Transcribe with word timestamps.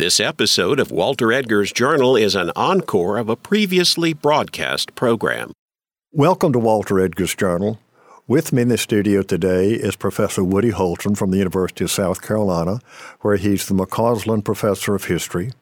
This 0.00 0.18
episode 0.18 0.80
of 0.80 0.90
Walter 0.90 1.32
Edgar's 1.32 1.70
Journal 1.70 2.16
is 2.16 2.34
an 2.34 2.50
encore 2.56 3.16
of 3.16 3.28
a 3.28 3.36
previously 3.36 4.12
broadcast 4.12 4.96
program. 4.96 5.52
Welcome 6.10 6.52
to 6.52 6.58
Walter 6.58 6.98
Edgar's 6.98 7.36
Journal. 7.36 7.78
With 8.26 8.52
me 8.52 8.62
in 8.62 8.68
the 8.70 8.76
studio 8.76 9.22
today 9.22 9.70
is 9.70 9.94
Professor 9.94 10.42
Woody 10.42 10.70
Holton 10.70 11.14
from 11.14 11.30
the 11.30 11.36
University 11.36 11.84
of 11.84 11.92
South 11.92 12.22
Carolina, 12.22 12.80
where 13.20 13.36
he's 13.36 13.68
the 13.68 13.74
McCausland 13.74 14.42
Professor 14.42 14.96
of 14.96 15.04
History. 15.04 15.52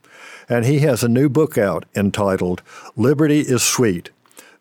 And 0.49 0.65
he 0.65 0.79
has 0.79 1.05
a 1.05 1.11
new 1.11 1.29
book 1.29 1.59
out 1.59 1.85
entitled 1.95 2.63
Liberty 2.97 3.41
is 3.41 3.63
Sweet 3.63 4.09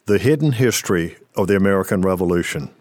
The 0.05 0.17
Hidden 0.17 0.51
History 0.51 1.15
of 1.38 1.47
the 1.47 1.55
American 1.55 2.01
Revolution. 2.01 2.71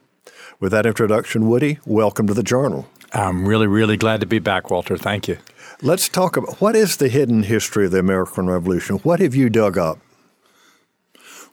With 0.59 0.73
that 0.73 0.87
introduction, 0.87 1.49
Woody, 1.49 1.79
welcome 1.87 2.27
to 2.27 2.35
the 2.35 2.43
Journal. 2.43 2.89
I'm 3.13 3.47
really, 3.47 3.69
really 3.69 3.97
glad 3.97 4.19
to 4.23 4.27
be 4.27 4.41
back, 4.41 4.73
Walter. 4.73 4.97
Thank 4.97 5.29
you. 5.29 5.39
Let's 5.83 6.11
talk 6.11 6.37
about 6.37 6.61
what 6.61 6.77
is 6.77 6.99
the 6.99 7.09
hidden 7.09 7.43
history 7.43 7.87
of 7.87 7.93
the 7.93 8.01
American 8.01 8.51
Revolution? 8.51 8.97
What 8.97 9.19
have 9.21 9.35
you 9.35 9.49
dug 9.49 9.79
up? 9.79 9.99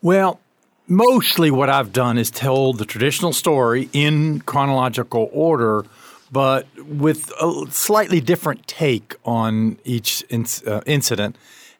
Well, 0.01 0.41
mostly 0.85 1.49
what 1.49 1.69
I've 1.69 1.93
done 1.93 2.17
is 2.17 2.29
tell 2.29 2.73
the 2.73 2.83
traditional 2.83 3.31
story 3.31 3.89
in 3.93 4.41
chronological 4.41 5.29
order, 5.31 5.85
but 6.29 6.67
with 6.77 7.31
a 7.41 7.67
slightly 7.69 8.19
different 8.19 8.67
take 8.67 9.15
on 9.23 9.79
each 9.85 10.25
uh, 10.29 10.81
incident. 10.85 11.37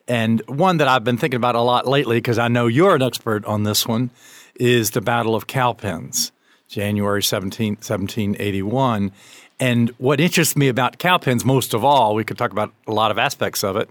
And 0.08 0.42
one 0.48 0.78
that 0.78 0.88
I've 0.88 1.04
been 1.04 1.18
thinking 1.18 1.36
about 1.38 1.56
a 1.56 1.62
lot 1.62 1.86
lately, 1.86 2.16
because 2.16 2.40
I 2.40 2.48
know 2.48 2.68
you're 2.68 2.96
an 2.96 3.02
expert 3.02 3.44
on 3.44 3.64
this 3.64 3.86
one, 3.86 4.10
is 4.56 4.92
the 4.92 5.02
Battle 5.02 5.36
of 5.36 5.48
Cowpens, 5.48 6.32
January 6.70 7.22
17, 7.22 7.74
1781. 7.74 9.12
And 9.60 9.90
what 9.98 10.20
interests 10.20 10.56
me 10.56 10.68
about 10.68 11.00
cowpens 11.00 11.44
most 11.44 11.74
of 11.74 11.84
all, 11.84 12.14
we 12.14 12.24
could 12.24 12.38
talk 12.38 12.52
about 12.52 12.74
a 12.86 12.92
lot 12.92 13.10
of 13.10 13.18
aspects 13.18 13.64
of 13.64 13.76
it, 13.76 13.90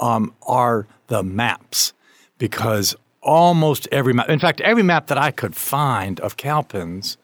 um, 0.00 0.32
are 0.46 0.86
the 1.08 1.22
maps. 1.22 1.92
Because 2.38 2.94
almost 3.22 3.88
every 3.90 4.12
map, 4.12 4.28
in 4.28 4.38
fact, 4.38 4.60
every 4.60 4.82
map 4.82 5.08
that 5.08 5.18
I 5.18 5.30
could 5.30 5.56
find 5.56 6.20
of 6.20 6.36
cowpens 6.36 7.16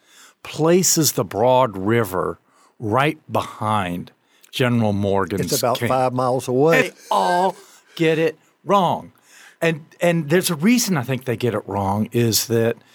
places 0.42 1.12
the 1.12 1.24
Broad 1.24 1.76
River 1.76 2.38
right 2.78 3.18
behind 3.30 4.10
General 4.50 4.92
Morgan's 4.92 5.52
It's 5.52 5.58
about 5.58 5.78
camp. 5.78 5.90
five 5.90 6.12
miles 6.12 6.48
away. 6.48 6.90
They 6.90 6.96
all 7.10 7.54
get 7.94 8.18
it 8.18 8.36
wrong. 8.64 9.12
And, 9.60 9.84
and 10.00 10.30
there's 10.30 10.50
a 10.50 10.56
reason 10.56 10.96
I 10.96 11.02
think 11.02 11.26
they 11.26 11.36
get 11.36 11.54
it 11.54 11.62
wrong 11.66 12.08
is 12.12 12.46
that– 12.48 12.76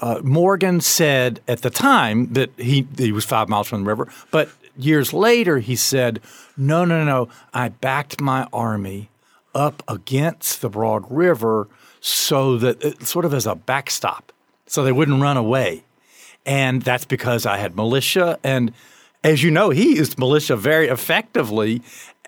uh, 0.00 0.20
Morgan 0.22 0.80
said 0.80 1.40
at 1.48 1.62
the 1.62 1.70
time 1.70 2.32
that 2.34 2.50
he 2.58 2.86
he 2.98 3.12
was 3.12 3.24
five 3.24 3.48
miles 3.48 3.68
from 3.68 3.84
the 3.84 3.88
river, 3.88 4.08
but 4.30 4.50
years 4.76 5.12
later 5.12 5.58
he 5.58 5.76
said, 5.76 6.20
"No, 6.56 6.84
no, 6.84 7.04
no, 7.04 7.28
I 7.54 7.70
backed 7.70 8.20
my 8.20 8.46
army 8.52 9.08
up 9.54 9.82
against 9.88 10.60
the 10.60 10.68
Broad 10.68 11.04
River 11.10 11.68
so 12.00 12.58
that 12.58 12.82
it, 12.82 13.06
sort 13.06 13.24
of 13.24 13.32
as 13.32 13.46
a 13.46 13.54
backstop, 13.54 14.32
so 14.66 14.84
they 14.84 14.92
wouldn't 14.92 15.22
run 15.22 15.36
away." 15.36 15.84
And 16.44 16.82
that's 16.82 17.04
because 17.04 17.46
I 17.46 17.56
had 17.56 17.74
militia 17.74 18.38
and 18.44 18.72
as 19.24 19.42
you 19.42 19.50
know, 19.50 19.70
he 19.70 19.96
used 19.96 20.18
militia 20.18 20.56
very 20.56 20.88
effectively 20.88 21.82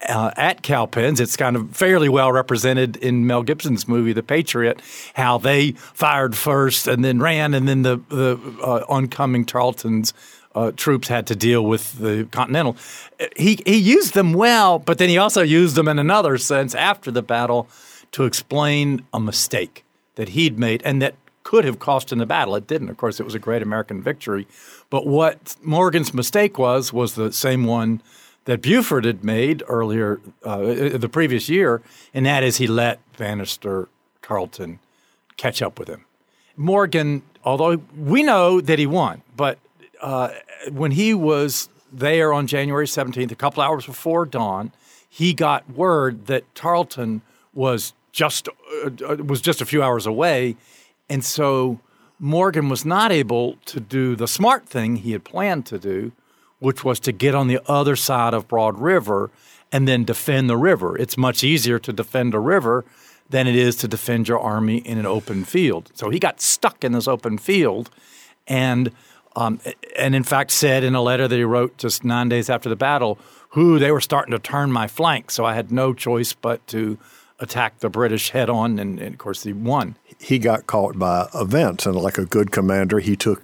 uh, 0.08 0.30
at 0.36 0.62
Cowpens. 0.62 1.20
It's 1.20 1.36
kind 1.36 1.56
of 1.56 1.76
fairly 1.76 2.08
well 2.08 2.32
represented 2.32 2.96
in 2.96 3.26
Mel 3.26 3.42
Gibson's 3.42 3.88
movie 3.88 4.12
The 4.12 4.22
Patriot, 4.22 4.80
how 5.14 5.38
they 5.38 5.72
fired 5.72 6.36
first 6.36 6.86
and 6.86 7.04
then 7.04 7.20
ran, 7.20 7.54
and 7.54 7.68
then 7.68 7.82
the 7.82 8.00
the 8.08 8.38
uh, 8.62 8.84
oncoming 8.88 9.44
Tarleton's 9.44 10.12
uh, 10.54 10.72
troops 10.72 11.08
had 11.08 11.26
to 11.28 11.36
deal 11.36 11.64
with 11.64 11.98
the 11.98 12.28
Continental. 12.30 12.76
He 13.36 13.60
he 13.66 13.76
used 13.76 14.14
them 14.14 14.32
well, 14.32 14.78
but 14.78 14.98
then 14.98 15.08
he 15.08 15.18
also 15.18 15.42
used 15.42 15.76
them 15.76 15.88
in 15.88 15.98
another 15.98 16.38
sense 16.38 16.74
after 16.74 17.10
the 17.10 17.22
battle 17.22 17.68
to 18.12 18.24
explain 18.24 19.04
a 19.12 19.20
mistake 19.20 19.84
that 20.14 20.30
he'd 20.30 20.58
made 20.58 20.82
and 20.84 21.02
that 21.02 21.14
could 21.42 21.64
have 21.64 21.78
cost 21.78 22.12
him 22.12 22.18
the 22.18 22.26
battle. 22.26 22.54
It 22.56 22.66
didn't. 22.66 22.90
Of 22.90 22.98
course, 22.98 23.20
it 23.20 23.22
was 23.22 23.34
a 23.34 23.38
great 23.38 23.62
American 23.62 24.02
victory. 24.02 24.46
But 24.90 25.06
what 25.06 25.56
Morgan's 25.62 26.14
mistake 26.14 26.58
was 26.58 26.92
was 26.92 27.14
the 27.14 27.32
same 27.32 27.64
one 27.64 28.02
that 28.46 28.62
Buford 28.62 29.04
had 29.04 29.22
made 29.22 29.62
earlier 29.68 30.20
uh, 30.42 30.58
the 30.96 31.08
previous 31.10 31.48
year, 31.48 31.82
and 32.14 32.24
that 32.24 32.42
is 32.42 32.56
he 32.56 32.66
let 32.66 33.00
Banastre 33.12 33.88
Tarleton 34.22 34.78
catch 35.36 35.60
up 35.60 35.78
with 35.78 35.88
him. 35.88 36.06
Morgan, 36.56 37.22
although 37.44 37.76
we 37.96 38.22
know 38.22 38.60
that 38.60 38.78
he 38.78 38.86
won, 38.86 39.22
but 39.36 39.58
uh, 40.00 40.30
when 40.70 40.92
he 40.92 41.12
was 41.12 41.68
there 41.92 42.32
on 42.32 42.46
January 42.46 42.86
17th, 42.86 43.30
a 43.30 43.36
couple 43.36 43.62
hours 43.62 43.86
before 43.86 44.24
dawn, 44.24 44.72
he 45.08 45.34
got 45.34 45.68
word 45.70 46.26
that 46.26 46.54
Tarleton 46.54 47.22
was 47.52 47.92
just 48.12 48.48
uh, 48.84 49.16
was 49.16 49.40
just 49.40 49.60
a 49.60 49.66
few 49.66 49.82
hours 49.82 50.06
away, 50.06 50.56
and 51.08 51.24
so 51.24 51.80
Morgan 52.18 52.68
was 52.68 52.84
not 52.84 53.12
able 53.12 53.56
to 53.66 53.80
do 53.80 54.16
the 54.16 54.28
smart 54.28 54.66
thing 54.66 54.96
he 54.96 55.12
had 55.12 55.24
planned 55.24 55.66
to 55.66 55.78
do, 55.78 56.12
which 56.58 56.84
was 56.84 56.98
to 57.00 57.12
get 57.12 57.34
on 57.34 57.46
the 57.46 57.60
other 57.66 57.96
side 57.96 58.34
of 58.34 58.48
Broad 58.48 58.78
River 58.78 59.30
and 59.70 59.86
then 59.86 60.04
defend 60.04 60.48
the 60.50 60.56
river. 60.56 60.96
It's 60.96 61.16
much 61.16 61.44
easier 61.44 61.78
to 61.78 61.92
defend 61.92 62.34
a 62.34 62.40
river 62.40 62.84
than 63.28 63.46
it 63.46 63.54
is 63.54 63.76
to 63.76 63.88
defend 63.88 64.26
your 64.26 64.40
army 64.40 64.78
in 64.78 64.98
an 64.98 65.06
open 65.06 65.44
field. 65.44 65.90
So 65.94 66.10
he 66.10 66.18
got 66.18 66.40
stuck 66.40 66.82
in 66.82 66.92
this 66.92 67.06
open 67.06 67.38
field 67.38 67.90
and 68.46 68.90
um, 69.36 69.60
and 69.96 70.16
in 70.16 70.24
fact 70.24 70.50
said 70.50 70.82
in 70.82 70.96
a 70.96 71.02
letter 71.02 71.28
that 71.28 71.36
he 71.36 71.44
wrote 71.44 71.76
just 71.78 72.02
nine 72.02 72.28
days 72.28 72.50
after 72.50 72.68
the 72.68 72.74
battle, 72.74 73.18
who 73.50 73.78
they 73.78 73.92
were 73.92 74.00
starting 74.00 74.32
to 74.32 74.38
turn 74.38 74.72
my 74.72 74.88
flank, 74.88 75.30
so 75.30 75.44
I 75.44 75.54
had 75.54 75.70
no 75.70 75.92
choice 75.94 76.32
but 76.32 76.66
to 76.68 76.98
attack 77.38 77.78
the 77.78 77.88
British 77.88 78.30
head 78.30 78.50
on, 78.50 78.80
and, 78.80 78.98
and 78.98 79.14
of 79.14 79.18
course 79.18 79.44
he 79.44 79.52
won. 79.52 79.94
He 80.18 80.38
got 80.38 80.66
caught 80.66 80.98
by 80.98 81.28
events, 81.34 81.86
and 81.86 81.94
like 81.96 82.18
a 82.18 82.24
good 82.24 82.50
commander, 82.50 82.98
he 82.98 83.16
took 83.16 83.42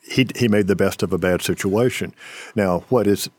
he 0.00 0.26
he 0.36 0.48
made 0.48 0.66
the 0.66 0.76
best 0.76 1.02
of 1.02 1.12
a 1.12 1.18
bad 1.18 1.42
situation. 1.42 2.14
Now, 2.54 2.80
what 2.88 3.06
is 3.06 3.30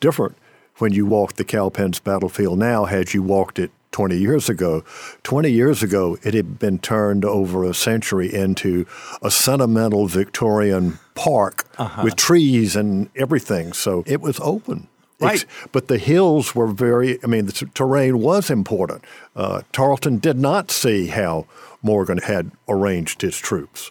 different 0.00 0.36
when 0.78 0.92
you 0.92 1.06
walk 1.06 1.34
the 1.34 1.44
Cowpens 1.44 2.00
battlefield 2.00 2.58
now 2.58 2.84
had 2.84 3.14
you 3.14 3.22
walked 3.22 3.58
it 3.58 3.70
20 3.92 4.16
years 4.16 4.48
ago. 4.48 4.82
20 5.22 5.48
years 5.50 5.82
ago, 5.82 6.18
it 6.24 6.34
had 6.34 6.58
been 6.58 6.80
turned 6.80 7.24
over 7.24 7.62
a 7.62 7.72
century 7.72 8.32
into 8.34 8.86
a 9.22 9.30
sentimental 9.30 10.08
Victorian 10.08 10.98
park 11.14 11.64
uh-huh. 11.78 12.02
with 12.02 12.16
trees 12.16 12.74
and 12.74 13.08
everything. 13.14 13.72
So 13.72 14.02
it 14.04 14.20
was 14.20 14.40
open. 14.40 14.88
Right. 15.20 15.44
but 15.72 15.88
the 15.88 15.98
hills 15.98 16.54
were 16.54 16.66
very, 16.66 17.22
I 17.22 17.26
mean, 17.26 17.46
the 17.46 17.52
terrain 17.74 18.18
was 18.18 18.50
important. 18.50 19.04
Uh, 19.34 19.62
Tarleton 19.72 20.18
did 20.18 20.38
not 20.38 20.70
see 20.70 21.06
how 21.06 21.46
Morgan 21.82 22.18
had 22.18 22.50
arranged 22.68 23.22
his 23.22 23.38
troops. 23.38 23.90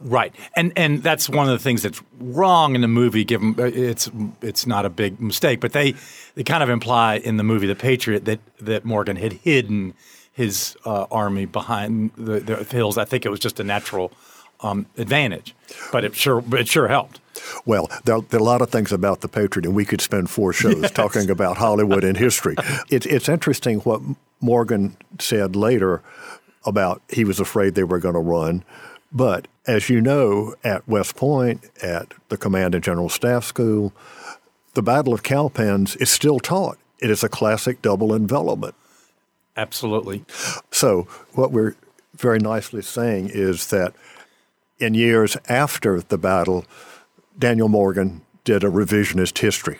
Right, 0.00 0.34
and 0.56 0.72
and 0.76 1.02
that's 1.02 1.30
one 1.30 1.48
of 1.48 1.52
the 1.52 1.62
things 1.62 1.82
that's 1.82 2.02
wrong 2.18 2.74
in 2.74 2.80
the 2.80 2.88
movie. 2.88 3.24
Given 3.24 3.54
uh, 3.58 3.64
it's 3.64 4.10
it's 4.42 4.66
not 4.66 4.84
a 4.84 4.90
big 4.90 5.20
mistake, 5.20 5.60
but 5.60 5.72
they 5.72 5.94
they 6.34 6.42
kind 6.42 6.62
of 6.62 6.68
imply 6.68 7.16
in 7.16 7.36
the 7.36 7.44
movie 7.44 7.66
The 7.68 7.76
Patriot 7.76 8.24
that 8.24 8.40
that 8.60 8.84
Morgan 8.84 9.16
had 9.16 9.32
hidden 9.32 9.94
his 10.32 10.76
uh, 10.84 11.06
army 11.12 11.46
behind 11.46 12.10
the, 12.16 12.40
the, 12.40 12.56
hills. 12.64 12.98
I 12.98 13.04
think 13.04 13.24
it 13.24 13.28
was 13.28 13.38
just 13.38 13.60
a 13.60 13.64
natural 13.64 14.10
um, 14.60 14.86
advantage, 14.96 15.54
but 15.92 16.04
it 16.04 16.14
sure 16.14 16.42
it 16.54 16.68
sure 16.68 16.88
helped. 16.88 17.20
Well, 17.66 17.90
there, 18.04 18.20
there, 18.20 18.38
are 18.38 18.42
a 18.42 18.46
lot 18.46 18.62
of 18.62 18.70
things 18.70 18.92
about 18.92 19.20
the 19.20 19.28
Patriot, 19.28 19.66
and 19.66 19.74
we 19.74 19.84
could 19.84 20.00
spend 20.00 20.30
four 20.30 20.52
shows 20.52 20.76
yes. 20.82 20.90
talking 20.90 21.30
about 21.30 21.56
Hollywood 21.56 22.04
and 22.04 22.16
history. 22.16 22.54
It, 22.88 23.06
it's 23.06 23.28
interesting 23.28 23.80
what 23.80 24.00
Morgan 24.40 24.96
said 25.18 25.56
later 25.56 26.02
about 26.64 27.02
he 27.08 27.24
was 27.24 27.40
afraid 27.40 27.74
they 27.74 27.84
were 27.84 27.98
going 27.98 28.14
to 28.14 28.20
run. 28.20 28.64
But 29.12 29.46
as 29.66 29.88
you 29.88 30.00
know, 30.00 30.54
at 30.64 30.86
West 30.88 31.16
Point, 31.16 31.70
at 31.82 32.12
the 32.28 32.36
Command 32.36 32.74
and 32.74 32.82
General 32.82 33.08
Staff 33.08 33.44
School, 33.44 33.92
the 34.74 34.82
Battle 34.82 35.14
of 35.14 35.22
Cowpens 35.22 35.96
is 35.96 36.10
still 36.10 36.40
taught. 36.40 36.78
It 36.98 37.10
is 37.10 37.22
a 37.22 37.28
classic 37.28 37.80
double 37.82 38.14
envelopment. 38.14 38.74
Absolutely. 39.56 40.24
So, 40.70 41.06
what 41.34 41.52
we're 41.52 41.76
very 42.16 42.38
nicely 42.38 42.82
saying 42.82 43.30
is 43.32 43.68
that 43.68 43.94
in 44.84 44.94
years 44.94 45.36
after 45.48 46.00
the 46.00 46.18
battle, 46.18 46.64
Daniel 47.38 47.68
Morgan 47.68 48.20
did 48.44 48.62
a 48.62 48.68
revisionist 48.68 49.38
history. 49.38 49.78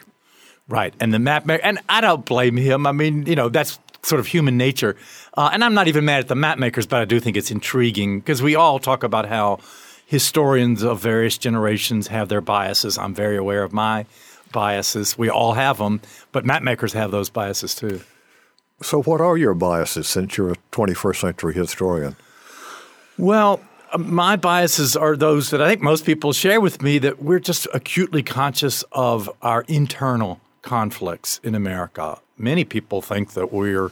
Right. 0.67 0.95
And 0.99 1.13
the 1.13 1.19
map, 1.19 1.49
and 1.49 1.79
I 1.89 2.01
don't 2.01 2.25
blame 2.25 2.57
him. 2.57 2.87
I 2.87 2.93
mean, 2.93 3.27
you 3.27 3.37
know, 3.37 3.49
that's 3.51 3.79
sort 4.03 4.21
of 4.21 4.27
human 4.27 4.57
nature. 4.57 4.97
Uh, 5.35 5.51
and 5.53 5.63
I'm 5.63 5.75
not 5.75 5.89
even 5.89 6.05
mad 6.05 6.21
at 6.21 6.29
the 6.29 6.35
map 6.35 6.59
makers, 6.59 6.87
but 6.87 7.01
I 7.01 7.05
do 7.05 7.21
think 7.21 7.37
it's 7.37 7.51
intriguing 7.51 8.21
because 8.21 8.43
we 8.43 8.55
all 8.55 8.79
talk 8.79 9.03
about 9.03 9.27
how 9.29 9.61
historians 10.07 10.83
of 10.83 11.01
various 11.01 11.39
generations 11.39 12.09
have 12.09 12.29
their 12.29 12.41
biases. 12.41 12.99
I'm 12.99 13.15
very 13.15 13.37
aware 13.37 13.63
of 13.63 13.73
my 13.73 14.07
biases. 14.53 15.19
We 15.19 15.29
all 15.29 15.53
have 15.53 15.79
them, 15.79 16.01
but 16.33 16.45
map 16.45 16.63
makers 16.63 16.93
have 16.93 17.11
those 17.11 17.29
biases 17.29 17.75
too. 17.75 18.01
So, 18.83 19.03
what 19.03 19.21
are 19.21 19.37
your 19.37 19.55
biases 19.55 20.09
since 20.09 20.37
you're 20.37 20.53
a 20.53 20.57
21st 20.73 21.21
century 21.21 21.55
historian? 21.55 22.17
Well, 23.17 23.61
my 23.99 24.37
biases 24.37 24.97
are 24.97 25.17
those 25.17 25.51
that 25.51 25.61
I 25.61 25.69
think 25.69 25.83
most 25.83 26.05
people 26.05 26.33
share 26.33 26.61
with 26.61 26.83
me 26.83 26.99
that 26.99 27.23
we're 27.23 27.41
just 27.41 27.67
acutely 27.73 28.23
conscious 28.23 28.83
of 28.93 29.31
our 29.43 29.65
internal 29.69 30.41
conflicts 30.63 31.41
in 31.43 31.55
America. 31.55 32.19
many 32.37 32.65
people 32.65 33.01
think 33.01 33.33
that 33.35 33.53
we're 33.53 33.91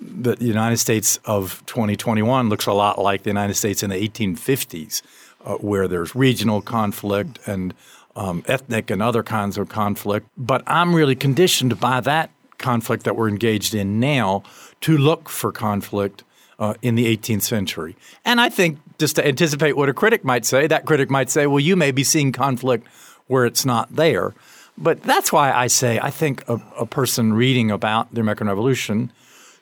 that 0.00 0.38
the 0.38 0.44
United 0.44 0.76
States 0.76 1.18
of 1.24 1.62
2021 1.66 2.48
looks 2.48 2.66
a 2.66 2.72
lot 2.72 3.00
like 3.00 3.22
the 3.24 3.30
United 3.30 3.54
States 3.54 3.82
in 3.82 3.90
the 3.90 3.96
1850s, 3.96 5.02
uh, 5.44 5.56
where 5.56 5.88
there's 5.88 6.14
regional 6.14 6.62
conflict 6.62 7.40
and 7.46 7.74
um, 8.14 8.44
ethnic 8.46 8.90
and 8.90 9.02
other 9.02 9.22
kinds 9.22 9.58
of 9.58 9.68
conflict. 9.68 10.28
But 10.36 10.62
I'm 10.66 10.94
really 10.94 11.16
conditioned 11.16 11.80
by 11.80 12.00
that 12.00 12.30
conflict 12.58 13.04
that 13.04 13.16
we're 13.16 13.28
engaged 13.28 13.74
in 13.74 13.98
now 13.98 14.42
to 14.82 14.96
look 14.96 15.28
for 15.28 15.50
conflict 15.50 16.22
uh, 16.58 16.74
in 16.82 16.94
the 16.94 17.16
18th 17.16 17.42
century. 17.42 17.96
And 18.24 18.40
I 18.40 18.48
think 18.48 18.78
just 18.98 19.16
to 19.16 19.26
anticipate 19.26 19.76
what 19.76 19.88
a 19.88 19.94
critic 19.94 20.24
might 20.24 20.44
say, 20.44 20.66
that 20.66 20.86
critic 20.86 21.10
might 21.10 21.30
say, 21.30 21.46
well, 21.46 21.60
you 21.60 21.76
may 21.76 21.90
be 21.90 22.04
seeing 22.04 22.32
conflict 22.32 22.86
where 23.26 23.46
it's 23.46 23.64
not 23.64 23.94
there. 23.94 24.34
But 24.76 25.02
that's 25.02 25.32
why 25.32 25.52
I 25.52 25.66
say 25.66 25.98
I 25.98 26.10
think 26.10 26.48
a, 26.48 26.60
a 26.78 26.86
person 26.86 27.32
reading 27.32 27.70
about 27.70 28.12
the 28.14 28.20
American 28.20 28.48
Revolution 28.48 29.12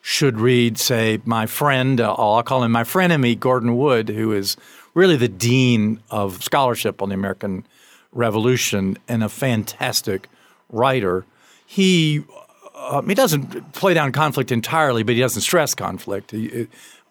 should 0.01 0.39
read, 0.39 0.77
say, 0.77 1.19
my 1.25 1.45
friend, 1.45 1.99
uh, 1.99 2.13
I'll 2.13 2.41
call 2.43 2.63
him 2.63 2.71
my 2.71 2.83
frenemy, 2.83 3.37
Gordon 3.37 3.75
Wood, 3.77 4.09
who 4.09 4.31
is 4.31 4.55
really 4.93 5.17
the 5.17 5.27
dean 5.27 6.01
of 6.09 6.43
scholarship 6.43 7.01
on 7.01 7.09
the 7.09 7.15
American 7.15 7.65
Revolution 8.13 8.97
and 9.07 9.23
a 9.23 9.29
fantastic 9.29 10.29
writer. 10.69 11.25
He 11.65 12.23
uh, 12.77 13.01
he 13.01 13.15
doesn't 13.15 13.73
play 13.73 13.93
down 13.93 14.11
conflict 14.11 14.51
entirely, 14.51 15.03
but 15.03 15.15
he 15.15 15.21
doesn't 15.21 15.41
stress 15.41 15.73
conflict. 15.75 16.31
He, 16.31 16.67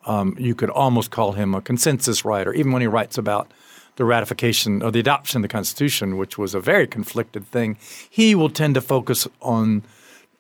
um, 0.07 0.37
you 0.39 0.55
could 0.55 0.71
almost 0.71 1.11
call 1.11 1.33
him 1.33 1.55
a 1.55 1.61
consensus 1.61 2.25
writer, 2.25 2.53
even 2.53 2.73
when 2.73 2.81
he 2.81 2.87
writes 2.87 3.19
about 3.19 3.51
the 3.97 4.05
ratification 4.05 4.83
or 4.83 4.91
the 4.91 5.01
adoption 5.01 5.39
of 5.39 5.43
the 5.43 5.49
Constitution, 5.49 6.17
which 6.17 6.39
was 6.39 6.55
a 6.55 6.61
very 6.61 6.87
conflicted 6.87 7.47
thing. 7.47 7.77
He 8.09 8.35
will 8.35 8.51
tend 8.51 8.75
to 8.77 8.81
focus 8.81 9.27
on 9.43 9.83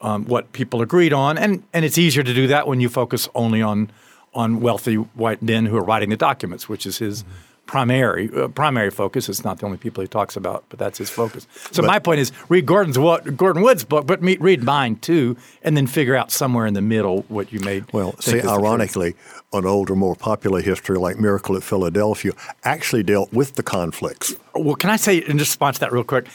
um, 0.01 0.27
what 0.27 0.53
people 0.53 0.83
agreed 0.83 1.13
on, 1.13 1.39
and 1.39 1.63
and 1.73 1.85
it's 1.85 1.99
easier 1.99 2.23
to 2.23 2.35
do 2.35 2.47
that 2.49 2.69
when 2.69 2.81
you 2.81 2.89
focus 2.89 3.29
only 3.35 3.63
on 3.63 3.91
on 4.35 4.61
wealthy 4.61 4.97
white 4.97 5.43
men 5.43 5.67
who 5.67 5.77
are 5.77 5.85
writing 5.85 6.11
the 6.11 6.17
documents, 6.17 6.69
which 6.69 6.87
is 6.87 6.99
his. 6.99 7.23
Mm-hmm. 7.23 7.33
Primary 7.67 8.31
uh, 8.35 8.49
primary 8.49 8.91
focus. 8.91 9.29
It's 9.29 9.45
not 9.45 9.59
the 9.59 9.67
only 9.67 9.79
people 9.79 10.01
he 10.01 10.09
talks 10.09 10.37
about, 10.37 10.65
but 10.69 10.79
that's 10.79 10.99
his 10.99 11.11
focus. 11.11 11.47
So 11.73 11.83
but, 11.83 11.89
my 11.89 11.99
point 11.99 12.21
is, 12.21 12.33
read 12.49 12.65
Gordon's 12.65 12.97
Gordon 12.97 13.63
Wood's 13.63 13.85
book, 13.85 14.07
but 14.07 14.23
meet, 14.23 14.41
read 14.41 14.63
mine 14.63 14.97
too, 14.97 15.37
and 15.63 15.77
then 15.77 15.87
figure 15.87 16.15
out 16.15 16.31
somewhere 16.31 16.67
in 16.67 16.75
the 16.75 16.83
middle 16.83 17.23
what 17.29 17.53
you 17.53 17.61
made. 17.61 17.93
Well, 17.93 18.15
see, 18.21 18.41
ironically, 18.41 19.15
an 19.53 19.67
older, 19.67 19.97
more 19.97 20.15
popular 20.15 20.61
history 20.61 20.97
like 20.97 21.19
Miracle 21.19 21.57
at 21.57 21.63
Philadelphia 21.63 22.33
actually 22.65 23.03
dealt 23.03 23.33
with 23.33 23.57
the 23.57 23.63
conflicts. 23.63 24.35
Well, 24.55 24.77
can 24.77 24.91
I 24.91 24.97
say 24.97 25.19
in 25.19 25.39
response 25.39 25.77
to 25.77 25.81
that 25.81 25.93
real 25.93 26.05
quick? 26.05 26.29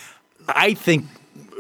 I 0.50 0.74
think 0.74 1.06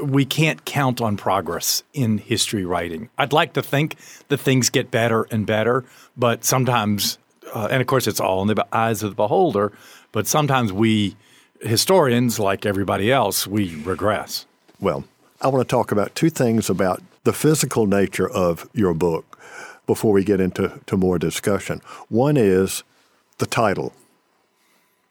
we 0.03 0.25
can't 0.25 0.65
count 0.65 0.99
on 0.99 1.15
progress 1.15 1.83
in 1.93 2.17
history 2.17 2.65
writing. 2.65 3.09
I'd 3.17 3.33
like 3.33 3.53
to 3.53 3.61
think 3.61 3.95
that 4.29 4.37
things 4.37 4.69
get 4.69 4.91
better 4.91 5.27
and 5.31 5.45
better, 5.45 5.85
but 6.17 6.43
sometimes, 6.43 7.17
uh, 7.53 7.67
and 7.71 7.81
of 7.81 7.87
course, 7.87 8.07
it's 8.07 8.19
all 8.19 8.41
in 8.41 8.47
the 8.47 8.65
eyes 8.71 9.03
of 9.03 9.11
the 9.11 9.15
beholder, 9.15 9.71
but 10.11 10.27
sometimes 10.27 10.71
we 10.73 11.15
historians, 11.61 12.39
like 12.39 12.65
everybody 12.65 13.11
else, 13.11 13.47
we 13.47 13.75
regress. 13.83 14.45
Well, 14.79 15.03
I 15.41 15.47
want 15.47 15.67
to 15.67 15.71
talk 15.71 15.91
about 15.91 16.15
two 16.15 16.29
things 16.29 16.69
about 16.69 17.01
the 17.23 17.33
physical 17.33 17.85
nature 17.85 18.29
of 18.29 18.69
your 18.73 18.93
book 18.93 19.39
before 19.85 20.11
we 20.11 20.23
get 20.23 20.39
into 20.39 20.79
to 20.85 20.97
more 20.97 21.19
discussion. 21.19 21.81
One 22.09 22.37
is 22.37 22.83
the 23.37 23.45
title. 23.45 23.93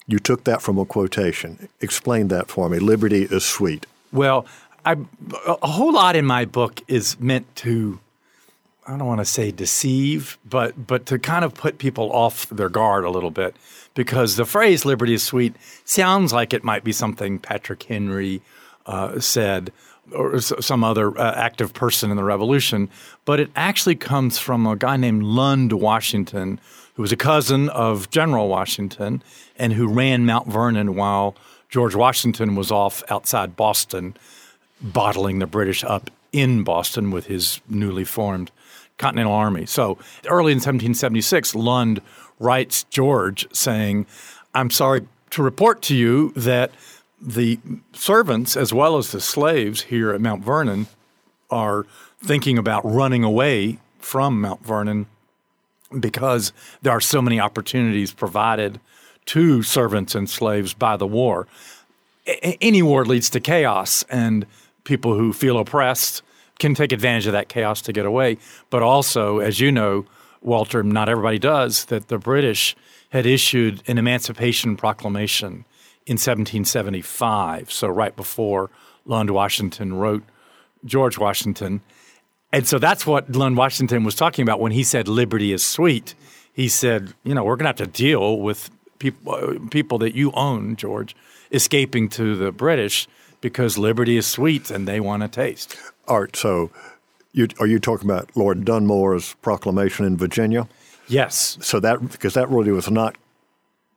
You 0.06 0.18
took 0.18 0.44
that 0.44 0.60
from 0.60 0.78
a 0.78 0.84
quotation. 0.84 1.68
Explain 1.80 2.28
that 2.28 2.48
for 2.48 2.68
me. 2.68 2.78
Liberty 2.78 3.22
is 3.24 3.44
sweet. 3.44 3.86
Well, 4.12 4.46
I, 4.84 4.96
a 5.46 5.66
whole 5.66 5.92
lot 5.92 6.16
in 6.16 6.24
my 6.24 6.44
book 6.44 6.80
is 6.88 7.18
meant 7.20 7.54
to 7.56 8.00
I 8.86 8.96
don't 8.96 9.06
want 9.06 9.20
to 9.20 9.24
say 9.24 9.50
deceive, 9.50 10.38
but 10.48 10.86
but 10.86 11.06
to 11.06 11.18
kind 11.18 11.44
of 11.44 11.54
put 11.54 11.78
people 11.78 12.10
off 12.12 12.48
their 12.48 12.68
guard 12.68 13.04
a 13.04 13.10
little 13.10 13.30
bit 13.30 13.54
because 13.94 14.36
the 14.36 14.44
phrase 14.44 14.84
"liberty 14.84 15.14
is 15.14 15.22
sweet" 15.22 15.54
sounds 15.84 16.32
like 16.32 16.52
it 16.52 16.64
might 16.64 16.84
be 16.84 16.92
something 16.92 17.38
Patrick 17.38 17.82
Henry 17.82 18.42
uh, 18.86 19.20
said 19.20 19.72
or 20.12 20.40
some 20.40 20.82
other 20.82 21.16
uh, 21.18 21.34
active 21.36 21.72
person 21.72 22.10
in 22.10 22.16
the 22.16 22.24
revolution, 22.24 22.88
but 23.24 23.38
it 23.38 23.50
actually 23.54 23.94
comes 23.94 24.38
from 24.38 24.66
a 24.66 24.74
guy 24.74 24.96
named 24.96 25.22
Lund 25.22 25.72
Washington, 25.72 26.58
who 26.94 27.02
was 27.02 27.12
a 27.12 27.16
cousin 27.16 27.68
of 27.68 28.10
General 28.10 28.48
Washington 28.48 29.22
and 29.56 29.72
who 29.72 29.86
ran 29.86 30.26
Mount 30.26 30.48
Vernon 30.48 30.96
while 30.96 31.36
George 31.68 31.94
Washington 31.94 32.56
was 32.56 32.72
off 32.72 33.04
outside 33.08 33.54
Boston 33.54 34.16
bottling 34.80 35.38
the 35.38 35.46
British 35.46 35.84
up 35.84 36.10
in 36.32 36.64
Boston 36.64 37.10
with 37.10 37.26
his 37.26 37.60
newly 37.68 38.04
formed 38.04 38.50
Continental 39.00 39.32
Army. 39.32 39.66
So 39.66 39.98
early 40.26 40.52
in 40.52 40.58
1776, 40.58 41.54
Lund 41.54 42.00
writes 42.38 42.84
George 42.84 43.48
saying, 43.52 44.06
I'm 44.54 44.70
sorry 44.70 45.06
to 45.30 45.42
report 45.42 45.80
to 45.82 45.96
you 45.96 46.32
that 46.36 46.70
the 47.20 47.58
servants 47.92 48.56
as 48.56 48.72
well 48.72 48.98
as 48.98 49.10
the 49.10 49.20
slaves 49.20 49.82
here 49.82 50.10
at 50.12 50.20
Mount 50.20 50.44
Vernon 50.44 50.86
are 51.50 51.86
thinking 52.22 52.58
about 52.58 52.84
running 52.84 53.24
away 53.24 53.78
from 53.98 54.40
Mount 54.40 54.64
Vernon 54.64 55.06
because 55.98 56.52
there 56.82 56.92
are 56.92 57.00
so 57.00 57.20
many 57.22 57.40
opportunities 57.40 58.12
provided 58.12 58.80
to 59.26 59.62
servants 59.62 60.14
and 60.14 60.28
slaves 60.28 60.74
by 60.74 60.96
the 60.96 61.06
war. 61.06 61.46
A- 62.26 62.58
any 62.62 62.82
war 62.82 63.04
leads 63.04 63.30
to 63.30 63.40
chaos, 63.40 64.04
and 64.10 64.46
people 64.84 65.14
who 65.14 65.32
feel 65.32 65.58
oppressed 65.58 66.22
can 66.60 66.74
take 66.74 66.92
advantage 66.92 67.26
of 67.26 67.32
that 67.32 67.48
chaos 67.48 67.82
to 67.82 67.92
get 67.92 68.06
away. 68.06 68.38
But 68.70 68.82
also, 68.82 69.40
as 69.40 69.58
you 69.58 69.72
know, 69.72 70.06
Walter, 70.42 70.82
not 70.82 71.08
everybody 71.08 71.38
does, 71.38 71.86
that 71.86 72.08
the 72.08 72.18
British 72.18 72.76
had 73.10 73.26
issued 73.26 73.82
an 73.88 73.98
Emancipation 73.98 74.76
Proclamation 74.76 75.64
in 76.06 76.14
1775, 76.14 77.70
so 77.70 77.88
right 77.88 78.14
before 78.14 78.70
Lund 79.04 79.30
Washington 79.30 79.94
wrote 79.94 80.22
George 80.84 81.18
Washington. 81.18 81.80
And 82.52 82.66
so 82.66 82.78
that's 82.78 83.06
what 83.06 83.34
Lund 83.34 83.56
Washington 83.56 84.04
was 84.04 84.14
talking 84.14 84.42
about 84.42 84.60
when 84.60 84.72
he 84.72 84.82
said 84.82 85.08
liberty 85.08 85.52
is 85.52 85.64
sweet. 85.64 86.14
He 86.52 86.68
said, 86.68 87.14
you 87.22 87.34
know, 87.34 87.44
we're 87.44 87.56
going 87.56 87.72
to 87.72 87.82
have 87.82 87.92
to 87.92 87.98
deal 87.98 88.38
with 88.38 88.70
people, 88.98 89.34
uh, 89.34 89.68
people 89.70 89.98
that 89.98 90.14
you 90.14 90.32
own, 90.32 90.76
George, 90.76 91.14
escaping 91.52 92.08
to 92.10 92.36
the 92.36 92.50
British 92.50 93.08
because 93.40 93.78
liberty 93.78 94.16
is 94.16 94.26
sweet 94.26 94.70
and 94.70 94.86
they 94.86 95.00
want 95.00 95.22
to 95.22 95.28
taste. 95.28 95.76
Art, 96.06 96.36
so 96.36 96.70
you, 97.32 97.48
are 97.58 97.66
you 97.66 97.78
talking 97.78 98.08
about 98.10 98.30
Lord 98.36 98.64
Dunmore's 98.64 99.34
proclamation 99.42 100.04
in 100.04 100.16
Virginia? 100.16 100.68
Yes. 101.08 101.58
So 101.60 101.80
that 101.80 102.10
because 102.10 102.34
that 102.34 102.48
really 102.48 102.70
was 102.70 102.90
not 102.90 103.16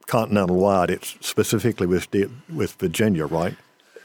continental 0.08 0.58
wide; 0.58 0.90
it's 0.90 1.16
specifically 1.22 1.86
with 1.86 2.08
with 2.50 2.74
Virginia, 2.74 3.26
right? 3.26 3.56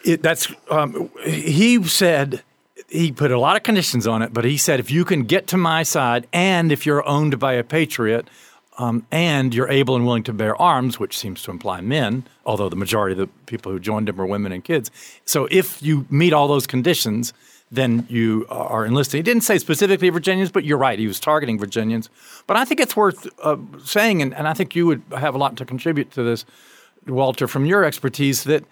It, 0.05 0.23
that's 0.23 0.53
um, 0.71 1.11
he 1.25 1.83
said 1.85 2.43
he 2.89 3.13
put 3.13 3.31
a 3.31 3.39
lot 3.39 3.57
of 3.57 3.63
conditions 3.63 4.07
on 4.07 4.23
it, 4.23 4.33
but 4.33 4.45
he 4.45 4.57
said 4.57 4.79
if 4.79 4.91
you 4.91 5.05
can 5.05 5.25
get 5.25 5.47
to 5.49 5.57
my 5.57 5.83
side 5.83 6.27
and 6.33 6.71
if 6.71 6.87
you're 6.87 7.07
owned 7.07 7.39
by 7.39 7.55
a 7.55 7.65
patriot, 7.65 8.29
um, 8.79 9.05
and 9.11 9.53
you're 9.53 9.69
able 9.69 9.97
and 9.97 10.07
willing 10.07 10.23
to 10.23 10.33
bear 10.33 10.61
arms, 10.61 10.99
which 10.99 11.19
seems 11.19 11.43
to 11.43 11.51
imply 11.51 11.81
men, 11.81 12.25
although 12.47 12.69
the 12.69 12.77
majority 12.77 13.13
of 13.13 13.19
the 13.19 13.27
people 13.47 13.73
who 13.73 13.81
joined 13.81 14.09
him 14.09 14.17
were 14.17 14.27
women 14.27 14.53
and 14.53 14.65
kids. 14.65 14.91
So 15.25 15.49
if 15.51 15.83
you 15.83 16.07
meet 16.11 16.33
all 16.33 16.47
those 16.49 16.67
conditions, 16.67 17.33
then 17.71 18.07
you 18.09 18.47
are 18.49 18.87
enlisted. 18.87 19.19
He 19.19 19.23
didn't 19.23 19.43
say 19.43 19.59
specifically 19.59 20.09
Virginians, 20.09 20.51
but 20.51 20.65
you're 20.65 20.79
right. 20.79 20.99
He 20.99 21.07
was 21.07 21.21
targeting 21.21 21.59
Virginians. 21.59 22.09
But 22.47 22.57
I 22.57 22.65
think 22.65 22.81
it's 22.81 22.97
worth 22.97 23.29
uh, 23.43 23.57
saying, 23.85 24.23
and, 24.23 24.35
and 24.35 24.49
I 24.49 24.55
think 24.55 24.75
you 24.75 24.87
would 24.87 25.03
have 25.11 25.35
a 25.35 25.39
lot 25.39 25.57
to 25.57 25.65
contribute 25.65 26.11
to 26.13 26.23
this, 26.23 26.47
Walter, 27.07 27.47
from 27.47 27.67
your 27.67 27.85
expertise, 27.85 28.45
that 28.45 28.65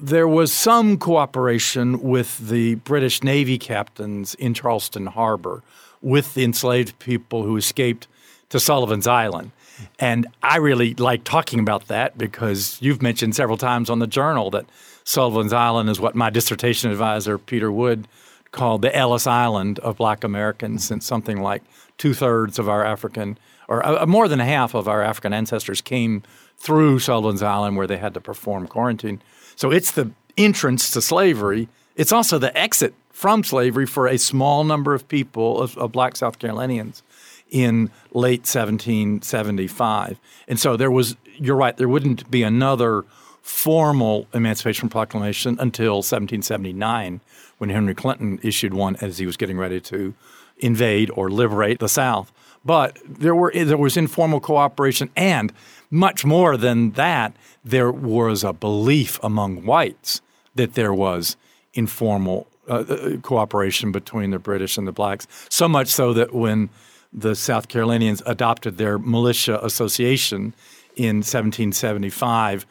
there 0.00 0.26
was 0.26 0.52
some 0.52 0.96
cooperation 0.96 2.00
with 2.00 2.48
the 2.48 2.76
British 2.76 3.22
Navy 3.22 3.58
captains 3.58 4.34
in 4.36 4.54
Charleston 4.54 5.06
Harbor 5.06 5.62
with 6.00 6.34
the 6.34 6.44
enslaved 6.44 6.98
people 6.98 7.42
who 7.42 7.56
escaped 7.56 8.08
to 8.50 8.60
Sullivan's 8.60 9.06
Island. 9.06 9.50
And 9.98 10.26
I 10.42 10.56
really 10.56 10.94
like 10.94 11.24
talking 11.24 11.60
about 11.60 11.88
that 11.88 12.16
because 12.16 12.78
you've 12.80 13.02
mentioned 13.02 13.34
several 13.34 13.58
times 13.58 13.90
on 13.90 13.98
the 13.98 14.06
journal 14.06 14.50
that 14.50 14.66
Sullivan's 15.04 15.52
Island 15.52 15.88
is 15.88 16.00
what 16.00 16.14
my 16.14 16.30
dissertation 16.30 16.90
advisor, 16.90 17.38
Peter 17.38 17.70
Wood, 17.70 18.08
called 18.52 18.82
the 18.82 18.94
Ellis 18.94 19.26
Island 19.26 19.78
of 19.80 19.98
black 19.98 20.24
Americans, 20.24 20.86
since 20.86 21.04
something 21.04 21.40
like 21.40 21.62
two 21.98 22.14
thirds 22.14 22.58
of 22.58 22.68
our 22.68 22.84
African, 22.84 23.38
or 23.68 23.84
uh, 23.84 24.06
more 24.06 24.28
than 24.28 24.38
half 24.38 24.74
of 24.74 24.88
our 24.88 25.02
African 25.02 25.32
ancestors 25.32 25.80
came 25.80 26.22
through 26.56 26.98
Sullivan's 26.98 27.42
Island 27.42 27.76
where 27.76 27.86
they 27.86 27.98
had 27.98 28.14
to 28.14 28.20
perform 28.20 28.66
quarantine. 28.66 29.20
So 29.56 29.70
it's 29.70 29.90
the 29.90 30.10
entrance 30.38 30.90
to 30.92 31.02
slavery. 31.02 31.68
It's 31.96 32.12
also 32.12 32.38
the 32.38 32.56
exit 32.56 32.94
from 33.10 33.44
slavery 33.44 33.86
for 33.86 34.06
a 34.06 34.18
small 34.18 34.64
number 34.64 34.94
of 34.94 35.08
people, 35.08 35.60
of, 35.60 35.76
of 35.78 35.92
black 35.92 36.16
South 36.16 36.38
Carolinians 36.38 37.02
in 37.50 37.90
late 38.12 38.40
1775. 38.40 40.20
And 40.48 40.58
so 40.58 40.76
there 40.76 40.90
was, 40.90 41.16
you're 41.36 41.56
right, 41.56 41.76
there 41.76 41.88
wouldn't 41.88 42.30
be 42.30 42.42
another 42.42 43.04
formal 43.42 44.26
Emancipation 44.34 44.88
Proclamation 44.88 45.56
until 45.60 45.96
1779, 45.96 47.20
when 47.58 47.70
Henry 47.70 47.94
Clinton 47.94 48.40
issued 48.42 48.74
one 48.74 48.96
as 48.96 49.18
he 49.18 49.26
was 49.26 49.36
getting 49.36 49.56
ready 49.56 49.80
to 49.80 50.14
invade 50.58 51.10
or 51.10 51.30
liberate 51.30 51.78
the 51.78 51.88
South. 51.88 52.32
But 52.64 52.98
there 53.06 53.34
were 53.34 53.52
there 53.54 53.76
was 53.76 53.96
informal 53.96 54.40
cooperation, 54.40 55.10
and 55.14 55.52
much 55.90 56.24
more 56.24 56.56
than 56.56 56.90
that, 56.92 57.36
there 57.64 57.92
was 57.92 58.42
a 58.42 58.52
belief 58.52 59.20
among 59.22 59.64
whites 59.64 60.20
that 60.56 60.74
there 60.74 60.92
was 60.92 61.36
informal 61.74 62.48
uh, 62.68 62.78
uh, 62.78 63.16
cooperation 63.18 63.92
between 63.92 64.32
the 64.32 64.40
British 64.40 64.76
and 64.76 64.88
the 64.88 64.92
blacks. 64.92 65.28
So 65.48 65.68
much 65.68 65.86
so 65.86 66.12
that 66.14 66.34
when 66.34 66.68
the 67.16 67.34
South 67.34 67.68
Carolinians 67.68 68.22
adopted 68.26 68.76
their 68.76 68.98
militia 68.98 69.58
association 69.64 70.54
in 70.94 71.16
1775, 71.16 72.66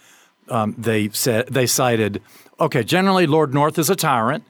um, 0.50 0.76
they 0.78 1.10
said 1.10 1.48
they 1.48 1.66
cited, 1.66 2.22
okay, 2.60 2.84
generally 2.84 3.26
Lord 3.26 3.54
North 3.54 3.80
is 3.80 3.90
a 3.90 3.96
tyrant, 3.96 4.44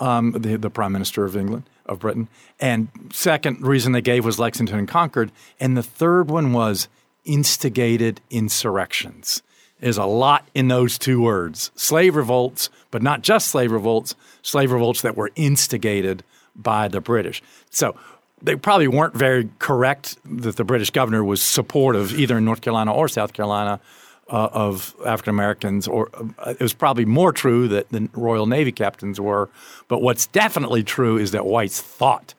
um, 0.00 0.32
the, 0.32 0.56
the 0.56 0.68
Prime 0.68 0.92
Minister 0.92 1.24
of 1.24 1.36
England 1.36 1.64
of 1.86 2.00
Britain, 2.00 2.28
and 2.58 2.88
second 3.12 3.62
reason 3.62 3.92
they 3.92 4.00
gave 4.00 4.24
was 4.24 4.40
Lexington 4.40 4.78
and 4.78 4.88
Concord, 4.88 5.30
and 5.60 5.76
the 5.76 5.82
third 5.82 6.28
one 6.28 6.52
was 6.52 6.88
instigated 7.24 8.20
insurrections. 8.28 9.42
There's 9.80 9.98
a 9.98 10.04
lot 10.04 10.48
in 10.54 10.68
those 10.68 10.98
two 10.98 11.20
words 11.20 11.70
slave 11.76 12.16
revolts, 12.16 12.70
but 12.90 13.02
not 13.02 13.22
just 13.22 13.48
slave 13.48 13.70
revolts, 13.70 14.16
slave 14.42 14.72
revolts 14.72 15.02
that 15.02 15.16
were 15.16 15.30
instigated 15.36 16.24
by 16.56 16.88
the 16.88 17.00
British. 17.00 17.42
So 17.70 17.96
they 18.42 18.56
probably 18.56 18.88
weren't 18.88 19.14
very 19.14 19.48
correct 19.58 20.16
that 20.24 20.56
the 20.56 20.64
British 20.64 20.90
governor 20.90 21.24
was 21.24 21.42
supportive 21.42 22.18
either 22.18 22.38
in 22.38 22.44
North 22.44 22.60
Carolina 22.60 22.92
or 22.92 23.08
South 23.08 23.32
Carolina 23.32 23.80
uh, 24.28 24.48
of 24.52 24.94
African 25.04 25.30
Americans, 25.30 25.86
or 25.86 26.10
uh, 26.14 26.50
it 26.50 26.60
was 26.60 26.72
probably 26.72 27.04
more 27.04 27.32
true 27.32 27.68
that 27.68 27.88
the 27.90 28.08
Royal 28.12 28.46
Navy 28.46 28.72
captains 28.72 29.20
were. 29.20 29.48
But 29.88 30.02
what's 30.02 30.26
definitely 30.26 30.82
true 30.82 31.16
is 31.16 31.30
that 31.30 31.46
whites 31.46 31.80
thought 31.80 32.34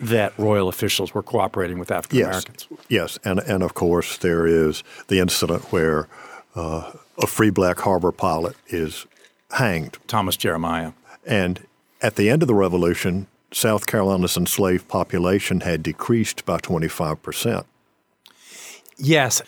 that 0.00 0.38
royal 0.38 0.68
officials 0.68 1.12
were 1.12 1.22
cooperating 1.22 1.78
with 1.78 1.90
African 1.90 2.22
Americans. 2.22 2.66
Yes, 2.70 2.80
yes, 2.88 3.18
and 3.24 3.38
and 3.40 3.62
of 3.62 3.74
course 3.74 4.16
there 4.18 4.46
is 4.46 4.82
the 5.08 5.18
incident 5.18 5.64
where 5.72 6.08
uh, 6.54 6.92
a 7.22 7.26
free 7.26 7.50
black 7.50 7.80
harbor 7.80 8.12
pilot 8.12 8.56
is 8.68 9.06
hanged. 9.52 9.98
Thomas 10.06 10.36
Jeremiah. 10.36 10.92
And 11.26 11.66
at 12.00 12.16
the 12.16 12.30
end 12.30 12.42
of 12.42 12.48
the 12.48 12.54
revolution, 12.54 13.26
South 13.52 13.86
Carolina's 13.86 14.36
enslaved 14.36 14.88
population 14.88 15.60
had 15.60 15.82
decreased 15.82 16.44
by 16.44 16.58
25 16.58 17.22
percent. 17.22 17.66
Yes. 18.96 19.42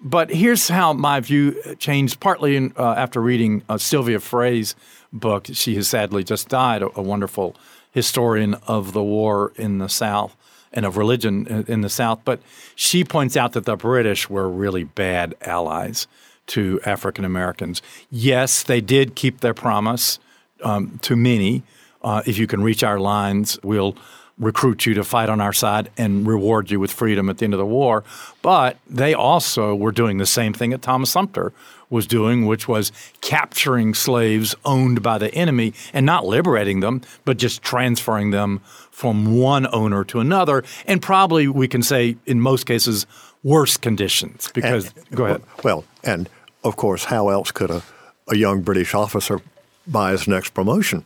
But 0.00 0.30
here's 0.30 0.68
how 0.68 0.92
my 0.92 1.18
view 1.20 1.60
changed 1.78 2.20
partly 2.20 2.56
in, 2.56 2.72
uh, 2.76 2.94
after 2.96 3.20
reading 3.20 3.62
uh, 3.68 3.78
Sylvia 3.78 4.20
Frey's 4.20 4.76
book. 5.12 5.48
She 5.52 5.74
has 5.74 5.88
sadly 5.88 6.22
just 6.22 6.48
died, 6.48 6.82
a, 6.82 6.98
a, 6.98 7.02
wonderful 7.02 7.56
historian 7.90 8.54
of 8.66 8.92
the 8.92 9.02
war 9.02 9.52
in 9.56 9.78
the 9.78 9.88
South 9.88 10.36
and 10.72 10.86
of 10.86 10.96
religion 10.96 11.64
in 11.66 11.80
the 11.80 11.88
South. 11.88 12.20
But 12.24 12.40
she 12.76 13.02
points 13.02 13.36
out 13.36 13.54
that 13.54 13.64
the 13.64 13.74
British 13.74 14.30
were 14.30 14.48
really 14.48 14.84
bad 14.84 15.34
allies 15.40 16.06
to 16.48 16.80
African 16.84 17.24
Americans. 17.24 17.82
Yes, 18.10 18.62
they 18.62 18.80
did 18.80 19.16
keep 19.16 19.40
their 19.40 19.54
promise 19.54 20.20
um, 20.62 20.98
to 21.02 21.16
many. 21.16 21.62
Uh, 22.02 22.22
if 22.26 22.38
you 22.38 22.46
can 22.46 22.62
reach 22.62 22.82
our 22.82 22.98
lines, 22.98 23.58
we'll 23.62 23.96
recruit 24.38 24.86
you 24.86 24.94
to 24.94 25.04
fight 25.04 25.28
on 25.28 25.40
our 25.40 25.52
side 25.52 25.90
and 25.98 26.26
reward 26.26 26.70
you 26.70 26.78
with 26.78 26.92
freedom 26.92 27.28
at 27.28 27.38
the 27.38 27.44
end 27.44 27.54
of 27.54 27.58
the 27.58 27.66
war. 27.66 28.04
But 28.40 28.78
they 28.88 29.14
also 29.14 29.74
were 29.74 29.92
doing 29.92 30.18
the 30.18 30.26
same 30.26 30.52
thing 30.52 30.70
that 30.70 30.82
Thomas 30.82 31.10
Sumter 31.10 31.52
was 31.90 32.06
doing, 32.06 32.46
which 32.46 32.68
was 32.68 32.92
capturing 33.20 33.94
slaves 33.94 34.54
owned 34.64 35.02
by 35.02 35.18
the 35.18 35.34
enemy 35.34 35.72
and 35.92 36.04
not 36.06 36.24
liberating 36.24 36.80
them, 36.80 37.02
but 37.24 37.36
just 37.36 37.62
transferring 37.62 38.30
them 38.30 38.60
from 38.90 39.38
one 39.38 39.66
owner 39.72 40.04
to 40.04 40.20
another. 40.20 40.64
And 40.86 41.00
probably 41.02 41.48
we 41.48 41.66
can 41.66 41.82
say, 41.82 42.16
in 42.26 42.40
most 42.40 42.64
cases, 42.64 43.06
worse 43.42 43.76
conditions. 43.76 44.50
Because, 44.54 44.92
and, 44.94 45.10
go 45.14 45.24
ahead. 45.24 45.42
Well, 45.64 45.84
and 46.04 46.28
of 46.62 46.76
course, 46.76 47.04
how 47.04 47.28
else 47.30 47.50
could 47.50 47.70
a, 47.70 47.82
a 48.28 48.36
young 48.36 48.62
British 48.62 48.94
officer 48.94 49.40
buy 49.86 50.12
his 50.12 50.28
next 50.28 50.50
promotion? 50.50 51.04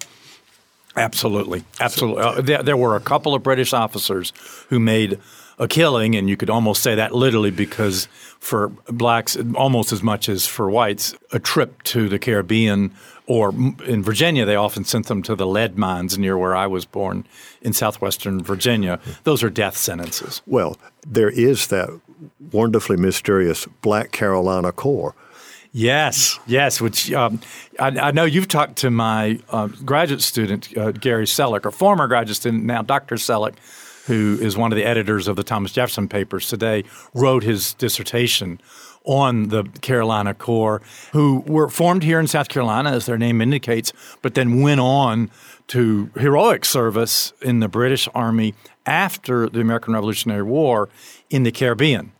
Absolutely, 0.96 1.64
absolutely. 1.80 2.22
Uh, 2.22 2.40
there, 2.40 2.62
there, 2.62 2.76
were 2.76 2.96
a 2.96 3.00
couple 3.00 3.34
of 3.34 3.42
British 3.42 3.72
officers 3.72 4.32
who 4.68 4.78
made 4.78 5.18
a 5.58 5.66
killing, 5.68 6.14
and 6.14 6.28
you 6.28 6.36
could 6.36 6.50
almost 6.50 6.82
say 6.82 6.94
that 6.94 7.14
literally 7.14 7.50
because 7.50 8.06
for 8.38 8.68
blacks, 8.88 9.36
almost 9.54 9.92
as 9.92 10.02
much 10.02 10.28
as 10.28 10.46
for 10.46 10.70
whites, 10.70 11.14
a 11.32 11.38
trip 11.38 11.82
to 11.84 12.08
the 12.08 12.18
Caribbean 12.18 12.92
or 13.26 13.50
in 13.86 14.02
Virginia, 14.02 14.44
they 14.44 14.56
often 14.56 14.84
sent 14.84 15.06
them 15.06 15.22
to 15.22 15.34
the 15.34 15.46
lead 15.46 15.78
mines 15.78 16.18
near 16.18 16.36
where 16.36 16.56
I 16.56 16.66
was 16.66 16.84
born 16.84 17.24
in 17.62 17.72
southwestern 17.72 18.42
Virginia. 18.42 18.98
Those 19.24 19.42
are 19.42 19.50
death 19.50 19.76
sentences. 19.76 20.42
Well, 20.46 20.76
there 21.06 21.30
is 21.30 21.68
that 21.68 21.88
wonderfully 22.50 22.96
mysterious 22.96 23.66
Black 23.80 24.10
Carolina 24.12 24.72
Corps 24.72 25.14
Yes, 25.72 26.38
yes. 26.46 26.82
Which 26.82 27.10
um, 27.12 27.40
I, 27.80 27.86
I, 27.88 28.10
know 28.10 28.24
you've 28.24 28.48
talked 28.48 28.76
to 28.78 28.90
my 28.90 29.40
uh, 29.48 29.68
graduate 29.68 30.20
student 30.20 30.76
uh, 30.76 30.92
Gary 30.92 31.24
Sellick, 31.24 31.64
or 31.64 31.70
former 31.70 32.06
graduate 32.06 32.36
student 32.36 32.64
now 32.64 32.82
Dr. 32.82 33.14
Sellick, 33.14 33.54
who 34.06 34.38
is 34.40 34.54
one 34.54 34.70
of 34.70 34.76
the 34.76 34.84
editors 34.84 35.28
of 35.28 35.36
the 35.36 35.42
Thomas 35.42 35.72
Jefferson 35.72 36.08
papers 36.08 36.46
today, 36.46 36.84
wrote 37.14 37.42
his 37.42 37.72
dissertation 37.74 38.60
on 39.04 39.48
the 39.48 39.64
Carolina 39.80 40.34
Corps, 40.34 40.82
who 41.12 41.40
were 41.46 41.70
formed 41.70 42.02
here 42.02 42.20
in 42.20 42.26
South 42.26 42.50
Carolina, 42.50 42.90
as 42.90 43.06
their 43.06 43.18
name 43.18 43.40
indicates, 43.40 43.94
but 44.20 44.34
then 44.34 44.60
went 44.60 44.80
on 44.80 45.30
to 45.68 46.10
heroic 46.18 46.66
service 46.66 47.32
in 47.40 47.60
the 47.60 47.68
British 47.68 48.08
Army 48.14 48.54
after 48.84 49.48
the 49.48 49.60
American 49.60 49.94
Revolutionary 49.94 50.42
War 50.42 50.90
in 51.30 51.44
the 51.44 51.50
Caribbean 51.50 52.12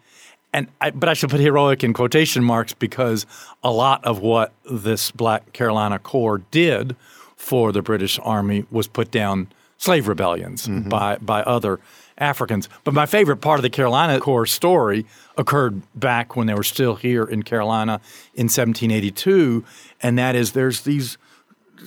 and 0.53 0.69
I, 0.81 0.91
but 0.91 1.09
I 1.09 1.15
should 1.15 1.31
put 1.31 1.41
heroic 1.41 1.83
in 1.83 1.93
quotation 1.93 2.45
marks 2.45 2.73
because 2.73 3.27
a 3.63 3.71
lot 3.71 4.05
of 4.05 4.21
what 4.21 4.53
this 4.71 5.11
Black 5.11 5.53
Carolina 5.53 5.99
Corps 5.99 6.39
did 6.51 6.97
for 7.37 7.73
the 7.73 7.83
British 7.83 8.19
Army 8.23 8.67
was 8.71 8.87
put 8.87 9.11
down 9.11 9.49
slave 9.79 10.09
rebellions 10.09 10.67
mm-hmm. 10.67 10.89
by 10.89 11.17
by 11.17 11.43
other 11.43 11.81
Africans. 12.19 12.69
But 12.85 12.95
my 12.95 13.07
favorite 13.07 13.39
part 13.39 13.59
of 13.59 13.63
the 13.63 13.71
Carolina 13.71 14.21
Corps 14.21 14.47
story 14.47 15.07
occurred 15.37 15.83
back 15.95 16.37
when 16.37 16.47
they 16.47 16.55
were 16.55 16.63
still 16.63 16.95
here 16.95 17.25
in 17.25 17.43
Carolina 17.43 18.01
in 18.35 18.45
1782, 18.45 19.65
and 20.03 20.19
that 20.19 20.35
is 20.37 20.53
there's 20.53 20.83
these 20.83 21.19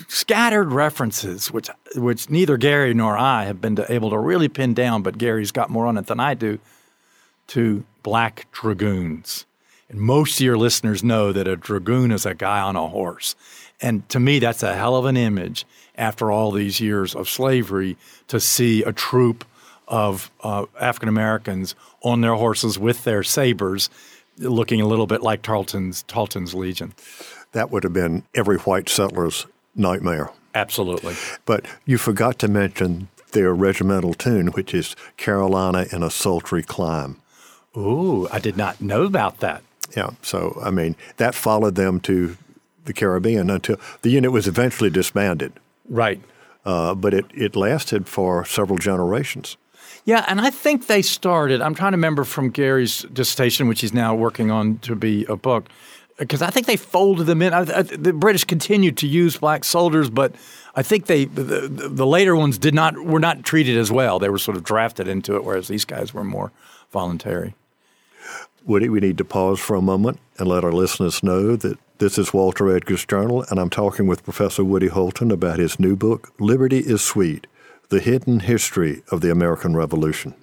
scattered 0.07 0.71
references, 0.71 1.51
which 1.51 1.69
which 1.95 2.29
neither 2.29 2.57
Gary 2.57 2.93
nor 2.93 3.17
I 3.17 3.45
have 3.45 3.61
been 3.61 3.77
able 3.89 4.09
to 4.09 4.17
really 4.17 4.49
pin 4.49 4.73
down, 4.73 5.01
but 5.01 5.17
Gary's 5.17 5.51
got 5.51 5.69
more 5.69 5.85
on 5.85 5.97
it 5.97 6.07
than 6.07 6.19
I 6.19 6.33
do, 6.33 6.59
to 7.47 7.85
black 8.03 8.47
dragoons. 8.51 9.45
And 9.89 9.99
most 9.99 10.39
of 10.39 10.45
your 10.45 10.57
listeners 10.57 11.03
know 11.03 11.31
that 11.31 11.47
a 11.47 11.55
dragoon 11.55 12.11
is 12.11 12.25
a 12.25 12.33
guy 12.33 12.59
on 12.59 12.75
a 12.75 12.87
horse. 12.87 13.35
And 13.81 14.07
to 14.09 14.19
me, 14.19 14.39
that's 14.39 14.63
a 14.63 14.75
hell 14.75 14.95
of 14.95 15.05
an 15.05 15.17
image 15.17 15.65
after 15.97 16.31
all 16.31 16.51
these 16.51 16.79
years 16.79 17.15
of 17.15 17.29
slavery 17.29 17.97
to 18.27 18.39
see 18.39 18.83
a 18.83 18.91
troop 18.91 19.45
of 19.87 20.31
uh, 20.41 20.65
African 20.79 21.09
Americans 21.09 21.75
on 22.01 22.21
their 22.21 22.35
horses 22.35 22.79
with 22.79 23.03
their 23.03 23.23
sabers, 23.23 23.89
looking 24.37 24.81
a 24.81 24.87
little 24.87 25.07
bit 25.07 25.21
like 25.21 25.41
Tarleton's, 25.41 26.03
Tarleton's 26.03 26.53
Legion. 26.53 26.93
That 27.51 27.71
would 27.71 27.83
have 27.83 27.93
been 27.93 28.23
every 28.33 28.57
white 28.57 28.89
settler's 28.89 29.45
nightmare. 29.75 30.31
Absolutely. 30.53 31.15
But 31.45 31.65
you 31.85 31.97
forgot 31.97 32.39
to 32.39 32.47
mention 32.47 33.09
their 33.31 33.53
regimental 33.53 34.13
tune, 34.13 34.47
which 34.47 34.73
is 34.73 34.95
Carolina 35.17 35.85
in 35.91 36.01
a 36.01 36.09
Sultry 36.09 36.63
Clime. 36.63 37.21
Ooh, 37.77 38.27
I 38.31 38.39
did 38.39 38.57
not 38.57 38.81
know 38.81 39.03
about 39.03 39.39
that. 39.39 39.63
Yeah, 39.95 40.11
so 40.21 40.59
I 40.63 40.71
mean 40.71 40.95
that 41.17 41.35
followed 41.35 41.75
them 41.75 41.99
to 42.01 42.37
the 42.85 42.93
Caribbean 42.93 43.49
until 43.49 43.77
the 44.01 44.09
unit 44.09 44.31
was 44.31 44.47
eventually 44.47 44.89
disbanded. 44.89 45.53
Right. 45.89 46.21
Uh, 46.65 46.95
but 46.95 47.13
it, 47.13 47.25
it 47.33 47.55
lasted 47.55 48.07
for 48.07 48.43
several 48.45 48.79
generations. 48.79 49.57
Yeah, 50.03 50.25
and 50.27 50.39
I 50.39 50.49
think 50.49 50.87
they 50.87 51.01
started. 51.01 51.61
I'm 51.61 51.75
trying 51.75 51.91
to 51.91 51.97
remember 51.97 52.23
from 52.23 52.49
Gary's 52.49 53.03
dissertation, 53.13 53.67
which 53.67 53.81
he's 53.81 53.93
now 53.93 54.15
working 54.15 54.51
on 54.51 54.77
to 54.79 54.95
be 54.95 55.25
a 55.25 55.35
book, 55.35 55.67
because 56.17 56.41
I 56.41 56.49
think 56.49 56.67
they 56.67 56.77
folded 56.77 57.25
them 57.25 57.41
in. 57.41 57.53
I, 57.53 57.61
I, 57.61 57.81
the 57.81 58.13
British 58.13 58.43
continued 58.43 58.97
to 58.97 59.07
use 59.07 59.37
black 59.37 59.63
soldiers, 59.63 60.09
but 60.09 60.35
I 60.75 60.83
think 60.83 61.07
they 61.07 61.25
the, 61.25 61.43
the, 61.43 61.89
the 61.89 62.05
later 62.05 62.35
ones 62.35 62.57
did 62.57 62.73
not 62.73 62.97
were 63.03 63.19
not 63.19 63.43
treated 63.43 63.77
as 63.77 63.91
well. 63.91 64.19
They 64.19 64.29
were 64.29 64.37
sort 64.37 64.57
of 64.57 64.63
drafted 64.63 65.07
into 65.07 65.35
it, 65.35 65.43
whereas 65.43 65.67
these 65.67 65.85
guys 65.85 66.13
were 66.13 66.23
more 66.23 66.51
voluntary. 66.91 67.55
Woody, 68.65 68.89
we 68.89 68.99
need 68.99 69.19
to 69.19 69.25
pause 69.25 69.59
for 69.59 69.75
a 69.75 69.81
moment 69.81 70.19
and 70.39 70.47
let 70.47 70.63
our 70.63 70.71
listeners 70.71 71.21
know 71.21 71.55
that 71.55 71.77
this 71.99 72.17
is 72.17 72.33
Walter 72.33 72.75
Edgar's 72.75 73.05
Journal, 73.05 73.45
and 73.49 73.59
I'm 73.59 73.69
talking 73.69 74.07
with 74.07 74.23
Professor 74.23 74.63
Woody 74.63 74.87
Holton 74.87 75.29
about 75.29 75.59
his 75.59 75.79
new 75.79 75.95
book, 75.95 76.33
Liberty 76.39 76.79
is 76.79 77.03
Sweet 77.03 77.45
The 77.89 77.99
Hidden 77.99 78.39
History 78.41 79.03
of 79.11 79.21
the 79.21 79.31
American 79.31 79.75
Revolution. 79.75 80.33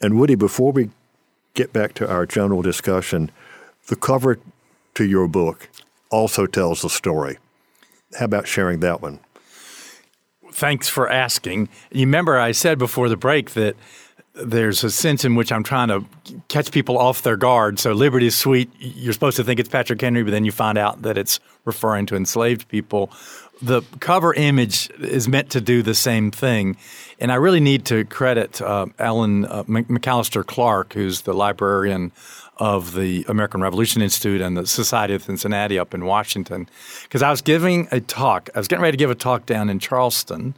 And 0.00 0.18
Woody, 0.18 0.34
before 0.34 0.72
we 0.72 0.88
get 1.52 1.74
back 1.74 1.92
to 1.94 2.10
our 2.10 2.24
general 2.24 2.62
discussion, 2.62 3.30
the 3.88 3.96
cover 3.96 4.38
to 4.94 5.04
your 5.04 5.28
book 5.28 5.68
also 6.10 6.46
tells 6.46 6.80
the 6.80 6.90
story. 6.90 7.36
How 8.18 8.24
about 8.24 8.48
sharing 8.48 8.80
that 8.80 9.02
one? 9.02 9.20
Thanks 10.52 10.88
for 10.88 11.10
asking. 11.10 11.68
You 11.92 12.06
remember 12.06 12.38
I 12.38 12.52
said 12.52 12.78
before 12.78 13.10
the 13.10 13.16
break 13.16 13.50
that 13.50 13.76
there's 14.34 14.82
a 14.82 14.90
sense 14.90 15.24
in 15.24 15.36
which 15.36 15.52
I'm 15.52 15.62
trying 15.62 15.88
to 15.88 16.04
catch 16.48 16.72
people 16.72 16.98
off 16.98 17.22
their 17.22 17.36
guard. 17.36 17.78
So 17.78 17.92
Liberty 17.92 18.26
is 18.26 18.36
sweet. 18.36 18.70
You're 18.78 19.12
supposed 19.12 19.36
to 19.36 19.44
think 19.44 19.60
it's 19.60 19.68
Patrick 19.68 20.00
Henry, 20.00 20.24
but 20.24 20.32
then 20.32 20.44
you 20.44 20.52
find 20.52 20.76
out 20.76 21.02
that 21.02 21.16
it's 21.16 21.38
referring 21.64 22.06
to 22.06 22.16
enslaved 22.16 22.68
people. 22.68 23.12
The 23.62 23.82
cover 24.00 24.34
image 24.34 24.90
is 24.98 25.28
meant 25.28 25.50
to 25.50 25.60
do 25.60 25.82
the 25.82 25.94
same 25.94 26.32
thing. 26.32 26.76
And 27.20 27.30
I 27.30 27.36
really 27.36 27.60
need 27.60 27.84
to 27.86 28.04
credit 28.06 28.60
uh, 28.60 28.86
Ellen 28.98 29.44
uh, 29.44 29.62
McAllister 29.64 30.44
Clark, 30.44 30.94
who's 30.94 31.22
the 31.22 31.32
librarian 31.32 32.10
of 32.56 32.94
the 32.94 33.24
American 33.28 33.60
Revolution 33.60 34.02
Institute 34.02 34.40
and 34.40 34.56
the 34.56 34.66
Society 34.66 35.14
of 35.14 35.22
Cincinnati 35.22 35.78
up 35.78 35.94
in 35.94 36.04
Washington. 36.04 36.68
Because 37.04 37.22
I 37.22 37.30
was 37.30 37.40
giving 37.40 37.86
a 37.92 38.00
talk, 38.00 38.50
I 38.54 38.58
was 38.58 38.66
getting 38.66 38.82
ready 38.82 38.96
to 38.96 39.02
give 39.02 39.10
a 39.10 39.14
talk 39.14 39.46
down 39.46 39.70
in 39.70 39.78
Charleston 39.78 40.54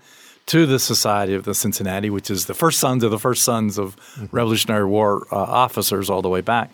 to 0.46 0.66
the 0.66 0.78
Society 0.78 1.34
of 1.34 1.44
the 1.44 1.54
Cincinnati, 1.54 2.10
which 2.10 2.30
is 2.30 2.46
the 2.46 2.54
first 2.54 2.78
sons 2.78 3.02
of 3.02 3.10
the 3.10 3.18
first 3.18 3.42
sons 3.42 3.78
of. 3.78 3.96
Revolutionary 4.32 4.84
War 4.84 5.26
uh, 5.32 5.36
officers 5.36 6.08
all 6.08 6.22
the 6.22 6.28
way 6.28 6.40
back. 6.40 6.70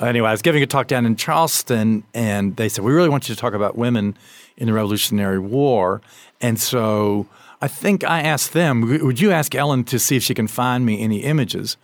Anyway, 0.00 0.28
I 0.28 0.32
was 0.32 0.42
giving 0.42 0.62
a 0.62 0.66
talk 0.66 0.88
down 0.88 1.06
in 1.06 1.14
Charleston, 1.14 2.02
and 2.12 2.56
they 2.56 2.68
said, 2.68 2.84
We 2.84 2.92
really 2.92 3.08
want 3.08 3.28
you 3.28 3.34
to 3.34 3.40
talk 3.40 3.54
about 3.54 3.76
women 3.76 4.16
in 4.56 4.66
the 4.66 4.72
Revolutionary 4.72 5.38
War. 5.38 6.02
And 6.40 6.60
so 6.60 7.26
I 7.60 7.68
think 7.68 8.04
I 8.04 8.20
asked 8.20 8.52
them, 8.52 8.82
Would 8.82 9.20
you 9.20 9.30
ask 9.30 9.54
Ellen 9.54 9.84
to 9.84 9.98
see 9.98 10.16
if 10.16 10.22
she 10.22 10.34
can 10.34 10.48
find 10.48 10.84
me 10.84 11.00
any 11.00 11.22
images? 11.22 11.76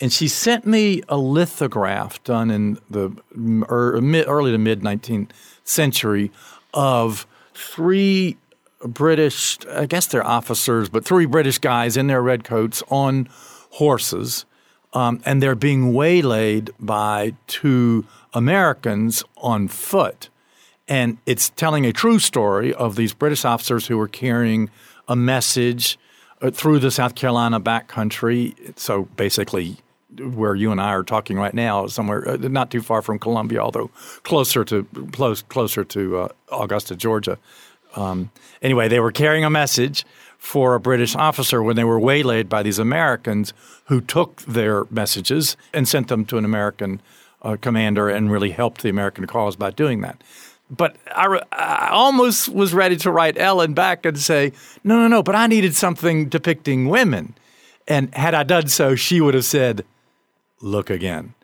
And 0.00 0.12
she 0.12 0.28
sent 0.28 0.66
me 0.66 1.02
a 1.08 1.16
lithograph 1.16 2.22
done 2.24 2.50
in 2.50 2.78
the 2.90 3.12
early 3.68 4.52
to 4.52 4.58
mid 4.58 4.82
19th 4.82 5.30
century 5.64 6.30
of 6.74 7.26
three 7.54 8.36
British, 8.86 9.58
I 9.70 9.86
guess 9.86 10.06
they're 10.06 10.26
officers, 10.26 10.88
but 10.88 11.04
three 11.04 11.26
British 11.26 11.58
guys 11.58 11.96
in 11.96 12.06
their 12.06 12.22
red 12.22 12.44
coats 12.44 12.82
on 12.88 13.28
horses, 13.70 14.44
um, 14.92 15.20
and 15.24 15.42
they're 15.42 15.54
being 15.54 15.92
waylaid 15.92 16.70
by 16.78 17.34
two 17.46 18.06
Americans 18.32 19.24
on 19.38 19.68
foot. 19.68 20.28
And 20.86 21.18
it's 21.24 21.50
telling 21.50 21.86
a 21.86 21.92
true 21.92 22.18
story 22.18 22.74
of 22.74 22.96
these 22.96 23.14
British 23.14 23.44
officers 23.44 23.86
who 23.86 23.96
were 23.96 24.08
carrying 24.08 24.70
a 25.08 25.16
message 25.16 25.98
uh, 26.42 26.50
through 26.50 26.78
the 26.78 26.90
South 26.90 27.14
Carolina 27.14 27.58
backcountry. 27.60 28.78
So 28.78 29.04
basically, 29.16 29.78
where 30.18 30.54
you 30.54 30.70
and 30.70 30.80
I 30.80 30.90
are 30.90 31.02
talking 31.02 31.38
right 31.38 31.54
now, 31.54 31.86
somewhere 31.86 32.28
uh, 32.28 32.36
not 32.36 32.70
too 32.70 32.82
far 32.82 33.02
from 33.02 33.18
Columbia, 33.18 33.60
although 33.60 33.88
closer 34.22 34.64
to 34.66 34.84
close 35.12 35.42
closer 35.42 35.84
to 35.84 36.18
uh, 36.18 36.28
Augusta, 36.52 36.96
Georgia. 36.96 37.38
Um, 37.96 38.30
anyway, 38.62 38.88
they 38.88 39.00
were 39.00 39.12
carrying 39.12 39.44
a 39.44 39.50
message 39.50 40.04
for 40.38 40.74
a 40.74 40.80
British 40.80 41.14
officer 41.16 41.62
when 41.62 41.76
they 41.76 41.84
were 41.84 41.98
waylaid 41.98 42.48
by 42.48 42.62
these 42.62 42.78
Americans 42.78 43.54
who 43.86 44.00
took 44.00 44.42
their 44.42 44.84
messages 44.90 45.56
and 45.72 45.88
sent 45.88 46.08
them 46.08 46.24
to 46.26 46.36
an 46.36 46.44
American 46.44 47.00
uh, 47.42 47.56
commander 47.60 48.08
and 48.08 48.30
really 48.30 48.50
helped 48.50 48.82
the 48.82 48.88
American 48.88 49.26
cause 49.26 49.56
by 49.56 49.70
doing 49.70 50.00
that. 50.00 50.22
But 50.70 50.96
I, 51.14 51.40
I, 51.52 51.90
almost 51.90 52.48
was 52.48 52.72
ready 52.72 52.96
to 52.96 53.10
write 53.10 53.38
Ellen 53.38 53.74
back 53.74 54.06
and 54.06 54.18
say, 54.18 54.52
no, 54.82 54.96
no, 54.96 55.08
no, 55.08 55.22
but 55.22 55.34
I 55.34 55.46
needed 55.46 55.74
something 55.74 56.28
depicting 56.28 56.88
women. 56.88 57.34
And 57.86 58.14
had 58.14 58.34
I 58.34 58.44
done 58.44 58.68
so, 58.68 58.94
she 58.94 59.20
would 59.20 59.34
have 59.34 59.44
said, 59.44 59.84
look 60.60 60.88
again. 60.88 61.34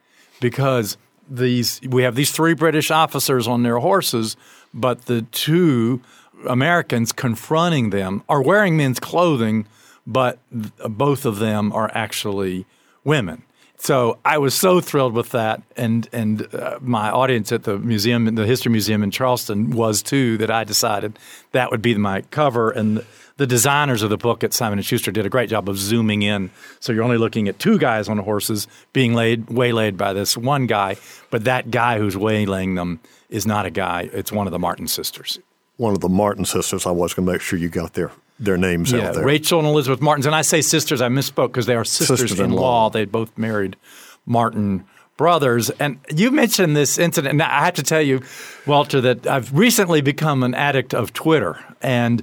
Because 0.41 0.97
these 1.29 1.81
we 1.87 2.03
have 2.03 2.17
these 2.17 2.33
three 2.33 2.55
British 2.55 2.91
officers 2.91 3.47
on 3.47 3.63
their 3.63 3.79
horses, 3.79 4.37
but 4.73 5.07
the 5.07 5.23
two 5.23 6.01
Americans 6.47 7.13
confronting 7.13 7.91
them 7.91 8.23
are 8.29 8.43
wearing 8.43 8.77
men's 8.77 9.01
clothing, 9.01 9.67
but 10.07 10.39
th- 10.53 10.73
both 10.89 11.25
of 11.25 11.39
them 11.39 11.73
are 11.73 11.91
actually 11.95 12.67
women. 13.05 13.43
So 13.83 14.19
I 14.27 14.37
was 14.37 14.53
so 14.53 14.83
thrilled 14.83 15.15
with 15.15 15.31
that, 15.31 15.63
and 15.75 16.07
and 16.13 16.55
uh, 16.55 16.79
my 16.83 17.11
audience 17.11 17.51
at 17.51 17.63
the 17.63 17.79
museum, 17.79 18.35
the 18.35 18.45
History 18.45 18.71
Museum 18.71 19.03
in 19.03 19.11
Charleston, 19.11 19.71
was 19.71 20.03
too. 20.03 20.37
That 20.37 20.51
I 20.51 20.65
decided 20.65 21.19
that 21.53 21.71
would 21.71 21.81
be 21.81 21.95
my 21.95 22.21
cover, 22.31 22.71
and 22.71 23.03
the 23.39 23.47
designers 23.47 24.03
of 24.03 24.11
the 24.11 24.19
book 24.19 24.45
at 24.45 24.53
Simon 24.53 24.79
and 24.79 24.85
Schuster 24.85 25.11
did 25.11 25.25
a 25.25 25.31
great 25.31 25.49
job 25.49 25.67
of 25.67 25.79
zooming 25.79 26.21
in. 26.21 26.51
So 26.81 26.93
you're 26.93 27.03
only 27.03 27.17
looking 27.17 27.49
at 27.49 27.59
two 27.59 27.79
guys 27.79 28.07
on 28.07 28.19
horses 28.19 28.69
being 28.93 29.15
laid 29.15 29.49
waylaid 29.49 29.97
by 29.97 30.13
this 30.13 30.37
one 30.37 30.67
guy, 30.67 30.99
but 31.31 31.45
that 31.45 31.71
guy 31.71 31.99
who's 31.99 32.19
waylaying 32.19 32.75
them 32.75 33.01
is 33.31 33.47
not 33.47 33.65
a 33.65 33.71
guy; 33.71 34.11
it's 34.13 34.31
one 34.31 34.47
of 34.47 34.51
the 34.51 34.59
Martin 34.59 34.89
sisters 34.89 35.39
one 35.81 35.95
of 35.95 36.01
the 36.01 36.09
Martin 36.11 36.45
sisters. 36.45 36.87
I 36.87 36.91
was 36.91 37.15
going 37.15 37.27
to 37.27 37.33
make 37.33 37.41
sure 37.41 37.59
you 37.59 37.71
got 37.71 37.95
their 37.95 38.13
their 38.39 38.57
names 38.57 38.93
yeah, 38.93 39.09
out 39.09 39.15
there. 39.15 39.25
Rachel 39.25 39.59
and 39.59 39.69
Elizabeth 39.69 40.01
Martins. 40.01 40.27
And 40.27 40.35
I 40.35 40.43
say 40.43 40.61
sisters, 40.61 41.01
I 41.01 41.09
misspoke 41.09 41.49
because 41.49 41.67
they 41.67 41.75
are 41.75 41.85
sisters, 41.85 42.21
sisters 42.21 42.41
in 42.41 42.53
law. 42.53 42.91
They 42.91 43.05
both 43.05 43.37
married 43.37 43.77
Martin 44.25 44.85
brothers. 45.17 45.69
And 45.71 45.99
you 46.15 46.31
mentioned 46.31 46.77
this 46.77 46.99
incident. 46.99 47.33
And 47.33 47.43
I 47.43 47.65
have 47.65 47.75
to 47.75 47.83
tell 47.83 48.01
you, 48.01 48.23
Walter, 48.67 49.01
that 49.03 49.27
I've 49.27 49.53
recently 49.57 50.01
become 50.01 50.43
an 50.43 50.55
addict 50.55 50.95
of 50.95 51.13
Twitter. 51.13 51.63
And 51.83 52.23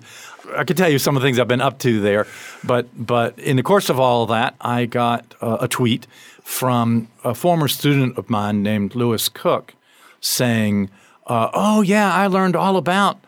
I 0.56 0.64
can 0.64 0.76
tell 0.76 0.90
you 0.90 0.98
some 0.98 1.16
of 1.16 1.22
the 1.22 1.28
things 1.28 1.40
I've 1.40 1.48
been 1.48 1.62
up 1.62 1.78
to 1.80 2.00
there. 2.00 2.26
But, 2.64 2.88
but 2.96 3.38
in 3.38 3.58
the 3.58 3.64
course 3.64 3.90
of 3.90 4.00
all 4.00 4.24
of 4.24 4.30
that, 4.30 4.56
I 4.62 4.86
got 4.86 5.36
uh, 5.42 5.58
a 5.62 5.68
tweet 5.68 6.08
from 6.44 7.10
a 7.24 7.36
former 7.36 7.68
student 7.68 8.18
of 8.18 8.30
mine 8.30 8.64
named 8.64 8.96
Lewis 8.96 9.30
Cook 9.30 9.76
saying, 10.20 10.90
uh, 11.28 11.50
Oh, 11.54 11.82
yeah, 11.82 12.12
I 12.12 12.26
learned 12.26 12.56
all 12.56 12.78
about 12.78 13.20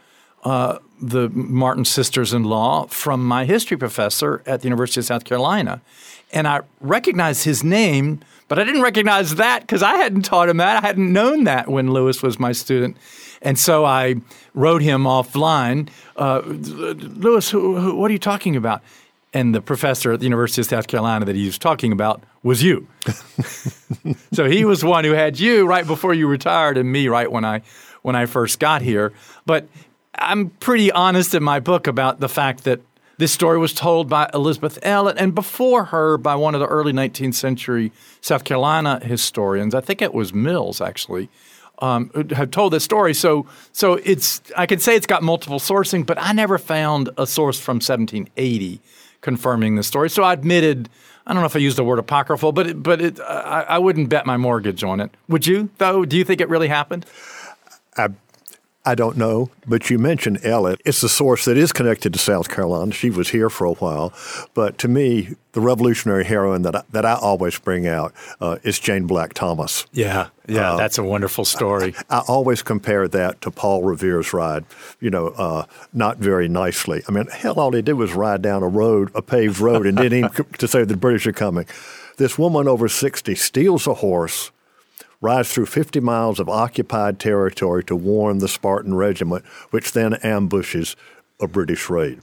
uh, 0.44 0.80
the 1.02 1.30
Martin 1.30 1.86
sisters 1.86 2.34
in 2.34 2.44
law 2.44 2.86
from 2.88 3.26
my 3.26 3.46
history 3.46 3.78
professor 3.78 4.44
at 4.46 4.62
the 4.62 4.66
University 4.66 5.00
of 5.00 5.06
South 5.06 5.24
Carolina. 5.24 5.82
And 6.32 6.48
I 6.48 6.62
recognized 6.80 7.44
his 7.44 7.64
name, 7.64 8.22
but 8.48 8.60
I 8.60 8.64
didn't 8.64 8.82
recognize 8.82 9.36
that 9.36 9.62
because 9.62 9.82
I 9.82 9.96
hadn't 9.96 10.24
taught 10.24 10.50
him 10.50 10.58
that. 10.58 10.84
I 10.84 10.88
hadn't 10.88 11.12
known 11.12 11.46
that 11.46 11.68
when 11.68 11.92
Lewis 11.92 12.22
was 12.22 12.40
my 12.40 12.52
student. 12.52 12.98
And 13.42 13.58
so 13.58 13.86
I 13.86 14.16
wrote 14.54 14.82
him 14.82 15.04
offline 15.04 15.90
uh, 16.18 16.42
Lewis, 16.46 17.50
who, 17.50 17.78
who, 17.78 17.96
what 17.96 18.10
are 18.10 18.14
you 18.14 18.20
talking 18.20 18.56
about? 18.56 18.82
And 19.34 19.56
the 19.56 19.62
professor 19.62 20.12
at 20.12 20.20
the 20.20 20.26
University 20.26 20.62
of 20.62 20.68
South 20.68 20.88
Carolina 20.88 21.26
that 21.26 21.36
he 21.36 21.46
was 21.46 21.58
talking 21.58 21.92
about 21.92 22.22
was 22.44 22.64
you. 22.64 22.88
so 24.34 24.46
he 24.50 24.66
was 24.66 24.84
one 24.84 25.06
who 25.06 25.12
had 25.12 25.40
you 25.40 25.66
right 25.68 25.86
before 25.86 26.14
you 26.14 26.28
retired 26.28 26.78
and 26.78 26.92
me 26.92 27.08
right 27.08 27.32
when 27.32 27.46
I 27.46 27.62
when 28.02 28.16
I 28.16 28.26
first 28.26 28.60
got 28.60 28.82
here. 28.82 29.14
But 29.46 29.68
I'm 30.16 30.50
pretty 30.50 30.92
honest 30.92 31.34
in 31.36 31.44
my 31.44 31.60
book 31.60 31.88
about 31.88 32.20
the 32.20 32.30
fact 32.30 32.64
that 32.64 32.82
this 33.18 33.32
story 33.32 33.58
was 33.58 33.74
told 33.74 34.10
by 34.10 34.30
Elizabeth 34.34 34.80
Ellet 34.82 35.18
and 35.20 35.36
before 35.36 35.86
her 35.86 36.18
by 36.18 36.36
one 36.36 36.56
of 36.56 36.62
the 36.62 36.68
early 36.68 36.94
19th 36.94 37.34
century 37.36 37.92
South 38.22 38.46
Carolina 38.46 39.00
historians. 39.04 39.76
I 39.76 39.82
think 39.82 40.02
it 40.02 40.14
was 40.14 40.34
Mills, 40.34 40.80
actually. 40.80 41.30
Um, 41.80 42.12
have 42.32 42.52
told 42.52 42.74
this 42.74 42.84
story. 42.84 43.14
So, 43.14 43.46
so 43.72 43.96
it's 44.04 44.42
I 44.58 44.66
can 44.66 44.80
say 44.80 44.96
it's 44.96 45.08
got 45.08 45.24
multiple 45.24 45.60
sourcing, 45.60 46.06
but 46.06 46.18
I 46.20 46.34
never 46.34 46.58
found 46.58 47.10
a 47.18 47.26
source 47.26 47.60
from 47.60 47.76
1780 47.76 48.82
confirming 49.22 49.76
the 49.76 49.84
story. 49.84 50.10
So 50.10 50.24
I 50.24 50.34
admitted 50.34 50.90
I 51.26 51.34
don't 51.34 51.42
know 51.42 51.46
if 51.46 51.56
I 51.56 51.60
used 51.60 51.78
the 51.78 51.84
word 51.84 52.00
apocryphal, 52.00 52.54
but 52.54 52.68
it, 52.68 52.82
but 52.82 53.02
it, 53.02 53.20
I, 53.20 53.66
I 53.70 53.78
wouldn't 53.78 54.10
bet 54.10 54.26
my 54.26 54.36
mortgage 54.36 54.84
on 54.84 55.00
it. 55.00 55.12
Would 55.28 55.46
you 55.46 55.70
though? 55.78 56.04
Do 56.04 56.18
you 56.18 56.24
think 56.24 56.42
it 56.42 56.50
really 56.50 56.68
happened? 56.68 57.06
I 57.96 58.10
I 58.90 58.96
don't 58.96 59.18
know, 59.18 59.52
but 59.68 59.92
you 59.92 60.00
mentioned 60.00 60.40
Ellet. 60.44 60.82
It's 60.84 61.04
a 61.04 61.10
source 61.10 61.46
that 61.46 61.58
is 61.58 61.72
connected 61.72 62.12
to 62.14 62.18
South 62.18 62.50
Carolina. 62.50 62.92
She 62.92 63.12
was 63.12 63.30
here 63.30 63.48
for 63.48 63.66
a 63.66 63.74
while. 63.74 64.12
But 64.56 64.80
to 64.80 64.88
me, 64.88 65.36
the 65.52 65.62
revolutionary 65.62 66.26
heroine 66.26 66.64
that 66.64 66.76
I, 66.76 66.82
that 66.90 67.06
I 67.06 67.14
always 67.14 67.60
bring 67.60 67.86
out 67.86 68.16
uh, 68.42 68.58
is 68.64 68.80
Jane 68.80 69.06
Black 69.06 69.36
Thomas. 69.36 69.86
Yeah, 69.92 70.30
yeah, 70.48 70.74
uh, 70.74 70.78
that's 70.78 70.98
a 70.98 71.04
wonderful 71.04 71.46
story. 71.46 71.94
I, 72.10 72.18
I, 72.18 72.22
always 72.22 72.64
compare 72.64 73.08
that 73.08 73.42
to 73.42 73.52
Paul 73.52 73.84
Revere's 73.84 74.34
ride, 74.34 74.66
you 75.00 75.12
know, 75.12 75.28
uh, 75.28 75.66
not 75.94 76.18
very 76.18 76.48
nicely. 76.48 77.04
I 77.08 77.12
mean, 77.12 77.28
hell, 77.28 77.60
all 77.60 77.72
he 77.72 77.84
did 77.84 77.94
was 77.94 78.14
ride 78.14 78.42
down 78.42 78.64
a 78.64 78.68
road, 78.68 79.12
a 79.14 79.22
paved 79.22 79.60
road, 79.60 79.86
and 79.86 79.98
didn't 79.98 80.18
even 80.18 80.46
to 80.58 80.68
say 80.68 80.84
the 80.84 80.98
British 80.98 81.28
are 81.28 81.32
coming. 81.32 81.68
This 82.18 82.40
woman 82.40 82.68
over 82.68 82.90
60 82.90 83.36
steals 83.36 83.86
a 83.86 83.94
horse 83.94 84.50
rides 85.22 85.52
through 85.52 85.66
50 85.66 86.00
miles 86.00 86.40
of 86.40 86.50
occupied 86.50 87.20
territory 87.20 87.84
to 87.86 87.96
warn 87.96 88.38
the 88.40 88.48
Spartan 88.48 88.96
regiment, 88.96 89.46
which 89.72 89.92
then 89.92 90.14
ambushes 90.16 90.96
a 91.40 91.48
British 91.48 91.90
raid. 91.90 92.22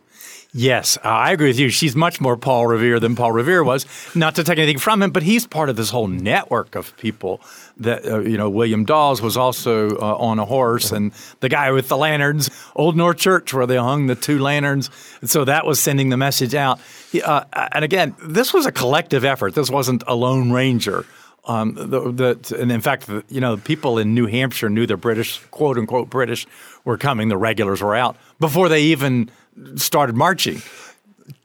Yes, 0.59 0.97
uh, 1.05 1.09
I 1.09 1.33
agree 1.33 1.49
with 1.49 1.59
you. 1.59 1.69
She's 1.69 1.95
much 1.95 2.19
more 2.19 2.35
Paul 2.35 2.67
Revere 2.67 2.99
than 2.99 3.15
Paul 3.15 3.33
Revere 3.33 3.63
was. 3.63 3.85
Not 4.15 4.37
to 4.37 4.45
take 4.45 4.57
anything 4.57 4.79
from 4.79 5.03
him, 5.03 5.11
but 5.11 5.23
he's 5.23 5.47
part 5.47 5.69
of 5.69 5.77
this 5.77 5.91
whole 5.91 6.07
network 6.07 6.75
of 6.75 6.97
people 6.97 7.43
that, 7.77 8.07
uh, 8.07 8.21
you 8.21 8.39
know, 8.39 8.49
William 8.49 8.87
Dawes 8.87 9.21
was 9.21 9.37
also 9.37 9.91
uh, 9.99 10.17
on 10.17 10.39
a 10.39 10.47
horse, 10.47 10.93
and 10.93 11.13
the 11.41 11.51
guy 11.51 11.71
with 11.73 11.89
the 11.89 11.97
lanterns, 11.99 12.49
Old 12.75 12.97
North 12.97 13.19
Church, 13.19 13.53
where 13.53 13.67
they 13.67 13.77
hung 13.77 14.07
the 14.07 14.15
two 14.15 14.39
lanterns. 14.39 14.89
And 15.21 15.29
so 15.29 15.45
that 15.45 15.67
was 15.67 15.79
sending 15.79 16.09
the 16.09 16.17
message 16.17 16.55
out. 16.55 16.81
Uh, 17.23 17.45
and 17.73 17.85
again, 17.85 18.15
this 18.23 18.55
was 18.55 18.65
a 18.65 18.73
collective 18.73 19.27
effort. 19.27 19.55
This 19.55 19.69
wasn't 19.69 20.05
a 20.07 20.15
lone 20.15 20.53
ranger 20.53 21.05
Um, 21.47 21.75
the, 21.75 22.11
the, 22.13 22.57
and 22.59 22.73
in 22.73 22.81
fact, 22.81 23.07
the, 23.07 23.25
you 23.29 23.41
know, 23.41 23.57
people 23.57 23.99
in 23.99 24.15
New 24.15 24.27
Hampshire 24.27 24.69
knew 24.69 24.87
the 24.87 24.97
British, 24.97 25.39
quote 25.51 25.79
unquote, 25.79 26.11
British 26.11 26.47
were 26.85 26.99
coming. 26.99 27.29
The 27.29 27.37
regulars 27.37 27.81
were 27.83 27.95
out 27.95 28.17
before 28.41 28.69
they 28.69 28.83
even 28.83 29.31
started 29.77 30.17
marching. 30.17 30.63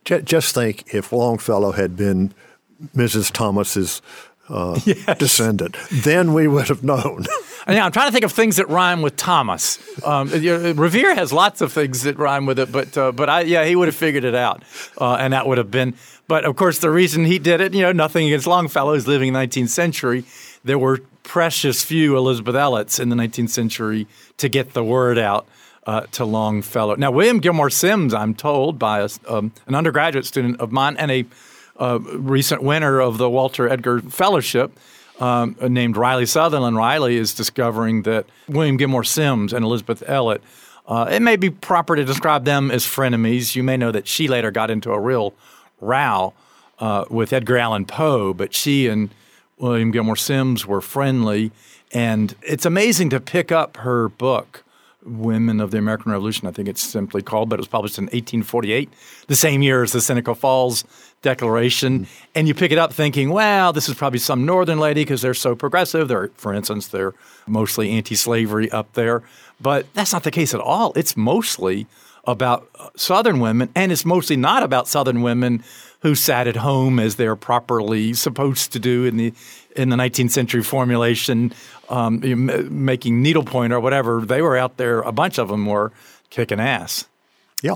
Just 0.03 0.55
think 0.55 0.93
if 0.93 1.11
Longfellow 1.11 1.73
had 1.73 1.95
been 1.95 2.33
Mrs. 2.95 3.31
Thomas's 3.31 4.01
uh, 4.49 4.79
yes. 4.85 5.17
descendant, 5.17 5.77
then 5.91 6.33
we 6.33 6.47
would 6.47 6.67
have 6.67 6.83
known. 6.83 7.25
yeah, 7.67 7.85
I'm 7.85 7.91
trying 7.91 8.07
to 8.07 8.11
think 8.11 8.25
of 8.25 8.31
things 8.31 8.57
that 8.57 8.67
rhyme 8.69 9.01
with 9.01 9.15
Thomas. 9.15 9.79
Um, 10.03 10.29
Revere 10.29 11.15
has 11.15 11.31
lots 11.31 11.61
of 11.61 11.71
things 11.71 12.03
that 12.03 12.17
rhyme 12.17 12.45
with 12.45 12.59
it, 12.59 12.71
but 12.71 12.97
uh, 12.97 13.11
but 13.11 13.29
I, 13.29 13.41
yeah, 13.41 13.65
he 13.65 13.75
would 13.75 13.87
have 13.87 13.95
figured 13.95 14.23
it 14.23 14.35
out, 14.35 14.63
uh, 14.99 15.15
and 15.15 15.33
that 15.33 15.47
would 15.47 15.57
have 15.57 15.71
been. 15.71 15.95
But 16.31 16.45
of 16.45 16.55
course, 16.55 16.79
the 16.79 16.89
reason 16.89 17.25
he 17.25 17.39
did 17.39 17.59
it, 17.59 17.73
you 17.73 17.81
know, 17.81 17.91
nothing 17.91 18.25
against 18.25 18.47
Longfellow, 18.47 18.93
is 18.93 19.05
living 19.05 19.27
in 19.27 19.33
the 19.33 19.39
19th 19.41 19.67
century. 19.67 20.23
There 20.63 20.79
were 20.79 20.99
precious 21.23 21.83
few 21.83 22.15
Elizabeth 22.15 22.55
Ellets 22.55 23.01
in 23.01 23.09
the 23.09 23.17
19th 23.17 23.49
century 23.49 24.07
to 24.37 24.47
get 24.47 24.71
the 24.71 24.81
word 24.81 25.17
out. 25.17 25.45
Uh, 25.85 26.01
to 26.11 26.23
Longfellow. 26.23 26.93
Now, 26.93 27.09
William 27.09 27.39
Gilmore 27.39 27.71
Simms, 27.71 28.13
I'm 28.13 28.35
told 28.35 28.77
by 28.77 28.99
a, 28.99 29.09
um, 29.27 29.51
an 29.65 29.73
undergraduate 29.73 30.27
student 30.27 30.61
of 30.61 30.71
mine 30.71 30.95
and 30.95 31.09
a 31.09 31.25
uh, 31.79 31.97
recent 31.99 32.61
winner 32.61 32.99
of 32.99 33.17
the 33.17 33.27
Walter 33.27 33.67
Edgar 33.67 33.99
Fellowship, 33.99 34.77
um, 35.19 35.55
named 35.59 35.97
Riley 35.97 36.27
Sutherland. 36.27 36.77
Riley 36.77 37.17
is 37.17 37.33
discovering 37.33 38.03
that 38.03 38.27
William 38.47 38.77
Gilmore 38.77 39.03
Simms 39.03 39.53
and 39.53 39.65
Elizabeth 39.65 40.03
Ellet, 40.05 40.43
uh, 40.85 41.07
it 41.09 41.23
may 41.23 41.35
be 41.35 41.49
proper 41.49 41.95
to 41.95 42.05
describe 42.05 42.45
them 42.45 42.69
as 42.69 42.85
frenemies. 42.85 43.55
You 43.55 43.63
may 43.63 43.75
know 43.75 43.91
that 43.91 44.07
she 44.07 44.27
later 44.27 44.51
got 44.51 44.69
into 44.69 44.91
a 44.91 44.99
real 44.99 45.33
row 45.81 46.33
uh, 46.79 47.05
with 47.09 47.33
Edgar 47.33 47.57
Allan 47.57 47.85
Poe, 47.85 48.33
but 48.33 48.53
she 48.53 48.87
and 48.87 49.09
William 49.57 49.91
Gilmore 49.91 50.15
Simms 50.15 50.65
were 50.65 50.81
friendly. 50.81 51.51
And 51.93 52.35
it's 52.41 52.65
amazing 52.65 53.09
to 53.11 53.19
pick 53.19 53.51
up 53.51 53.77
her 53.77 54.09
book, 54.09 54.63
Women 55.03 55.59
of 55.59 55.71
the 55.71 55.79
American 55.79 56.11
Revolution, 56.11 56.47
I 56.47 56.51
think 56.51 56.67
it's 56.67 56.83
simply 56.83 57.23
called, 57.23 57.49
but 57.49 57.55
it 57.55 57.61
was 57.61 57.67
published 57.67 57.97
in 57.97 58.05
1848, 58.05 58.87
the 59.27 59.35
same 59.35 59.63
year 59.63 59.81
as 59.81 59.93
the 59.93 60.01
Seneca 60.01 60.35
Falls 60.35 60.83
Declaration. 61.23 62.01
Mm-hmm. 62.01 62.25
And 62.35 62.47
you 62.47 62.53
pick 62.53 62.71
it 62.71 62.77
up 62.77 62.93
thinking, 62.93 63.31
well, 63.31 63.73
this 63.73 63.89
is 63.89 63.95
probably 63.95 64.19
some 64.19 64.45
northern 64.45 64.79
lady 64.79 65.01
because 65.01 65.23
they're 65.23 65.33
so 65.33 65.55
progressive. 65.55 66.07
They're, 66.07 66.29
for 66.35 66.53
instance, 66.53 66.87
they're 66.87 67.15
mostly 67.47 67.89
anti 67.91 68.15
slavery 68.15 68.69
up 68.71 68.93
there. 68.93 69.23
But 69.59 69.91
that's 69.93 70.13
not 70.13 70.23
the 70.23 70.31
case 70.31 70.53
at 70.53 70.59
all. 70.59 70.93
It's 70.95 71.17
mostly 71.17 71.87
about 72.25 72.69
uh, 72.79 72.89
Southern 72.95 73.39
women, 73.39 73.69
and 73.75 73.91
it's 73.91 74.05
mostly 74.05 74.35
not 74.35 74.63
about 74.63 74.87
Southern 74.87 75.21
women 75.21 75.63
who 76.01 76.15
sat 76.15 76.47
at 76.47 76.55
home 76.55 76.99
as 76.99 77.15
they're 77.15 77.35
properly 77.35 78.13
supposed 78.13 78.71
to 78.73 78.79
do 78.79 79.05
in 79.05 79.17
the 79.17 79.33
in 79.75 79.89
the 79.89 79.95
19th 79.95 80.31
century 80.31 80.63
formulation, 80.63 81.53
um, 81.89 82.19
making 82.85 83.21
needlepoint 83.21 83.71
or 83.71 83.79
whatever. 83.79 84.21
They 84.21 84.41
were 84.41 84.57
out 84.57 84.77
there. 84.77 84.99
A 85.01 85.13
bunch 85.13 85.37
of 85.37 85.47
them 85.47 85.65
were 85.65 85.93
kicking 86.29 86.59
ass. 86.59 87.05
Yeah. 87.61 87.75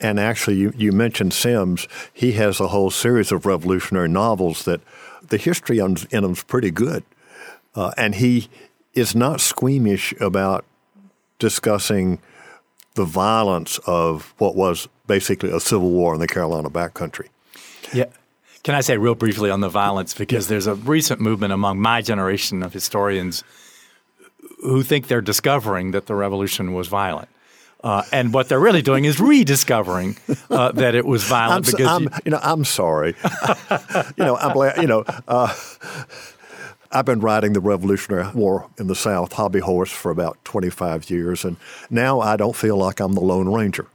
And 0.00 0.20
actually, 0.20 0.56
you, 0.56 0.72
you 0.76 0.92
mentioned 0.92 1.32
Simms. 1.32 1.88
He 2.12 2.32
has 2.32 2.60
a 2.60 2.68
whole 2.68 2.90
series 2.90 3.32
of 3.32 3.46
revolutionary 3.46 4.08
novels 4.08 4.64
that 4.64 4.80
the 5.28 5.36
history 5.36 5.78
in 5.78 5.94
them 6.10 6.32
is 6.32 6.42
pretty 6.42 6.70
good. 6.70 7.02
Uh, 7.74 7.92
and 7.96 8.14
he 8.14 8.48
is 8.94 9.14
not 9.14 9.40
squeamish 9.40 10.14
about 10.20 10.64
discussing 11.38 12.18
the 12.96 13.04
violence 13.04 13.78
of 13.86 14.34
what 14.38 14.56
was 14.56 14.88
basically 15.06 15.50
a 15.50 15.60
civil 15.60 15.90
war 15.90 16.14
in 16.14 16.20
the 16.20 16.26
Carolina 16.26 16.68
backcountry. 16.68 17.28
Yeah. 17.94 18.06
Can 18.64 18.74
I 18.74 18.80
say 18.80 18.98
real 18.98 19.14
briefly 19.14 19.50
on 19.50 19.60
the 19.60 19.68
violence? 19.68 20.12
Because 20.12 20.48
there's 20.48 20.66
a 20.66 20.74
recent 20.74 21.20
movement 21.20 21.52
among 21.52 21.80
my 21.80 22.02
generation 22.02 22.64
of 22.64 22.72
historians 22.72 23.44
who 24.62 24.82
think 24.82 25.06
they're 25.06 25.20
discovering 25.20 25.92
that 25.92 26.06
the 26.06 26.14
revolution 26.14 26.72
was 26.72 26.88
violent. 26.88 27.28
Uh, 27.84 28.02
and 28.10 28.34
what 28.34 28.48
they're 28.48 28.58
really 28.58 28.82
doing 28.82 29.04
is 29.04 29.20
rediscovering 29.20 30.16
uh, 30.50 30.72
that 30.72 30.96
it 30.96 31.04
was 31.04 31.22
violent. 31.22 31.66
I'm, 31.66 31.70
because 31.70 31.86
I'm, 31.86 32.02
you, 32.02 32.10
you, 32.24 32.30
know, 32.32 32.40
I'm 32.42 32.64
sorry. 32.64 33.14
you 34.16 34.24
know, 34.24 34.36
I'm 34.36 34.52
glad. 34.52 34.78
you 34.78 34.88
know. 34.88 35.04
Uh, 35.28 35.54
I've 36.96 37.04
been 37.04 37.20
riding 37.20 37.52
the 37.52 37.60
Revolutionary 37.60 38.30
War 38.32 38.70
in 38.78 38.86
the 38.86 38.94
South 38.94 39.34
hobby 39.34 39.60
horse 39.60 39.90
for 39.92 40.10
about 40.10 40.42
25 40.46 41.10
years, 41.10 41.44
and 41.44 41.58
now 41.90 42.20
I 42.20 42.38
don't 42.38 42.56
feel 42.56 42.78
like 42.78 43.00
I'm 43.00 43.12
the 43.12 43.20
Lone 43.20 43.52
Ranger. 43.52 43.86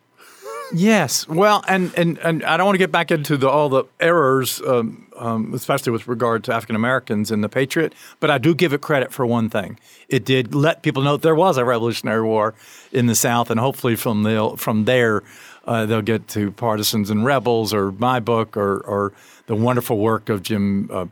Yes, 0.71 1.27
well, 1.27 1.63
and, 1.67 1.91
and, 1.97 2.19
and 2.19 2.43
I 2.43 2.57
don't 2.57 2.67
want 2.67 2.75
to 2.75 2.79
get 2.79 2.91
back 2.91 3.09
into 3.09 3.37
the, 3.37 3.49
all 3.49 3.69
the 3.69 3.85
errors, 3.99 4.61
um, 4.61 5.07
um, 5.17 5.51
especially 5.55 5.91
with 5.91 6.07
regard 6.07 6.43
to 6.43 6.53
African 6.53 6.75
Americans 6.75 7.31
in 7.31 7.41
the 7.41 7.49
Patriot, 7.49 7.95
but 8.19 8.29
I 8.29 8.37
do 8.37 8.53
give 8.53 8.71
it 8.71 8.81
credit 8.81 9.11
for 9.11 9.25
one 9.25 9.49
thing. 9.49 9.79
It 10.07 10.23
did 10.23 10.53
let 10.53 10.83
people 10.83 11.01
know 11.01 11.17
there 11.17 11.33
was 11.33 11.57
a 11.57 11.65
Revolutionary 11.65 12.21
War 12.21 12.53
in 12.91 13.07
the 13.07 13.15
South, 13.15 13.49
and 13.49 13.59
hopefully 13.59 13.95
from 13.95 14.21
the, 14.21 14.53
from 14.57 14.85
there 14.85 15.23
uh, 15.65 15.87
they'll 15.87 16.03
get 16.03 16.27
to 16.29 16.51
Partisans 16.51 17.09
and 17.09 17.25
Rebels 17.25 17.73
or 17.73 17.91
my 17.93 18.19
book 18.19 18.55
or, 18.55 18.77
or 18.81 19.13
the 19.51 19.57
wonderful 19.57 19.97
work 19.97 20.29
of 20.29 20.43
Jim 20.43 20.89
uh, 20.89 21.07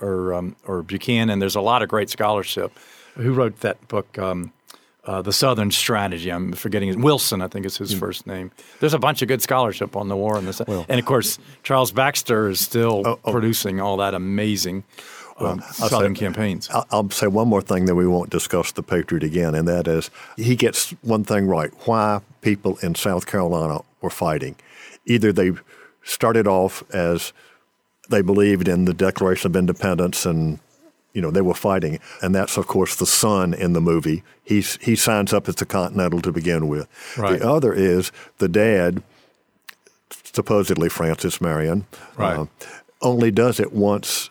or, 0.00 0.34
um, 0.34 0.54
or 0.68 0.84
Buchanan. 0.84 1.40
There's 1.40 1.56
a 1.56 1.60
lot 1.60 1.82
of 1.82 1.88
great 1.88 2.08
scholarship. 2.08 2.70
Who 3.16 3.32
wrote 3.32 3.58
that 3.62 3.88
book? 3.88 4.16
Um, 4.20 4.52
uh, 5.04 5.20
the 5.20 5.32
Southern 5.32 5.72
Strategy. 5.72 6.30
I'm 6.30 6.52
forgetting 6.52 6.86
his 6.86 6.96
Wilson, 6.96 7.42
I 7.42 7.48
think 7.48 7.66
is 7.66 7.76
his 7.76 7.92
mm. 7.92 7.98
first 7.98 8.24
name. 8.24 8.52
There's 8.78 8.94
a 8.94 9.00
bunch 9.00 9.20
of 9.20 9.26
good 9.26 9.42
scholarship 9.42 9.96
on 9.96 10.06
the 10.06 10.14
war 10.16 10.38
in 10.38 10.46
this, 10.46 10.62
well, 10.68 10.86
and 10.88 11.00
of 11.00 11.06
course 11.06 11.40
Charles 11.64 11.90
Baxley 11.90 12.52
is 12.52 12.60
still 12.60 13.02
oh, 13.04 13.18
oh. 13.24 13.32
producing 13.32 13.80
all 13.80 13.96
that 13.96 14.14
amazing. 14.14 14.84
Um, 15.38 15.58
well, 15.58 15.60
Southern 15.72 16.14
say, 16.14 16.20
campaigns. 16.20 16.68
I'll, 16.70 16.86
I'll, 16.92 17.10
say 17.10 17.26
one 17.26 17.48
more 17.48 17.62
thing 17.62 17.86
that 17.86 17.96
we 17.96 18.06
won't 18.06 18.30
discuss 18.30 18.70
the 18.72 18.82
Patriot 18.84 19.24
again, 19.24 19.56
and 19.56 19.66
that 19.66 19.88
is 19.88 20.08
he 20.36 20.54
gets 20.54 20.90
one 21.02 21.24
thing 21.24 21.48
right: 21.48 21.72
why 21.84 22.20
people 22.42 22.78
in 22.80 22.94
South 22.94 23.26
Carolina 23.26 23.80
were 24.00 24.10
fighting. 24.10 24.54
Either 25.04 25.32
they 25.32 25.52
started 26.02 26.46
off 26.46 26.84
as 26.92 27.32
they 28.08 28.22
believed 28.22 28.68
in 28.68 28.84
the 28.84 28.94
Declaration 28.94 29.50
of 29.50 29.56
Independence 29.56 30.26
and 30.26 30.58
you 31.16 31.22
know, 31.22 31.30
they 31.30 31.40
were 31.40 31.54
fighting. 31.54 31.98
And 32.20 32.34
that's, 32.34 32.58
of 32.58 32.66
course, 32.66 32.94
the 32.94 33.06
son 33.06 33.54
in 33.54 33.72
the 33.72 33.80
movie. 33.80 34.22
He's, 34.44 34.76
he 34.82 34.94
signs 34.94 35.32
up 35.32 35.48
as 35.48 35.54
the 35.54 35.64
Continental 35.64 36.20
to 36.20 36.30
begin 36.30 36.68
with. 36.68 36.86
Right. 37.16 37.38
The 37.38 37.48
other 37.48 37.72
is 37.72 38.12
the 38.36 38.48
dad, 38.48 39.02
supposedly 40.10 40.90
Francis 40.90 41.40
Marion, 41.40 41.86
right. 42.18 42.40
uh, 42.40 42.46
only 43.00 43.30
does 43.30 43.58
it 43.58 43.72
once 43.72 44.28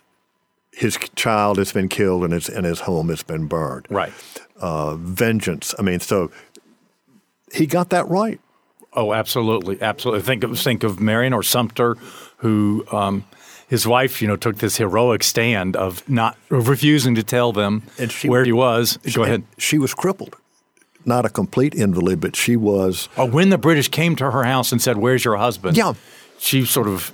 his 0.72 1.00
child 1.16 1.58
has 1.58 1.72
been 1.72 1.90
killed 1.90 2.24
and 2.24 2.34
his, 2.34 2.50
and 2.50 2.68
his 2.68 2.82
home 2.82 3.10
has 3.10 3.24
been 3.24 3.48
burned. 3.48 3.88
Right. 3.90 4.14
Uh, 4.58 4.96
vengeance. 4.96 5.74
I 5.80 5.82
mean, 5.82 6.02
so 6.02 6.30
he 7.52 7.66
got 7.66 7.90
that 7.90 8.08
right. 8.10 8.40
Oh, 8.94 9.12
absolutely, 9.12 9.82
absolutely. 9.82 10.22
Think 10.22 10.44
of 10.44 10.60
think 10.60 10.84
of 10.84 11.00
Marion 11.00 11.34
or 11.34 11.44
Sumter, 11.44 11.96
who 12.38 12.86
um, 12.92 13.26
his 13.68 13.88
wife, 13.88 14.22
you 14.22 14.28
know, 14.28 14.36
took 14.36 14.58
this 14.58 14.78
heroic 14.78 15.24
stand 15.24 15.76
of 15.76 16.08
not 16.10 16.38
of 16.50 16.68
refusing 16.70 17.16
to 17.16 17.24
tell 17.24 17.52
them 17.52 17.84
she, 18.10 18.30
where 18.30 18.46
he 18.46 18.52
was. 18.52 19.00
She, 19.06 19.14
Go 19.14 19.24
ahead. 19.24 19.44
She 19.58 19.78
was 19.78 19.94
crippled. 19.94 20.36
Not 21.06 21.26
a 21.26 21.30
complete 21.30 21.76
invalid, 21.76 22.20
but 22.20 22.36
she 22.36 22.56
was. 22.56 23.10
Oh, 23.18 23.26
when 23.26 23.50
the 23.50 23.58
British 23.58 23.90
came 23.90 24.16
to 24.16 24.32
her 24.32 24.44
house 24.44 24.72
and 24.72 24.82
said, 24.82 24.98
"Where's 24.98 25.24
your 25.24 25.38
husband?" 25.38 25.78
Yeah, 25.78 25.94
she 26.40 26.66
sort 26.66 26.88
of. 26.88 27.12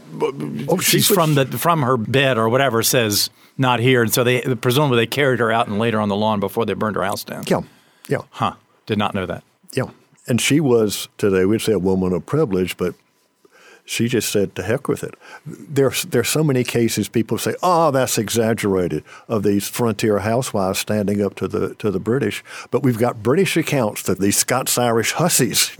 Oh, 0.69 0.77
she's 0.77 1.07
from 1.07 1.35
the 1.35 1.45
from 1.45 1.81
her 1.81 1.97
bed 1.97 2.37
or 2.37 2.47
whatever 2.47 2.83
says 2.83 3.29
not 3.57 3.79
here, 3.81 4.01
and 4.01 4.13
so 4.13 4.23
they 4.23 4.41
presumably 4.55 4.97
they 4.97 5.07
carried 5.07 5.39
her 5.39 5.51
out 5.51 5.67
and 5.67 5.77
laid 5.77 5.93
her 5.93 5.99
on 5.99 6.07
the 6.09 6.15
lawn 6.15 6.39
before 6.39 6.65
they 6.65 6.73
burned 6.73 6.95
her 6.95 7.03
house 7.03 7.23
down. 7.25 7.43
Yeah, 7.47 7.61
yeah. 8.07 8.21
Huh. 8.31 8.55
Did 8.85 8.97
not 8.97 9.13
know 9.13 9.25
that. 9.25 9.43
Yeah, 9.73 9.89
and 10.27 10.39
she 10.39 10.59
was 10.61 11.09
today 11.17 11.43
we'd 11.45 11.61
say 11.61 11.73
a 11.73 11.79
woman 11.79 12.13
of 12.13 12.25
privilege, 12.25 12.77
but 12.77 12.95
she 13.85 14.07
just 14.07 14.31
said, 14.31 14.55
to 14.55 14.63
heck 14.63 14.87
with 14.87 15.03
it. 15.03 15.15
There's, 15.45 16.03
there's 16.03 16.29
so 16.29 16.43
many 16.43 16.63
cases 16.63 17.09
people 17.09 17.37
say, 17.37 17.55
oh, 17.61 17.91
that's 17.91 18.17
exaggerated, 18.17 19.03
of 19.27 19.43
these 19.43 19.67
frontier 19.67 20.19
housewives 20.19 20.79
standing 20.79 21.21
up 21.21 21.35
to 21.35 21.47
the, 21.47 21.75
to 21.75 21.91
the 21.91 21.99
British. 21.99 22.43
But 22.69 22.83
we've 22.83 22.97
got 22.97 23.23
British 23.23 23.57
accounts 23.57 24.03
that 24.03 24.19
these 24.19 24.37
Scots 24.37 24.77
Irish 24.77 25.13
hussies. 25.13 25.71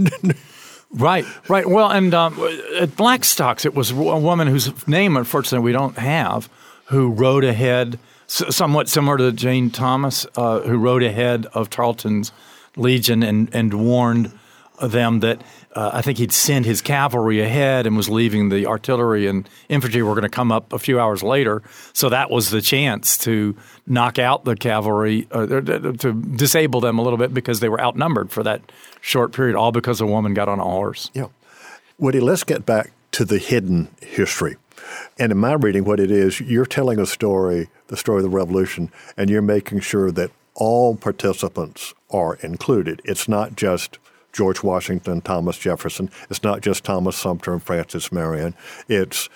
right, 0.92 1.26
right. 1.48 1.68
Well, 1.68 1.90
and 1.90 2.14
um, 2.14 2.40
at 2.80 2.96
Blackstock's, 2.96 3.66
it 3.66 3.74
was 3.74 3.92
a 3.92 3.96
woman 3.96 4.48
whose 4.48 4.88
name, 4.88 5.16
unfortunately, 5.18 5.66
we 5.66 5.74
don't 5.74 5.98
have, 5.98 6.50
who 6.86 7.12
rode 7.12 7.44
ahead, 7.44 8.00
somewhat 8.28 8.90
similar 8.90 9.18
to 9.18 9.32
Jane 9.32 9.70
Thomas, 9.70 10.26
uh, 10.36 10.62
who 10.62 10.78
rode 10.78 11.04
ahead 11.04 11.48
of 11.54 11.70
Tarleton's 11.70 12.32
Legion 12.76 13.24
and, 13.24 13.54
and 13.54 13.74
warned 13.74 14.32
them 14.82 15.20
that– 15.22 15.42
uh, 15.74 15.92
I 15.94 16.02
think 16.02 16.18
he'd 16.18 16.34
send 16.34 16.66
his 16.66 16.82
cavalry 16.82 17.40
ahead 17.40 17.88
and 17.88 17.96
was 17.96 18.10
leaving 18.10 18.50
the 18.50 18.66
artillery 18.66 19.28
and 19.28 19.48
infantry 19.70 20.02
were 20.02 20.14
going 20.14 20.24
to 20.24 20.30
come 20.30 20.52
up 20.52 20.74
a 20.74 20.80
few 20.80 21.00
hours 21.00 21.24
later. 21.24 21.64
So 21.94 22.10
that 22.10 22.30
was 22.30 22.50
the 22.50 22.62
chance 22.62 23.18
to 23.20 23.56
knock 23.88 24.20
out 24.20 24.44
the 24.44 24.56
cavalry, 24.56 25.28
uh, 25.32 25.46
to 25.46 26.14
disable 26.36 26.82
them 26.82 27.00
a 27.00 27.02
little 27.02 27.18
bit 27.18 27.34
because 27.34 27.62
they 27.62 27.70
were 27.70 27.80
outnumbered 27.80 28.32
for 28.32 28.44
that 28.44 28.62
short 29.00 29.32
period, 29.32 29.56
all 29.56 29.72
because 29.72 30.02
a 30.02 30.06
woman 30.06 30.34
got 30.34 30.50
on 30.50 30.60
a 30.60 30.64
horse. 30.64 31.10
Yeah. 31.14 31.28
Woody, 31.98 32.20
let's 32.20 32.44
get 32.44 32.66
back 32.66 32.92
to 33.14 33.24
the 33.24 33.38
hidden 33.38 33.88
history. 34.02 34.58
And 35.18 35.32
in 35.32 35.38
my 35.38 35.54
reading, 35.54 35.86
what 35.86 36.00
it 36.00 36.12
is, 36.12 36.42
you're 36.42 36.66
telling 36.66 37.00
a 37.00 37.06
story, 37.06 37.70
the 37.88 37.96
story 37.96 38.18
of 38.18 38.24
the 38.24 38.30
revolution, 38.30 38.92
and 39.16 39.30
you're 39.30 39.42
making 39.42 39.80
sure 39.82 40.12
that 40.12 40.32
all 40.56 40.96
participants 40.96 41.94
are 42.10 42.36
included. 42.36 43.02
It's 43.06 43.30
not 43.30 43.56
just 43.56 44.00
George 44.34 44.64
Washington, 44.64 45.22
Thomas 45.22 45.58
Jefferson. 45.58 46.10
It's 46.30 46.44
not 46.44 46.62
just 46.62 46.84
Thomas 46.84 47.18
Sumter 47.18 47.54
and 47.54 47.62
Francis 47.62 48.12
Marion. 48.12 48.56
It's 48.88 49.30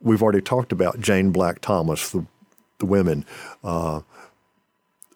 we've 0.00 0.22
already 0.22 0.40
talked 0.40 0.72
about 0.72 1.00
Jane 1.00 1.30
Black 1.30 1.60
Thomas, 1.60 2.10
the, 2.10 2.26
the 2.78 2.86
women. 2.86 3.24
Uh, 3.62 4.00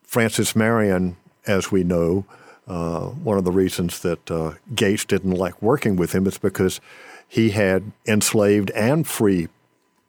Francis 0.02 0.56
Marion, 0.56 1.16
as 1.46 1.70
we 1.70 1.84
know, 1.84 2.24
uh, 2.66 3.06
one 3.06 3.38
of 3.38 3.44
the 3.44 3.52
reasons 3.52 4.00
that 4.00 4.30
uh, 4.30 4.54
Gates 4.74 5.04
didn't 5.04 5.32
like 5.32 5.60
working 5.62 5.96
with 5.96 6.12
him 6.12 6.26
is 6.26 6.38
because 6.38 6.80
he 7.26 7.50
had 7.50 7.92
enslaved 8.06 8.70
and 8.72 9.06
free 9.06 9.48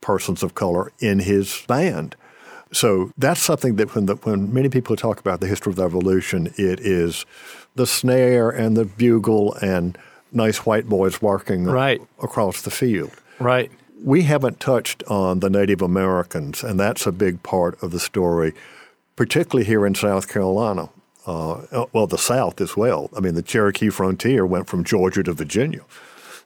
persons 0.01 0.43
of 0.43 0.55
color 0.55 0.91
in 0.99 1.19
his 1.19 1.63
band. 1.67 2.15
So 2.71 3.12
that's 3.17 3.41
something 3.41 3.75
that 3.77 3.95
when, 3.95 4.05
the, 4.05 4.15
when 4.15 4.53
many 4.53 4.69
people 4.69 4.95
talk 4.95 5.19
about 5.19 5.39
the 5.39 5.47
history 5.47 5.71
of 5.71 5.75
the 5.75 5.84
revolution, 5.84 6.53
it 6.58 6.79
is 6.79 7.25
the 7.75 7.88
snare 7.88 8.49
and 8.49 8.77
the 8.77 8.86
bugle 8.86 9.55
and 9.55 9.97
nice 10.32 10.65
white 10.65 10.88
boys 10.88 11.21
walking 11.21 11.65
right. 11.65 12.01
across 12.21 12.62
the 12.62 12.71
field. 12.71 13.12
Right. 13.39 13.71
We 14.03 14.23
haven't 14.23 14.60
touched 14.60 15.03
on 15.08 15.39
the 15.39 15.49
Native 15.49 15.82
Americans, 15.82 16.63
and 16.63 16.79
that's 16.79 17.05
a 17.08 17.12
big 17.12 17.41
part 17.43 17.82
of 17.82 17.91
the 17.91 17.99
story, 17.99 18.53
particularly 19.15 19.65
here 19.65 19.86
in 19.86 19.95
South 19.95 20.27
Carolina. 20.27 20.89
Uh, 21.25 21.86
well, 21.91 22.08
the 22.08 22.17
South 22.17 22.62
as 22.62 22.77
well. 22.77 23.10
I 23.15 23.19
mean, 23.19 23.36
the 23.36 23.41
Cherokee 23.41 23.89
frontier 23.89 24.45
went 24.45 24.67
from 24.67 24.84
Georgia 24.84 25.23
to 25.23 25.34
Virginia. 25.34 25.82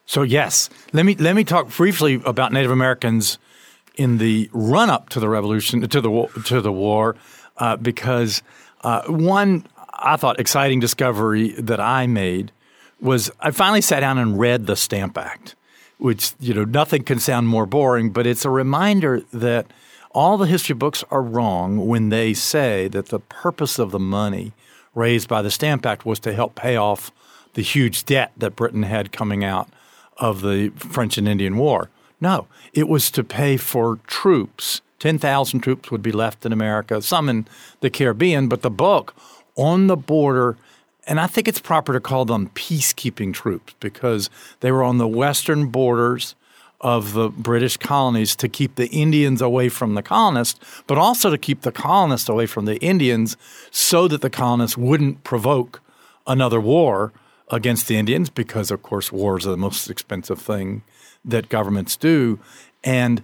So 0.06 0.24
yes, 0.24 0.70
let 0.92 1.06
me 1.06 1.16
let 1.16 1.36
me 1.36 1.44
talk 1.44 1.70
briefly 1.70 2.22
about 2.26 2.52
Native 2.52 2.72
Americans 2.72 3.38
in 3.96 4.18
the 4.18 4.50
run 4.54 4.90
up 4.90 5.10
to 5.10 5.20
the 5.20 5.30
revolution 5.30 5.88
to 5.88 6.02
the 6.02 6.42
to 6.46 6.62
the 6.62 6.72
war, 6.72 7.16
uh, 7.58 7.78
because 7.78 8.42
uh, 8.82 9.04
one 9.04 9.66
I 9.94 10.18
thought 10.18 10.40
exciting 10.40 10.80
discovery 10.80 11.50
that 11.52 11.80
I 11.80 12.08
made 12.08 12.52
was 13.00 13.32
I 13.40 13.52
finally 13.52 13.82
sat 13.82 14.00
down 14.00 14.18
and 14.18 14.40
read 14.40 14.66
the 14.66 14.76
Stamp 14.76 15.18
Act, 15.18 15.56
which 15.98 16.34
you 16.40 16.54
know 16.54 16.66
nothing 16.66 17.04
can 17.04 17.20
sound 17.20 17.48
more 17.48 17.66
boring, 17.66 18.10
but 18.12 18.26
it's 18.26 18.46
a 18.46 18.50
reminder 18.50 19.22
that 19.32 19.68
all 20.12 20.38
the 20.38 20.46
history 20.46 20.76
books 20.76 21.04
are 21.10 21.22
wrong 21.22 21.88
when 21.88 22.10
they 22.10 22.34
say 22.34 22.88
that 22.90 23.08
the 23.08 23.20
purpose 23.20 23.80
of 23.80 23.92
the 23.92 24.00
money 24.00 24.54
raised 24.94 25.28
by 25.28 25.42
the 25.42 25.50
Stamp 25.52 25.86
Act 25.86 26.06
was 26.06 26.20
to 26.20 26.34
help 26.34 26.56
pay 26.56 26.76
off 26.76 27.12
the 27.54 27.62
huge 27.62 28.06
debt 28.06 28.32
that 28.38 28.56
Britain 28.56 28.84
had 28.84 29.12
coming 29.12 29.44
out 29.44 29.70
of 30.18 30.42
the 30.42 30.70
French 30.76 31.18
and 31.18 31.28
Indian 31.28 31.58
War. 31.58 31.90
No, 32.24 32.48
it 32.72 32.88
was 32.88 33.12
to 33.12 33.22
pay 33.22 33.58
for 33.58 34.00
troops. 34.08 34.80
10,000 35.00 35.60
troops 35.60 35.92
would 35.92 36.02
be 36.02 36.14
left 36.14 36.46
in 36.46 36.54
America, 36.54 37.02
some 37.02 37.28
in 37.28 37.46
the 37.82 37.90
Caribbean, 37.90 38.48
but 38.48 38.62
the 38.62 38.70
bulk 38.70 39.14
on 39.58 39.88
the 39.88 39.98
border. 39.98 40.56
And 41.06 41.20
I 41.20 41.28
think 41.28 41.50
it's 41.50 41.60
proper 41.60 41.92
to 41.92 42.00
call 42.00 42.24
them 42.24 42.50
peacekeeping 42.56 43.34
troops 43.34 43.74
because 43.82 44.30
they 44.62 44.72
were 44.72 44.84
on 44.84 45.00
the 45.00 45.08
western 45.08 45.66
borders 45.66 46.36
of 46.80 47.12
the 47.12 47.28
British 47.28 47.76
colonies 47.76 48.38
to 48.38 48.48
keep 48.48 48.76
the 48.76 48.88
Indians 48.88 49.42
away 49.42 49.68
from 49.68 49.96
the 49.96 50.02
colonists, 50.02 50.62
but 50.88 50.98
also 50.98 51.30
to 51.30 51.38
keep 51.38 51.64
the 51.64 51.74
colonists 51.74 52.30
away 52.30 52.46
from 52.46 52.64
the 52.64 52.78
Indians 52.78 53.36
so 53.70 54.08
that 54.08 54.22
the 54.22 54.30
colonists 54.30 54.78
wouldn't 54.78 55.26
provoke 55.26 55.82
another 56.26 56.62
war 56.62 57.12
against 57.50 57.90
the 57.90 57.98
Indians 57.98 58.30
because, 58.30 58.72
of 58.72 58.82
course, 58.82 59.12
wars 59.12 59.46
are 59.46 59.52
the 59.52 59.58
most 59.58 59.90
expensive 59.90 60.40
thing 60.40 60.84
that 61.26 61.50
governments 61.50 61.96
do. 61.96 62.40
And 62.84 63.24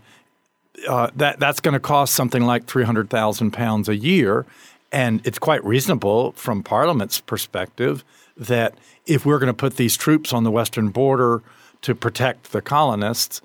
uh, 0.87 1.09
that, 1.15 1.39
that's 1.39 1.59
going 1.59 1.73
to 1.73 1.79
cost 1.79 2.13
something 2.15 2.43
like 2.43 2.65
300,000 2.65 3.51
pounds 3.51 3.89
a 3.89 3.95
year. 3.95 4.45
And 4.91 5.21
it's 5.25 5.39
quite 5.39 5.63
reasonable 5.63 6.31
from 6.33 6.63
Parliament's 6.63 7.19
perspective 7.19 8.03
that 8.37 8.75
if 9.05 9.25
we're 9.25 9.39
going 9.39 9.47
to 9.47 9.53
put 9.53 9.75
these 9.75 9.97
troops 9.97 10.33
on 10.33 10.43
the 10.43 10.51
western 10.51 10.89
border 10.89 11.41
to 11.81 11.93
protect 11.93 12.51
the 12.51 12.61
colonists, 12.61 13.41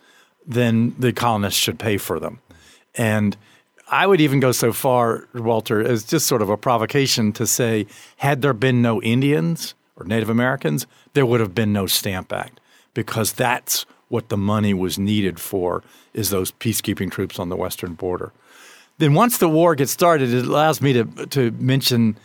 then 0.47 0.95
the 0.99 1.12
colonists 1.12 1.61
should 1.61 1.79
pay 1.79 1.97
for 1.97 2.21
them. 2.21 2.40
And 2.95 3.37
I 3.90 4.07
would 4.07 4.21
even 4.21 4.40
go 4.40 4.53
so 4.53 4.73
far, 4.73 5.29
Walter, 5.35 5.83
as 5.87 6.05
just 6.05 6.27
sort 6.27 6.43
of 6.43 6.49
a 6.49 6.57
provocation 6.57 7.33
to 7.33 7.47
say, 7.47 7.87
had 8.17 8.40
there 8.40 8.55
been 8.55 8.81
no 8.81 9.03
Indians 9.03 9.75
or 9.97 10.07
Native 10.07 10.31
Americans, 10.31 10.87
there 11.12 11.27
would 11.27 11.40
have 11.40 11.55
been 11.55 11.73
no 11.73 11.87
Stamp 11.87 12.33
Act 12.33 12.61
because 12.95 13.33
that's 13.33 13.85
what 14.14 14.29
the 14.29 14.37
money 14.37 14.72
was 14.72 14.96
needed 14.96 15.40
for 15.40 15.83
is 16.14 16.31
those 16.31 16.53
peacekeeping 16.53 17.11
troops 17.11 17.40
on 17.40 17.48
the 17.48 17.57
western 17.57 17.94
border. 17.94 18.33
Then 18.98 19.12
once 19.12 19.38
the 19.38 19.48
war 19.48 19.74
gets 19.74 19.90
started, 19.90 20.33
it 20.33 20.46
allows 20.46 20.81
me 20.81 20.92
to 20.92 21.05
to 21.37 21.50
mention 21.72 22.16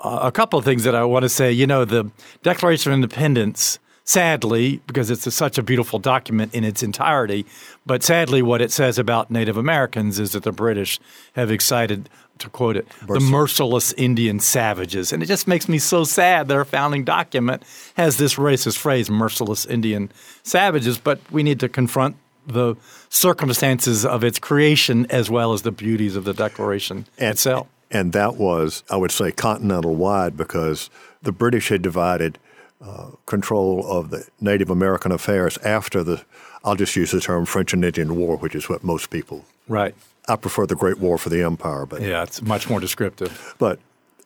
uh, 0.00 0.20
a 0.22 0.32
couple 0.32 0.58
of 0.58 0.64
things 0.64 0.84
that 0.84 0.94
I 0.94 1.04
want 1.04 1.24
to 1.24 1.28
say. 1.28 1.52
You 1.52 1.66
know, 1.66 1.84
the 1.84 2.10
Declaration 2.42 2.92
of 2.92 2.94
Independence 2.96 3.78
sadly, 4.04 4.80
because 4.86 5.10
it's 5.10 5.26
a, 5.26 5.30
such 5.30 5.56
a 5.58 5.62
beautiful 5.62 5.98
document 5.98 6.54
in 6.54 6.62
its 6.62 6.82
entirety, 6.82 7.46
but 7.86 8.02
sadly, 8.02 8.42
what 8.42 8.60
it 8.60 8.70
says 8.70 8.98
about 8.98 9.30
Native 9.30 9.56
Americans 9.56 10.18
is 10.18 10.32
that 10.32 10.42
the 10.42 10.52
British 10.52 11.00
have 11.34 11.50
excited, 11.50 12.08
to 12.38 12.48
quote 12.48 12.76
it, 12.76 12.86
the 13.06 13.20
merciless 13.20 13.92
Indian 13.94 14.40
savages. 14.40 15.12
And 15.12 15.22
it 15.22 15.26
just 15.26 15.46
makes 15.46 15.68
me 15.68 15.78
so 15.78 16.04
sad 16.04 16.48
that 16.48 16.56
our 16.56 16.64
founding 16.64 17.04
document 17.04 17.62
has 17.96 18.16
this 18.16 18.34
racist 18.34 18.78
phrase, 18.78 19.10
merciless 19.10 19.64
Indian 19.66 20.10
savages, 20.42 20.98
but 20.98 21.20
we 21.30 21.42
need 21.42 21.60
to 21.60 21.68
confront 21.68 22.16
the 22.46 22.74
circumstances 23.08 24.04
of 24.04 24.22
its 24.22 24.38
creation 24.38 25.06
as 25.10 25.30
well 25.30 25.52
as 25.52 25.62
the 25.62 25.72
beauties 25.72 26.16
of 26.16 26.24
the 26.24 26.34
Declaration 26.34 27.06
and, 27.18 27.30
itself. 27.30 27.68
And 27.90 28.12
that 28.12 28.36
was, 28.36 28.82
I 28.90 28.96
would 28.96 29.12
say, 29.12 29.32
continental 29.32 29.94
wide 29.94 30.36
because 30.36 30.90
the 31.22 31.32
British 31.32 31.68
had 31.68 31.80
divided 31.80 32.38
uh, 32.84 33.10
control 33.26 33.86
of 33.86 34.10
the 34.10 34.28
Native 34.40 34.68
American 34.68 35.12
affairs 35.12 35.56
after 35.58 36.02
the, 36.02 36.22
I'll 36.64 36.74
just 36.74 36.96
use 36.96 37.12
the 37.12 37.20
term 37.20 37.46
French 37.46 37.72
and 37.72 37.84
Indian 37.84 38.16
War, 38.16 38.36
which 38.36 38.54
is 38.54 38.68
what 38.68 38.84
most 38.84 39.10
people. 39.10 39.44
Right. 39.68 39.94
I 40.28 40.36
prefer 40.36 40.66
the 40.66 40.76
Great 40.76 40.98
War 40.98 41.18
for 41.18 41.28
the 41.28 41.42
Empire, 41.42 41.86
but 41.86 42.00
yeah, 42.00 42.22
it's 42.22 42.40
much 42.42 42.68
more 42.68 42.80
descriptive. 42.80 43.54
But 43.58 43.78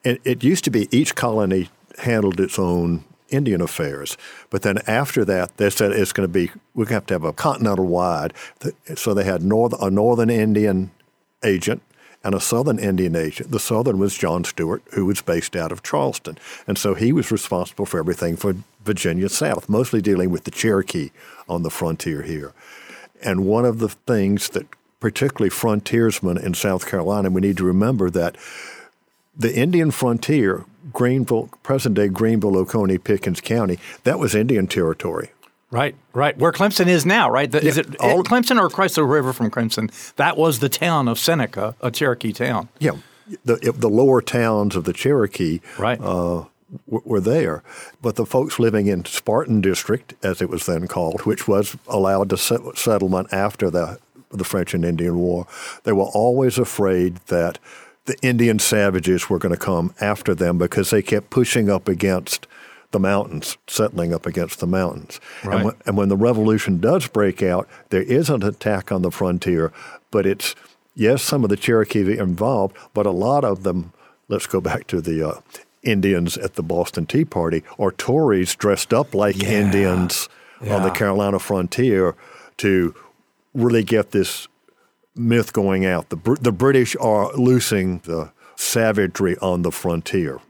it, 0.04 0.20
it 0.24 0.44
used 0.44 0.64
to 0.64 0.70
be 0.70 0.88
each 0.96 1.14
colony 1.14 1.70
handled 1.98 2.38
its 2.40 2.58
own 2.58 3.04
Indian 3.30 3.60
affairs. 3.60 4.16
But 4.50 4.62
then 4.62 4.78
after 4.86 5.24
that, 5.24 5.56
they 5.56 5.70
said 5.70 5.92
it's 5.92 6.12
going 6.12 6.28
to 6.28 6.32
be 6.32 6.50
we 6.74 6.86
have 6.86 7.06
to 7.06 7.14
have 7.14 7.24
a 7.24 7.32
continental 7.32 7.86
wide. 7.86 8.32
So 8.94 9.12
they 9.14 9.24
had 9.24 9.42
north, 9.42 9.74
a 9.80 9.90
northern 9.90 10.30
Indian 10.30 10.90
agent 11.44 11.82
and 12.24 12.34
a 12.34 12.40
Southern 12.40 12.78
Indian 12.78 13.14
agent. 13.14 13.50
The 13.50 13.60
Southern 13.60 13.98
was 13.98 14.16
John 14.16 14.44
Stuart, 14.44 14.82
who 14.92 15.06
was 15.06 15.22
based 15.22 15.54
out 15.54 15.72
of 15.72 15.82
Charleston. 15.82 16.38
And 16.66 16.76
so 16.76 16.94
he 16.94 17.12
was 17.12 17.30
responsible 17.30 17.86
for 17.86 17.98
everything 18.00 18.36
for 18.36 18.56
Virginia 18.84 19.28
South, 19.28 19.68
mostly 19.68 20.00
dealing 20.00 20.30
with 20.30 20.44
the 20.44 20.50
Cherokee 20.50 21.10
on 21.48 21.62
the 21.62 21.70
frontier 21.70 22.22
here. 22.22 22.52
And 23.22 23.46
one 23.46 23.64
of 23.64 23.78
the 23.78 23.88
things 23.88 24.48
that 24.50 24.66
particularly 25.00 25.50
frontiersmen 25.50 26.38
in 26.38 26.54
South 26.54 26.86
Carolina, 26.86 27.30
we 27.30 27.40
need 27.40 27.56
to 27.56 27.64
remember 27.64 28.10
that 28.10 28.36
the 29.36 29.54
Indian 29.54 29.90
frontier, 29.90 30.64
Greenville, 30.92 31.48
present 31.62 31.94
day 31.94 32.08
Greenville, 32.08 32.56
Oconee, 32.56 32.98
Pickens 32.98 33.40
County, 33.40 33.78
that 34.04 34.18
was 34.18 34.34
Indian 34.34 34.66
territory. 34.66 35.30
Right, 35.70 35.94
right. 36.14 36.36
Where 36.36 36.50
Clemson 36.50 36.86
is 36.86 37.04
now, 37.04 37.30
right? 37.30 37.50
The, 37.50 37.62
yeah, 37.62 37.68
is 37.68 37.76
it 37.76 38.00
all, 38.00 38.24
Clemson 38.24 38.58
or 38.58 38.66
across 38.66 38.94
the 38.94 39.04
river 39.04 39.34
from 39.34 39.50
Clemson? 39.50 39.90
That 40.16 40.36
was 40.36 40.60
the 40.60 40.70
town 40.70 41.08
of 41.08 41.18
Seneca, 41.18 41.74
a 41.82 41.90
Cherokee 41.90 42.32
town. 42.32 42.70
Yeah, 42.78 42.92
the 43.44 43.56
the 43.76 43.90
lower 43.90 44.22
towns 44.22 44.76
of 44.76 44.84
the 44.84 44.94
Cherokee, 44.94 45.60
right. 45.78 46.00
Uh, 46.00 46.44
were 46.86 47.20
there, 47.20 47.62
but 48.00 48.16
the 48.16 48.26
folks 48.26 48.58
living 48.58 48.86
in 48.86 49.04
Spartan 49.04 49.60
District, 49.60 50.14
as 50.22 50.42
it 50.42 50.48
was 50.48 50.66
then 50.66 50.86
called, 50.86 51.22
which 51.22 51.46
was 51.46 51.76
allowed 51.86 52.30
to 52.30 52.36
set, 52.36 52.60
settlement 52.76 53.28
after 53.32 53.70
the 53.70 53.98
the 54.30 54.44
French 54.44 54.74
and 54.74 54.84
Indian 54.84 55.16
War, 55.16 55.46
they 55.84 55.92
were 55.92 56.04
always 56.04 56.58
afraid 56.58 57.16
that 57.26 57.58
the 58.04 58.16
Indian 58.22 58.58
savages 58.58 59.28
were 59.28 59.38
going 59.38 59.54
to 59.54 59.60
come 59.60 59.94
after 60.00 60.34
them 60.34 60.58
because 60.58 60.90
they 60.90 61.02
kept 61.02 61.30
pushing 61.30 61.68
up 61.68 61.88
against 61.88 62.46
the 62.90 62.98
mountains, 62.98 63.58
settling 63.66 64.14
up 64.14 64.24
against 64.24 64.60
the 64.60 64.66
mountains. 64.66 65.20
Right. 65.44 65.56
And, 65.56 65.64
when, 65.64 65.74
and 65.86 65.96
when 65.96 66.08
the 66.08 66.16
revolution 66.16 66.80
does 66.80 67.06
break 67.06 67.42
out, 67.42 67.68
there 67.90 68.02
is 68.02 68.30
an 68.30 68.42
attack 68.42 68.90
on 68.90 69.02
the 69.02 69.10
frontier, 69.10 69.72
but 70.10 70.24
it's, 70.24 70.54
yes, 70.94 71.22
some 71.22 71.44
of 71.44 71.50
the 71.50 71.56
Cherokee 71.56 72.18
involved, 72.18 72.76
but 72.94 73.04
a 73.04 73.10
lot 73.10 73.44
of 73.44 73.62
them, 73.62 73.92
let's 74.28 74.46
go 74.46 74.60
back 74.60 74.86
to 74.86 75.02
the 75.02 75.28
uh, 75.28 75.40
Indians 75.82 76.38
at 76.38 76.54
the 76.54 76.62
Boston 76.62 77.04
Tea 77.04 77.26
Party, 77.26 77.62
or 77.76 77.92
Tories 77.92 78.54
dressed 78.54 78.94
up 78.94 79.14
like 79.14 79.40
yeah. 79.42 79.50
Indians 79.50 80.28
yeah. 80.62 80.74
on 80.74 80.82
the 80.82 80.90
Carolina 80.90 81.38
frontier 81.38 82.14
to 82.56 82.94
really 83.58 83.82
get 83.82 84.10
this 84.10 84.48
myth 85.14 85.52
going 85.52 85.84
out. 85.84 86.08
The, 86.10 86.38
the 86.40 86.52
British 86.52 86.96
are 86.96 87.32
loosing 87.34 87.98
the 88.04 88.30
savagery 88.56 89.36
on 89.38 89.62
the 89.62 89.72
frontier. 89.72 90.40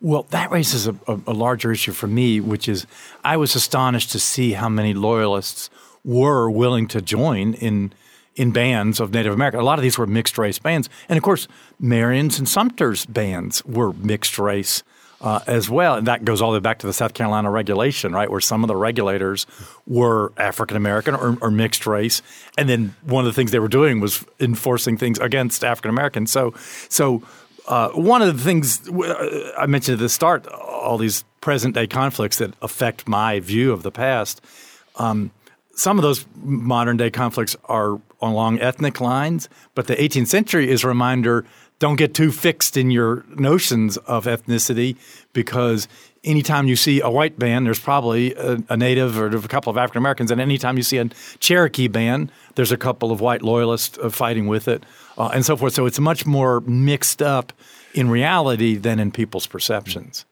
Well, 0.00 0.26
that 0.30 0.50
raises 0.50 0.86
a, 0.86 0.94
a, 1.06 1.18
a, 1.28 1.32
larger 1.32 1.72
issue 1.72 1.92
for 1.92 2.06
me, 2.06 2.40
which 2.40 2.68
is 2.68 2.86
I 3.24 3.36
was 3.36 3.54
astonished 3.54 4.10
to 4.12 4.20
see 4.20 4.52
how 4.52 4.68
many 4.68 4.92
loyalists 4.92 5.70
were 6.04 6.50
willing 6.50 6.88
to 6.88 7.00
join 7.00 7.54
in 7.54 7.92
in 8.36 8.50
bands 8.50 9.00
of 9.00 9.12
Native 9.12 9.32
American. 9.32 9.60
A 9.60 9.62
lot 9.62 9.78
of 9.78 9.82
these 9.82 9.96
were 9.96 10.06
mixed 10.06 10.36
race 10.36 10.58
bands, 10.58 10.90
and 11.08 11.16
of 11.16 11.22
course, 11.22 11.48
Marion's 11.78 12.38
and 12.38 12.48
Sumter's 12.48 13.06
bands 13.06 13.64
were 13.64 13.92
mixed 13.92 14.38
race. 14.38 14.82
Uh, 15.24 15.40
as 15.46 15.70
well. 15.70 15.94
And 15.94 16.06
that 16.06 16.22
goes 16.22 16.42
all 16.42 16.50
the 16.50 16.58
way 16.58 16.60
back 16.60 16.80
to 16.80 16.86
the 16.86 16.92
South 16.92 17.14
Carolina 17.14 17.50
regulation, 17.50 18.12
right, 18.12 18.30
where 18.30 18.42
some 18.42 18.62
of 18.62 18.68
the 18.68 18.76
regulators 18.76 19.46
were 19.86 20.34
African 20.36 20.76
American 20.76 21.14
or, 21.14 21.38
or, 21.40 21.50
mixed 21.50 21.86
race, 21.86 22.20
and 22.58 22.68
then 22.68 22.94
one 23.04 23.24
of 23.24 23.32
the 23.32 23.34
things 23.34 23.50
they 23.50 23.58
were 23.58 23.66
doing 23.66 24.00
was 24.00 24.22
enforcing 24.38 24.98
things 24.98 25.18
against 25.20 25.64
African 25.64 25.88
Americans. 25.88 26.30
So, 26.30 26.52
so 26.90 27.22
uh, 27.66 27.88
one 27.92 28.20
of 28.20 28.36
the 28.36 28.44
things 28.44 28.86
uh, 28.86 29.52
I 29.58 29.64
mentioned 29.64 29.94
at 29.94 30.00
the 30.00 30.10
start, 30.10 30.46
all 30.46 30.98
these 30.98 31.24
present 31.40 31.74
day 31.74 31.86
conflicts 31.86 32.36
that 32.36 32.52
affect 32.60 33.08
my 33.08 33.40
view 33.40 33.72
of 33.72 33.82
the 33.82 33.90
past. 33.90 34.42
Um, 34.96 35.30
some 35.74 35.98
of 35.98 36.02
those 36.02 36.26
modern 36.36 36.98
day 36.98 37.10
conflicts 37.10 37.56
are 37.64 37.98
along 38.20 38.60
ethnic 38.60 39.00
lines, 39.00 39.48
but 39.74 39.86
the 39.86 39.96
18th 39.96 40.26
century 40.26 40.70
is 40.70 40.84
a 40.84 40.88
reminder 40.88 41.46
don't 41.78 41.96
get 41.96 42.14
too 42.14 42.30
fixed 42.30 42.76
in 42.76 42.90
your 42.90 43.24
notions 43.36 43.96
of 43.98 44.26
ethnicity 44.26 44.96
because 45.32 45.88
anytime 46.22 46.66
you 46.66 46.76
see 46.76 47.00
a 47.00 47.10
white 47.10 47.38
band, 47.38 47.66
there's 47.66 47.78
probably 47.78 48.34
a, 48.34 48.58
a 48.68 48.76
native 48.76 49.18
or 49.18 49.26
a 49.26 49.40
couple 49.42 49.70
of 49.70 49.76
African 49.76 49.98
Americans, 49.98 50.30
and 50.30 50.40
anytime 50.40 50.76
you 50.76 50.82
see 50.82 50.98
a 50.98 51.08
Cherokee 51.38 51.88
band, 51.88 52.32
there's 52.54 52.72
a 52.72 52.76
couple 52.76 53.12
of 53.12 53.20
white 53.20 53.42
loyalists 53.42 53.98
uh, 53.98 54.08
fighting 54.08 54.46
with 54.46 54.68
it, 54.68 54.84
uh, 55.18 55.30
and 55.34 55.44
so 55.44 55.56
forth. 55.56 55.74
So 55.74 55.86
it's 55.86 56.00
much 56.00 56.24
more 56.26 56.60
mixed 56.62 57.20
up 57.20 57.52
in 57.92 58.10
reality 58.10 58.76
than 58.76 58.98
in 58.98 59.10
people's 59.10 59.46
perceptions. 59.46 60.24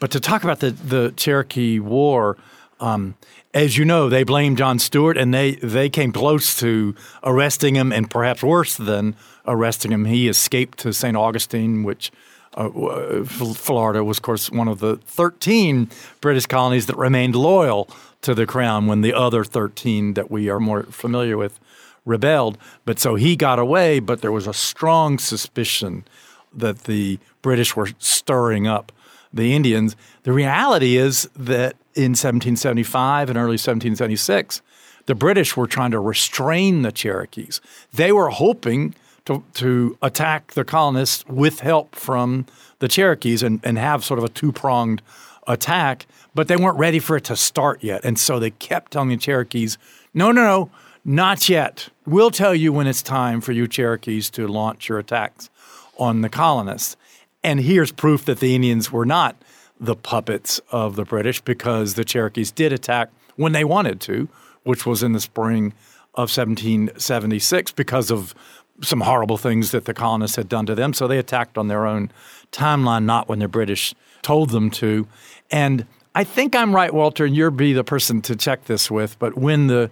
But 0.00 0.10
to 0.12 0.20
talk 0.20 0.44
about 0.44 0.60
the, 0.60 0.70
the 0.70 1.12
Cherokee 1.16 1.78
War, 1.78 2.38
um, 2.80 3.14
as 3.52 3.76
you 3.76 3.84
know, 3.84 4.08
they 4.08 4.22
blamed 4.22 4.58
John 4.58 4.78
Stuart, 4.78 5.16
and 5.16 5.34
they, 5.34 5.56
they 5.56 5.88
came 5.88 6.12
close 6.12 6.58
to 6.60 6.94
arresting 7.24 7.74
him, 7.74 7.92
and 7.92 8.08
perhaps 8.08 8.42
worse 8.42 8.76
than 8.76 9.16
arresting 9.46 9.92
him. 9.92 10.04
He 10.04 10.28
escaped 10.28 10.78
to 10.78 10.92
St. 10.92 11.16
Augustine, 11.16 11.82
which 11.82 12.12
uh, 12.54 13.24
Florida 13.24 14.04
was, 14.04 14.18
of 14.18 14.22
course, 14.22 14.50
one 14.50 14.68
of 14.68 14.78
the 14.78 14.96
13 14.96 15.88
British 16.20 16.46
colonies 16.46 16.86
that 16.86 16.96
remained 16.96 17.34
loyal 17.34 17.88
to 18.22 18.34
the 18.34 18.46
crown 18.46 18.86
when 18.86 19.00
the 19.00 19.14
other 19.14 19.44
13 19.44 20.14
that 20.14 20.30
we 20.30 20.48
are 20.48 20.60
more 20.60 20.84
familiar 20.84 21.36
with 21.36 21.58
rebelled. 22.04 22.58
But 22.84 22.98
so 22.98 23.14
he 23.14 23.36
got 23.36 23.58
away, 23.58 24.00
but 24.00 24.20
there 24.20 24.32
was 24.32 24.46
a 24.46 24.54
strong 24.54 25.18
suspicion 25.18 26.04
that 26.52 26.84
the 26.84 27.18
British 27.42 27.76
were 27.76 27.90
stirring 27.98 28.66
up 28.66 28.92
the 29.32 29.54
Indians. 29.54 29.96
The 30.24 30.32
reality 30.32 30.96
is 30.96 31.28
that 31.36 31.76
in 31.94 32.12
1775 32.12 33.30
and 33.30 33.36
early 33.36 33.52
1776, 33.52 34.62
the 35.06 35.14
British 35.14 35.56
were 35.56 35.66
trying 35.66 35.90
to 35.92 36.00
restrain 36.00 36.82
the 36.82 36.92
Cherokees. 36.92 37.60
They 37.92 38.12
were 38.12 38.30
hoping 38.30 38.94
to, 39.24 39.42
to 39.54 39.96
attack 40.02 40.52
the 40.52 40.64
colonists 40.64 41.26
with 41.26 41.60
help 41.60 41.94
from 41.94 42.46
the 42.78 42.88
Cherokees 42.88 43.42
and, 43.42 43.60
and 43.62 43.78
have 43.78 44.04
sort 44.04 44.18
of 44.18 44.24
a 44.24 44.28
two 44.28 44.52
pronged 44.52 45.02
attack, 45.46 46.06
but 46.34 46.48
they 46.48 46.56
weren't 46.56 46.78
ready 46.78 46.98
for 46.98 47.16
it 47.16 47.24
to 47.24 47.36
start 47.36 47.82
yet. 47.82 48.04
And 48.04 48.18
so 48.18 48.38
they 48.38 48.50
kept 48.50 48.92
telling 48.92 49.08
the 49.08 49.16
Cherokees, 49.16 49.78
no, 50.14 50.32
no, 50.32 50.42
no, 50.42 50.70
not 51.04 51.48
yet. 51.48 51.88
We'll 52.06 52.30
tell 52.30 52.54
you 52.54 52.72
when 52.72 52.86
it's 52.86 53.02
time 53.02 53.40
for 53.40 53.52
you 53.52 53.66
Cherokees 53.66 54.30
to 54.30 54.46
launch 54.46 54.88
your 54.88 54.98
attacks 54.98 55.50
on 55.98 56.20
the 56.20 56.28
colonists. 56.28 56.96
And 57.42 57.60
here's 57.60 57.92
proof 57.92 58.24
that 58.26 58.40
the 58.40 58.54
Indians 58.54 58.92
were 58.92 59.06
not 59.06 59.36
the 59.78 59.96
puppets 59.96 60.60
of 60.70 60.96
the 60.96 61.04
British 61.04 61.40
because 61.40 61.94
the 61.94 62.04
Cherokees 62.04 62.50
did 62.50 62.72
attack 62.72 63.10
when 63.36 63.52
they 63.52 63.64
wanted 63.64 64.00
to, 64.02 64.28
which 64.62 64.84
was 64.84 65.02
in 65.02 65.12
the 65.12 65.20
spring 65.20 65.72
of 66.14 66.28
1776 66.28 67.72
because 67.72 68.10
of 68.10 68.34
some 68.82 69.00
horrible 69.00 69.38
things 69.38 69.70
that 69.70 69.84
the 69.84 69.94
colonists 69.94 70.36
had 70.36 70.48
done 70.48 70.66
to 70.66 70.74
them. 70.74 70.92
So 70.92 71.06
they 71.06 71.18
attacked 71.18 71.56
on 71.56 71.68
their 71.68 71.86
own 71.86 72.10
timeline, 72.52 73.04
not 73.04 73.28
when 73.28 73.38
the 73.38 73.48
British 73.48 73.94
told 74.22 74.50
them 74.50 74.70
to. 74.70 75.06
And 75.50 75.86
I 76.14 76.24
think 76.24 76.54
I'm 76.54 76.74
right, 76.74 76.92
Walter, 76.92 77.24
and 77.24 77.36
you'll 77.36 77.50
be 77.50 77.72
the 77.72 77.84
person 77.84 78.20
to 78.22 78.36
check 78.36 78.64
this 78.64 78.90
with. 78.90 79.18
But 79.18 79.36
when 79.36 79.68
the 79.68 79.90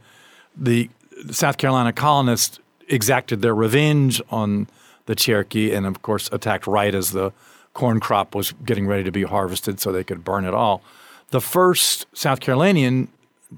the 0.56 0.90
South 1.30 1.56
Carolina 1.56 1.92
colonists 1.92 2.58
exacted 2.88 3.42
their 3.42 3.54
revenge 3.54 4.20
on 4.30 4.66
the 5.08 5.16
Cherokee, 5.16 5.72
and 5.72 5.86
of 5.86 6.02
course 6.02 6.28
attacked 6.30 6.66
right 6.66 6.94
as 6.94 7.12
the 7.12 7.32
corn 7.72 7.98
crop 7.98 8.34
was 8.34 8.52
getting 8.64 8.86
ready 8.86 9.02
to 9.02 9.10
be 9.10 9.22
harvested 9.22 9.80
so 9.80 9.90
they 9.90 10.04
could 10.04 10.22
burn 10.22 10.44
it 10.44 10.52
all. 10.52 10.82
The 11.30 11.40
first 11.40 12.06
South 12.12 12.40
Carolinian 12.40 13.08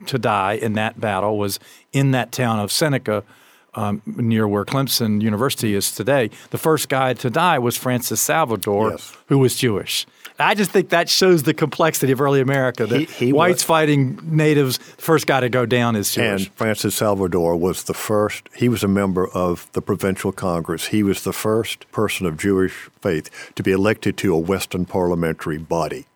to 0.06 0.16
die 0.16 0.52
in 0.52 0.74
that 0.74 1.00
battle 1.00 1.38
was 1.38 1.58
in 1.92 2.12
that 2.12 2.30
town 2.30 2.60
of 2.60 2.70
Seneca, 2.70 3.24
um, 3.74 4.00
near 4.06 4.46
where 4.46 4.64
Clemson 4.64 5.20
University 5.20 5.74
is 5.74 5.90
today. 5.90 6.30
The 6.50 6.58
first 6.58 6.88
guy 6.88 7.14
to 7.14 7.30
die 7.30 7.58
was 7.58 7.76
Francis 7.76 8.20
Salvador, 8.20 8.92
yes. 8.92 9.16
who 9.26 9.38
was 9.38 9.56
Jewish. 9.56 10.06
I 10.40 10.54
just 10.54 10.70
think 10.70 10.90
that 10.90 11.08
shows 11.08 11.42
the 11.42 11.54
complexity 11.54 12.12
of 12.12 12.20
early 12.20 12.40
America. 12.40 12.86
That 12.86 12.98
he, 13.00 13.26
he 13.26 13.32
whites 13.32 13.56
was, 13.56 13.64
fighting 13.64 14.18
natives, 14.22 14.78
first 14.78 15.26
got 15.26 15.40
to 15.40 15.48
go 15.48 15.66
down 15.66 15.96
is 15.96 16.12
Jewish. 16.12 16.46
And 16.46 16.54
Francis 16.54 16.94
Salvador 16.94 17.56
was 17.56 17.84
the 17.84 17.94
first. 17.94 18.48
He 18.54 18.68
was 18.68 18.82
a 18.82 18.88
member 18.88 19.28
of 19.28 19.70
the 19.72 19.82
provincial 19.82 20.32
Congress. 20.32 20.88
He 20.88 21.02
was 21.02 21.24
the 21.24 21.32
first 21.32 21.90
person 21.92 22.26
of 22.26 22.36
Jewish 22.36 22.88
faith 23.00 23.52
to 23.54 23.62
be 23.62 23.72
elected 23.72 24.16
to 24.18 24.34
a 24.34 24.38
Western 24.38 24.84
parliamentary 24.84 25.58
body 25.58 26.06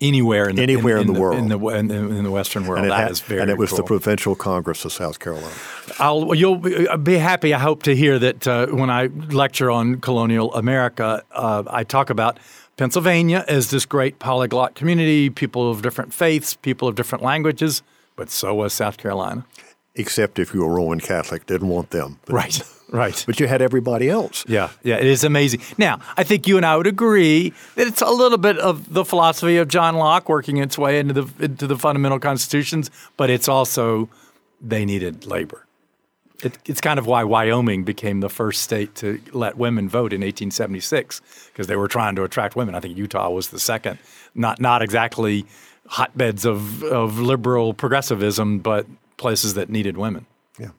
anywhere 0.00 0.48
in 0.48 0.56
the, 0.56 0.62
anywhere 0.62 0.96
in, 0.96 1.02
in, 1.02 1.08
in 1.08 1.14
the, 1.14 1.20
world 1.20 1.38
in 1.38 1.48
the, 1.48 1.96
in 1.96 2.24
the, 2.24 2.30
Western 2.30 2.66
world. 2.66 2.84
That 2.84 2.92
had, 2.92 3.10
is 3.10 3.20
very 3.20 3.40
and 3.40 3.50
it 3.50 3.58
was 3.58 3.70
cool. 3.70 3.78
the 3.78 3.84
Provincial 3.84 4.34
Congress 4.34 4.84
of 4.84 4.92
South 4.92 5.18
Carolina. 5.18 5.54
I'll, 5.98 6.34
you'll 6.34 6.56
be 6.56 7.14
happy. 7.16 7.54
I 7.54 7.58
hope 7.58 7.84
to 7.84 7.94
hear 7.94 8.18
that 8.18 8.46
uh, 8.46 8.66
when 8.68 8.90
I 8.90 9.06
lecture 9.06 9.70
on 9.70 10.00
colonial 10.00 10.52
America, 10.54 11.22
uh, 11.30 11.64
I 11.66 11.84
talk 11.84 12.10
about 12.10 12.38
Pennsylvania 12.76 13.44
is 13.48 13.70
this 13.70 13.86
great 13.86 14.18
polyglot 14.18 14.74
community, 14.74 15.30
people 15.30 15.70
of 15.70 15.82
different 15.82 16.12
faiths, 16.12 16.54
people 16.54 16.88
of 16.88 16.96
different 16.96 17.22
languages, 17.22 17.82
but 18.16 18.30
so 18.30 18.54
was 18.54 18.72
South 18.72 18.96
Carolina. 18.96 19.44
Except 19.94 20.40
if 20.40 20.52
you 20.52 20.60
were 20.60 20.74
Roman 20.74 20.98
Catholic, 20.98 21.46
didn't 21.46 21.68
want 21.68 21.90
them. 21.90 22.18
But, 22.26 22.32
right, 22.32 22.62
right. 22.90 23.24
But 23.26 23.38
you 23.38 23.46
had 23.46 23.62
everybody 23.62 24.08
else. 24.08 24.44
Yeah, 24.48 24.70
yeah, 24.82 24.96
it 24.96 25.06
is 25.06 25.22
amazing. 25.22 25.60
Now, 25.78 26.00
I 26.16 26.24
think 26.24 26.48
you 26.48 26.56
and 26.56 26.66
I 26.66 26.76
would 26.76 26.88
agree 26.88 27.52
that 27.76 27.86
it's 27.86 28.02
a 28.02 28.10
little 28.10 28.38
bit 28.38 28.58
of 28.58 28.92
the 28.92 29.04
philosophy 29.04 29.56
of 29.56 29.68
John 29.68 29.94
Locke 29.94 30.28
working 30.28 30.56
its 30.56 30.76
way 30.76 30.98
into 30.98 31.14
the 31.14 31.44
into 31.44 31.68
the 31.68 31.78
fundamental 31.78 32.18
constitutions, 32.18 32.90
but 33.16 33.30
it's 33.30 33.48
also 33.48 34.08
they 34.60 34.84
needed 34.84 35.26
labor. 35.26 35.63
It, 36.42 36.58
it's 36.66 36.80
kind 36.80 36.98
of 36.98 37.06
why 37.06 37.24
Wyoming 37.24 37.84
became 37.84 38.20
the 38.20 38.28
first 38.28 38.62
state 38.62 38.94
to 38.96 39.20
let 39.32 39.56
women 39.56 39.88
vote 39.88 40.12
in 40.12 40.20
1876 40.20 41.20
because 41.52 41.68
they 41.68 41.76
were 41.76 41.88
trying 41.88 42.16
to 42.16 42.24
attract 42.24 42.56
women. 42.56 42.74
I 42.74 42.80
think 42.80 42.96
Utah 42.96 43.30
was 43.30 43.48
the 43.48 43.60
second. 43.60 43.98
Not 44.34 44.60
not 44.60 44.82
exactly 44.82 45.46
hotbeds 45.86 46.44
of 46.44 46.82
of 46.82 47.18
liberal 47.18 47.72
progressivism, 47.72 48.58
but 48.58 48.86
places 49.16 49.54
that 49.54 49.70
needed 49.70 49.96
women. 49.96 50.26
Yeah. 50.58 50.70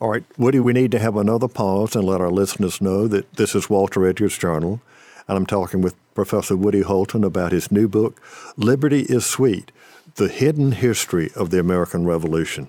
All 0.00 0.10
right, 0.10 0.24
Woody, 0.36 0.60
we 0.60 0.72
need 0.72 0.90
to 0.90 0.98
have 0.98 1.16
another 1.16 1.48
pause 1.48 1.94
and 1.94 2.04
let 2.04 2.20
our 2.20 2.30
listeners 2.30 2.80
know 2.80 3.06
that 3.08 3.32
this 3.34 3.54
is 3.54 3.70
Walter 3.70 4.06
Edgar's 4.06 4.36
Journal, 4.36 4.80
and 5.28 5.36
I'm 5.36 5.46
talking 5.46 5.82
with 5.82 5.94
Professor 6.14 6.56
Woody 6.56 6.82
Holton 6.82 7.24
about 7.24 7.52
his 7.52 7.70
new 7.70 7.88
book, 7.88 8.20
Liberty 8.56 9.02
is 9.02 9.24
Sweet: 9.24 9.70
The 10.16 10.28
Hidden 10.28 10.72
History 10.72 11.30
of 11.36 11.50
the 11.50 11.60
American 11.60 12.04
Revolution. 12.04 12.68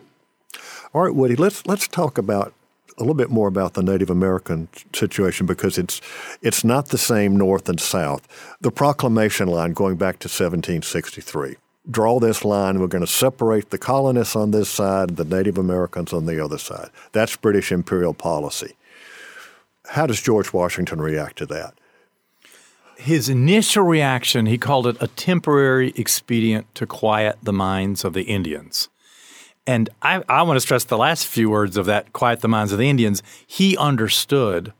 All 0.93 1.03
right, 1.03 1.15
Woody, 1.15 1.35
let's 1.37 1.65
let's 1.65 1.87
talk 1.87 2.17
about 2.17 2.53
a 2.97 3.01
little 3.01 3.15
bit 3.15 3.29
more 3.29 3.47
about 3.47 3.75
the 3.75 3.83
Native 3.83 4.09
American 4.09 4.67
situation 4.93 5.45
because 5.45 5.77
it's 5.77 6.01
it's 6.41 6.65
not 6.65 6.89
the 6.89 6.97
same 6.97 7.37
North 7.37 7.69
and 7.69 7.79
South. 7.79 8.27
The 8.59 8.71
proclamation 8.71 9.47
line 9.47 9.71
going 9.71 9.95
back 9.95 10.19
to 10.19 10.27
1763. 10.27 11.55
Draw 11.89 12.19
this 12.19 12.43
line. 12.43 12.79
We're 12.79 12.87
going 12.87 13.05
to 13.05 13.11
separate 13.11 13.69
the 13.69 13.77
colonists 13.77 14.35
on 14.35 14.51
this 14.51 14.69
side, 14.69 15.15
the 15.15 15.25
Native 15.25 15.57
Americans 15.57 16.11
on 16.11 16.25
the 16.25 16.43
other 16.43 16.57
side. 16.57 16.89
That's 17.13 17.37
British 17.37 17.71
imperial 17.71 18.13
policy. 18.13 18.75
How 19.87 20.05
does 20.05 20.21
George 20.21 20.53
Washington 20.53 21.01
react 21.01 21.37
to 21.37 21.45
that? 21.47 21.73
His 22.97 23.29
initial 23.29 23.83
reaction, 23.83 24.45
he 24.45 24.59
called 24.59 24.85
it 24.85 24.97
a 24.99 25.07
temporary 25.07 25.91
expedient 25.95 26.73
to 26.75 26.85
quiet 26.85 27.37
the 27.41 27.53
minds 27.53 28.03
of 28.05 28.13
the 28.13 28.23
Indians. 28.23 28.89
And 29.67 29.89
I, 30.01 30.23
I 30.27 30.41
want 30.43 30.57
to 30.57 30.61
stress 30.61 30.83
the 30.83 30.97
last 30.97 31.27
few 31.27 31.49
words 31.49 31.77
of 31.77 31.85
that 31.85 32.13
quiet 32.13 32.41
the 32.41 32.47
minds 32.47 32.71
of 32.71 32.79
the 32.79 32.89
Indians. 32.89 33.21
He 33.45 33.77
understood 33.77 34.73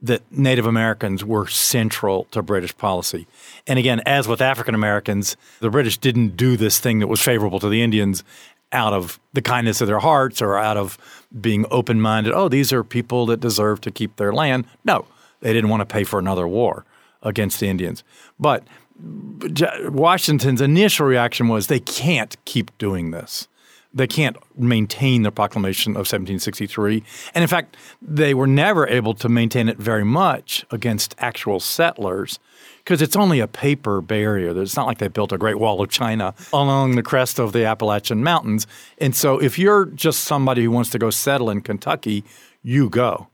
that 0.00 0.22
Native 0.32 0.66
Americans 0.66 1.24
were 1.24 1.46
central 1.46 2.24
to 2.32 2.42
British 2.42 2.76
policy. 2.76 3.26
And 3.66 3.78
again, 3.78 4.00
as 4.04 4.26
with 4.26 4.40
African 4.40 4.74
Americans, 4.74 5.36
the 5.60 5.70
British 5.70 5.98
didn't 5.98 6.36
do 6.36 6.56
this 6.56 6.80
thing 6.80 6.98
that 6.98 7.06
was 7.06 7.20
favorable 7.20 7.60
to 7.60 7.68
the 7.68 7.82
Indians 7.82 8.24
out 8.72 8.92
of 8.92 9.20
the 9.32 9.42
kindness 9.42 9.80
of 9.80 9.86
their 9.86 10.00
hearts 10.00 10.42
or 10.42 10.58
out 10.58 10.76
of 10.76 10.98
being 11.40 11.66
open 11.70 12.00
minded. 12.00 12.32
Oh, 12.32 12.48
these 12.48 12.72
are 12.72 12.82
people 12.82 13.26
that 13.26 13.40
deserve 13.40 13.80
to 13.82 13.90
keep 13.90 14.16
their 14.16 14.32
land. 14.32 14.64
No, 14.84 15.06
they 15.40 15.52
didn't 15.52 15.70
want 15.70 15.82
to 15.82 15.86
pay 15.86 16.04
for 16.04 16.18
another 16.18 16.48
war 16.48 16.84
against 17.22 17.60
the 17.60 17.68
Indians. 17.68 18.02
But 18.40 18.64
Washington's 18.98 20.60
initial 20.60 21.06
reaction 21.06 21.48
was 21.48 21.66
they 21.66 21.80
can't 21.80 22.36
keep 22.44 22.76
doing 22.78 23.10
this 23.10 23.46
they 23.94 24.06
can't 24.06 24.36
maintain 24.56 25.22
the 25.22 25.30
proclamation 25.30 25.92
of 25.92 26.08
1763. 26.08 27.02
And 27.34 27.42
in 27.42 27.48
fact, 27.48 27.76
they 28.00 28.34
were 28.34 28.46
never 28.46 28.86
able 28.86 29.14
to 29.14 29.28
maintain 29.28 29.68
it 29.68 29.76
very 29.76 30.04
much 30.04 30.64
against 30.70 31.14
actual 31.18 31.60
settlers 31.60 32.38
because 32.78 33.02
it's 33.02 33.16
only 33.16 33.40
a 33.40 33.46
paper 33.46 34.00
barrier. 34.00 34.60
It's 34.60 34.76
not 34.76 34.86
like 34.86 34.98
they 34.98 35.08
built 35.08 35.32
a 35.32 35.38
Great 35.38 35.58
Wall 35.58 35.82
of 35.82 35.90
China 35.90 36.34
along 36.52 36.96
the 36.96 37.02
crest 37.02 37.38
of 37.38 37.52
the 37.52 37.64
Appalachian 37.64 38.24
Mountains. 38.24 38.66
And 38.98 39.14
so 39.14 39.40
if 39.40 39.58
you're 39.58 39.86
just 39.86 40.24
somebody 40.24 40.64
who 40.64 40.70
wants 40.70 40.90
to 40.90 40.98
go 40.98 41.10
settle 41.10 41.50
in 41.50 41.60
Kentucky, 41.60 42.24
you 42.62 42.88
go. 42.88 43.28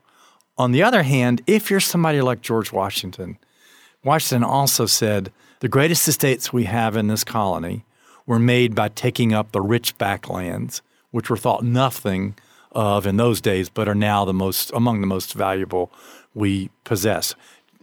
On 0.57 0.73
the 0.73 0.83
other 0.83 1.05
hand, 1.05 1.41
if 1.47 1.71
you're 1.71 1.81
somebody 1.81 2.21
like 2.21 2.43
George 2.43 2.73
Washington, 2.73 3.39
Washington 4.03 4.43
also 4.43 4.87
said, 4.87 5.33
the 5.61 5.69
greatest 5.69 6.07
estates 6.07 6.53
we 6.53 6.65
have 6.65 6.97
in 6.97 7.09
this 7.09 7.25
colony 7.25 7.85
were 8.29 8.39
made 8.39 8.75
by 8.75 8.89
taking 8.91 9.33
up 9.33 9.51
the 9.51 9.61
rich 9.61 9.97
backlands, 9.97 10.83
which 11.11 11.31
were 11.31 11.37
thought 11.37 11.65
nothing 11.65 12.37
of 12.73 13.07
in 13.07 13.17
those 13.17 13.41
days, 13.41 13.71
but 13.71 13.89
are 13.89 13.95
now 13.95 14.27
the 14.27 14.35
most 14.35 14.71
among 14.75 15.01
the 15.01 15.07
most 15.07 15.33
valuable 15.33 15.91
we 16.35 16.69
possess. 16.85 17.35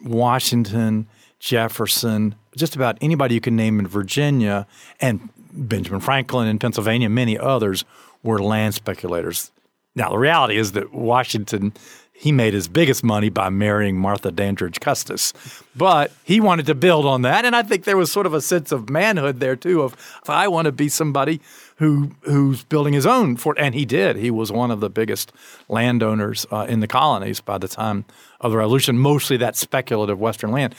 Washington, 0.04 1.08
Jefferson, 1.40 2.36
just 2.56 2.76
about 2.76 2.96
anybody 3.02 3.34
you 3.34 3.42
can 3.42 3.56
name 3.56 3.80
in 3.80 3.88
Virginia, 3.88 4.68
and 5.02 5.30
Benjamin 5.52 6.00
Franklin 6.00 6.48
in 6.48 6.60
Pennsylvania, 6.60 7.10
many 7.10 7.40
others 7.40 7.84
were 8.22 8.38
land 8.38 8.76
speculators. 8.76 9.52
Now 9.96 10.10
the 10.10 10.20
reality 10.20 10.58
is 10.58 10.74
that 10.74 10.94
Washington 10.94 11.74
he 12.18 12.32
made 12.32 12.54
his 12.54 12.70
biggest 12.70 13.04
money 13.04 13.30
by 13.30 13.50
marrying 13.50 13.98
Martha 13.98 14.32
Dandridge 14.32 14.80
Custis. 14.80 15.34
But 15.76 16.14
he 16.24 16.40
wanted 16.40 16.66
to 16.68 16.74
build 16.74 17.06
on 17.06 17.24
that. 17.24 17.44
And 17.44 17.54
I 17.54 17.62
think 17.62 17.84
there 17.84 17.98
was 17.98 18.10
sort 18.10 18.26
of 18.26 18.34
a 18.34 18.42
sense 18.42 18.72
of 18.72 18.90
manhood 18.90 19.42
there, 19.42 19.58
too, 19.58 19.82
of 19.82 19.96
I 20.28 20.48
want 20.48 20.66
to 20.66 20.72
be 20.72 20.88
somebody 20.88 21.42
who 21.76 22.12
who's 22.22 22.64
building 22.64 22.94
his 22.94 23.06
own 23.06 23.36
fort. 23.36 23.60
And 23.60 23.76
he 23.76 23.84
did. 23.84 24.16
He 24.16 24.32
was 24.32 24.50
one 24.50 24.72
of 24.72 24.80
the 24.80 24.90
biggest 24.90 25.34
landowners 25.68 26.46
uh, 26.52 26.66
in 26.70 26.80
the 26.80 26.88
colonies 26.88 27.42
by 27.42 27.58
the 27.58 27.68
time 27.68 28.06
of 28.40 28.52
the 28.52 28.58
Revolution, 28.58 28.98
mostly 28.98 29.36
that 29.38 29.58
speculative 29.58 30.18
Western 30.18 30.52
land. 30.52 30.74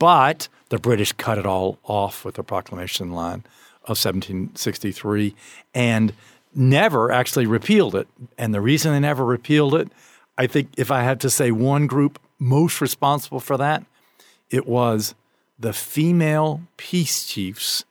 But 0.00 0.48
the 0.70 0.78
British 0.78 1.12
cut 1.12 1.38
it 1.38 1.46
all 1.46 1.78
off 1.84 2.24
with 2.24 2.34
the 2.34 2.42
proclamation 2.42 3.12
line 3.12 3.44
of 3.84 3.96
1763 3.96 5.36
and 5.72 6.12
never 6.52 7.12
actually 7.12 7.46
repealed 7.46 7.94
it. 7.94 8.08
And 8.36 8.52
the 8.52 8.60
reason 8.60 8.92
they 8.92 8.98
never 8.98 9.24
repealed 9.24 9.76
it– 9.76 9.88
I 10.40 10.46
think 10.46 10.70
if 10.78 10.90
I 10.90 11.02
had 11.02 11.20
to 11.20 11.28
say 11.28 11.50
one 11.50 11.86
group 11.86 12.18
most 12.38 12.80
responsible 12.80 13.40
for 13.40 13.58
that, 13.58 13.84
it 14.48 14.66
was 14.66 15.14
the 15.58 15.74
female 15.74 16.62
peace 16.78 17.26
chiefs 17.26 17.84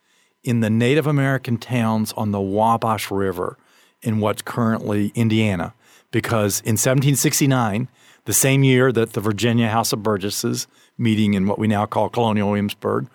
in 0.44 0.62
the 0.62 0.70
Native 0.72 1.06
American 1.06 1.60
towns 1.60 2.12
on 2.14 2.32
the 2.32 2.42
Wabash 2.42 3.12
River 3.12 3.56
in 4.02 4.20
what's 4.20 4.42
currently 4.42 5.12
Indiana. 5.14 5.76
Because 6.10 6.62
in 6.62 6.74
1769, 6.74 7.88
the 8.26 8.34
same 8.34 8.64
year 8.64 8.92
that 8.94 9.14
the 9.14 9.22
Virginia 9.22 9.70
House 9.70 9.94
of 9.94 10.02
Burgesses, 10.02 10.66
meeting 10.98 11.36
in 11.36 11.46
what 11.46 11.60
we 11.60 11.68
now 11.68 11.86
call 11.86 12.10
Colonial 12.10 12.48
Williamsburg, 12.48 13.06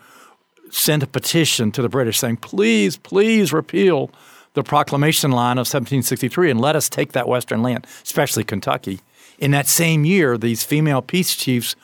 sent 0.70 1.02
a 1.02 1.08
petition 1.08 1.72
to 1.72 1.82
the 1.82 1.88
British 1.88 2.20
saying, 2.20 2.36
please, 2.36 2.98
please 2.98 3.52
repeal 3.52 4.12
the 4.52 4.62
proclamation 4.62 5.32
line 5.32 5.56
of 5.56 5.66
1763 5.66 6.52
and 6.52 6.60
let 6.60 6.76
us 6.76 6.88
take 6.88 7.10
that 7.10 7.26
Western 7.26 7.64
land, 7.64 7.84
especially 8.04 8.44
Kentucky. 8.44 9.00
In 9.38 9.50
that 9.50 9.66
same 9.66 10.04
year, 10.04 10.38
these 10.38 10.62
female 10.64 11.02
peace 11.02 11.34
chiefs 11.34 11.76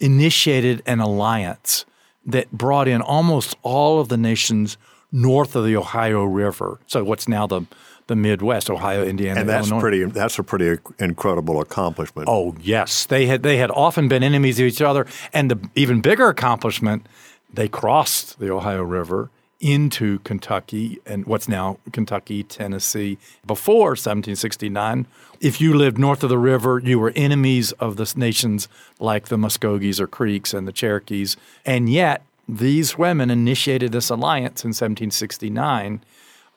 initiated 0.00 0.82
an 0.86 1.00
alliance 1.00 1.84
that 2.24 2.50
brought 2.52 2.88
in 2.88 3.00
almost 3.00 3.56
all 3.62 4.00
of 4.00 4.08
the 4.08 4.16
nations 4.16 4.76
north 5.10 5.54
of 5.54 5.64
the 5.64 5.76
Ohio 5.76 6.24
River. 6.24 6.78
So 6.86 7.04
what's 7.04 7.28
now 7.28 7.46
the 7.46 7.66
the 8.08 8.16
Midwest, 8.16 8.68
Ohio, 8.68 9.04
Indiana, 9.04 9.40
and 9.40 9.48
that's 9.48 9.68
Illinois. 9.68 9.80
pretty. 9.80 10.04
That's 10.04 10.38
a 10.38 10.42
pretty 10.42 10.80
incredible 10.98 11.60
accomplishment. 11.60 12.28
Oh 12.28 12.54
yes, 12.60 13.06
they 13.06 13.26
had 13.26 13.42
they 13.42 13.58
had 13.58 13.70
often 13.70 14.08
been 14.08 14.22
enemies 14.22 14.58
of 14.58 14.66
each 14.66 14.82
other, 14.82 15.06
and 15.32 15.50
the 15.50 15.70
even 15.74 16.00
bigger 16.00 16.28
accomplishment, 16.28 17.06
they 17.52 17.68
crossed 17.68 18.38
the 18.38 18.52
Ohio 18.52 18.82
River 18.82 19.30
into 19.60 20.18
Kentucky 20.20 20.98
and 21.06 21.24
what's 21.24 21.48
now 21.48 21.78
Kentucky, 21.92 22.42
Tennessee 22.42 23.18
before 23.46 23.90
1769. 23.90 25.06
If 25.42 25.60
you 25.60 25.74
lived 25.74 25.98
north 25.98 26.22
of 26.22 26.30
the 26.30 26.38
river, 26.38 26.80
you 26.82 26.98
were 26.98 27.12
enemies 27.16 27.72
of 27.72 27.96
the 27.96 28.10
nations 28.16 28.68
like 28.98 29.28
the 29.28 29.36
Muskogees 29.36 30.00
or 30.00 30.06
Creeks 30.06 30.54
and 30.54 30.66
the 30.66 30.72
Cherokees. 30.72 31.36
And 31.66 31.88
yet, 31.88 32.24
these 32.48 32.96
women 32.96 33.30
initiated 33.30 33.92
this 33.92 34.08
alliance 34.08 34.64
in 34.64 34.68
1769 34.68 36.02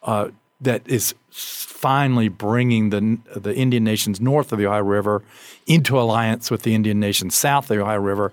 uh, 0.03 0.29
that 0.61 0.87
is 0.87 1.15
finally 1.29 2.29
bringing 2.29 2.91
the, 2.91 3.17
the 3.35 3.55
Indian 3.55 3.83
nations 3.83 4.21
north 4.21 4.51
of 4.51 4.59
the 4.59 4.67
Ohio 4.67 4.83
River 4.83 5.23
into 5.67 5.99
alliance 5.99 6.49
with 6.49 6.61
the 6.61 6.75
Indian 6.75 6.99
nations 6.99 7.35
south 7.35 7.65
of 7.65 7.77
the 7.77 7.81
Ohio 7.81 7.99
River. 7.99 8.31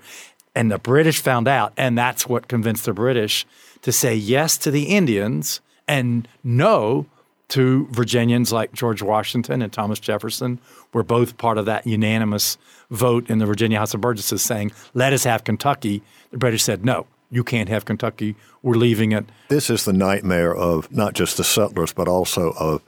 And 0.55 0.71
the 0.71 0.79
British 0.79 1.21
found 1.21 1.49
out, 1.49 1.73
and 1.77 1.97
that's 1.97 2.29
what 2.29 2.47
convinced 2.47 2.85
the 2.85 2.93
British– 2.93 3.47
to 3.83 3.93
say 3.93 4.15
yes 4.15 4.57
to 4.59 4.71
the 4.71 4.85
Indians 4.85 5.61
and 5.87 6.27
no 6.43 7.07
to 7.53 7.87
Virginians 7.91 8.51
like 8.51 8.73
George 8.73 9.03
Washington 9.03 9.61
and 9.61 9.71
Thomas 9.71 10.01
Jefferson 10.01 10.59
were 10.95 11.03
both 11.03 11.37
part 11.37 11.59
of 11.59 11.67
that 11.67 11.87
unanimous 11.87 12.57
vote 12.91 13.29
in 13.29 13.39
the 13.39 13.47
Virginia 13.47 13.79
House 13.79 13.93
of 13.93 14.01
Burgesses 14.01 14.41
saying, 14.41 14.73
let 14.95 15.13
us 15.13 15.25
have 15.25 15.45
Kentucky. 15.45 16.03
The 16.31 16.39
British 16.39 16.63
said, 16.63 16.83
no, 16.83 17.07
you 17.31 17.45
can't 17.45 17.69
have 17.69 17.85
Kentucky. 17.85 18.37
We're 18.63 18.77
leaving 18.77 19.13
it. 19.13 19.27
This 19.49 19.69
is 19.69 19.85
the 19.85 19.93
nightmare 19.93 20.55
of 20.55 20.91
not 20.91 21.13
just 21.13 21.37
the 21.37 21.45
settlers, 21.45 21.93
but 21.93 22.09
also 22.09 22.53
of 22.53 22.83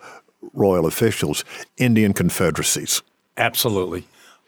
royal 0.55 0.87
officials, 0.87 1.45
Indian 1.77 2.15
confederacies. 2.15 3.03
Absolutely. 3.37 4.05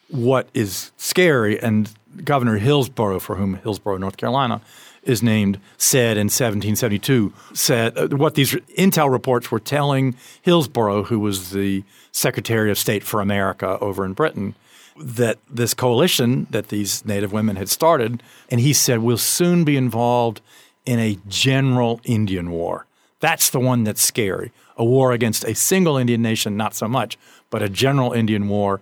What 0.09 0.49
is 0.55 0.93
scary, 0.97 1.61
and 1.61 1.91
Governor 2.25 2.57
Hillsborough, 2.57 3.19
for 3.19 3.37
whom 3.37 3.57
Hillsborough, 3.57 3.99
North 3.99 4.17
Carolina, 4.17 4.63
is 5.07 5.23
named, 5.23 5.59
said 5.79 6.17
in 6.17 6.27
1772, 6.27 7.33
said 7.55 7.97
uh, 7.97 8.09
what 8.09 8.35
these 8.35 8.53
intel 8.77 9.11
reports 9.11 9.51
were 9.51 9.61
telling 9.61 10.17
Hillsborough, 10.43 11.05
who 11.05 11.19
was 11.19 11.51
the 11.51 11.85
Secretary 12.13 12.71
of 12.71 12.79
State 12.79 13.03
for 13.03 13.21
America 13.21 13.79
over 13.81 14.05
in 14.05 14.13
Britain, 14.13 14.55
that 14.99 15.39
this 15.51 15.75
coalition 15.75 16.47
that 16.51 16.69
these 16.69 17.05
Native 17.05 17.33
women 17.33 17.57
had 17.57 17.69
started, 17.69 18.23
and 18.51 18.61
he 18.61 18.73
said, 18.73 18.99
will 19.01 19.19
soon 19.19 19.65
be 19.65 19.77
involved 19.77 20.41
in 20.85 20.99
a 20.99 21.19
general 21.29 22.01
Indian 22.05 22.51
war. 22.51 22.87
That's 23.21 23.51
the 23.51 23.61
one 23.61 23.85
that's 23.85 24.03
scary. 24.03 24.53
A 24.77 24.85
war 24.85 25.13
against 25.13 25.45
a 25.45 25.55
single 25.55 25.97
Indian 25.97 26.23
nation, 26.23 26.57
not 26.57 26.75
so 26.75 26.89
much, 26.89 27.19
but 27.51 27.63
a 27.63 27.69
general 27.69 28.13
Indian 28.13 28.49
war. 28.49 28.81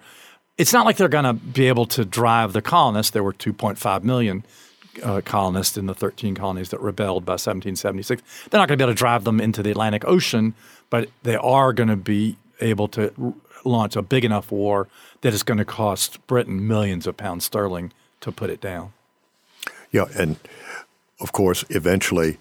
It's 0.56 0.72
not 0.72 0.86
like 0.86 0.96
they're 0.96 1.08
going 1.08 1.24
to 1.24 1.32
be 1.32 1.68
able 1.68 1.86
to 1.86 2.04
drive 2.04 2.52
the 2.52 2.62
colonists. 2.62 3.10
There 3.10 3.22
were 3.22 3.32
2.5 3.32 4.02
million 4.04 4.44
uh, 5.02 5.20
colonists 5.24 5.76
in 5.76 5.86
the 5.86 5.94
13 5.94 6.34
colonies 6.34 6.70
that 6.70 6.80
rebelled 6.80 7.24
by 7.24 7.32
1776. 7.32 8.22
They're 8.50 8.60
not 8.60 8.68
going 8.68 8.78
to 8.78 8.82
be 8.82 8.86
able 8.86 8.94
to 8.94 8.98
drive 8.98 9.24
them 9.24 9.40
into 9.40 9.62
the 9.62 9.70
Atlantic 9.70 10.04
Ocean, 10.06 10.54
but 10.90 11.08
they 11.22 11.36
are 11.36 11.72
going 11.72 11.88
to 11.88 11.96
be 11.96 12.36
able 12.60 12.88
to 12.88 13.12
r- 13.20 13.34
launch 13.64 13.96
a 13.96 14.02
big 14.02 14.24
enough 14.24 14.52
war 14.52 14.88
that 15.22 15.32
is 15.32 15.42
going 15.42 15.58
to 15.58 15.64
cost 15.64 16.24
Britain 16.26 16.66
millions 16.66 17.06
of 17.06 17.16
pounds 17.16 17.44
sterling 17.44 17.92
to 18.20 18.30
put 18.30 18.50
it 18.50 18.60
down. 18.60 18.92
Yeah, 19.90 20.06
and 20.16 20.36
of 21.20 21.32
course, 21.32 21.64
eventually, 21.70 22.38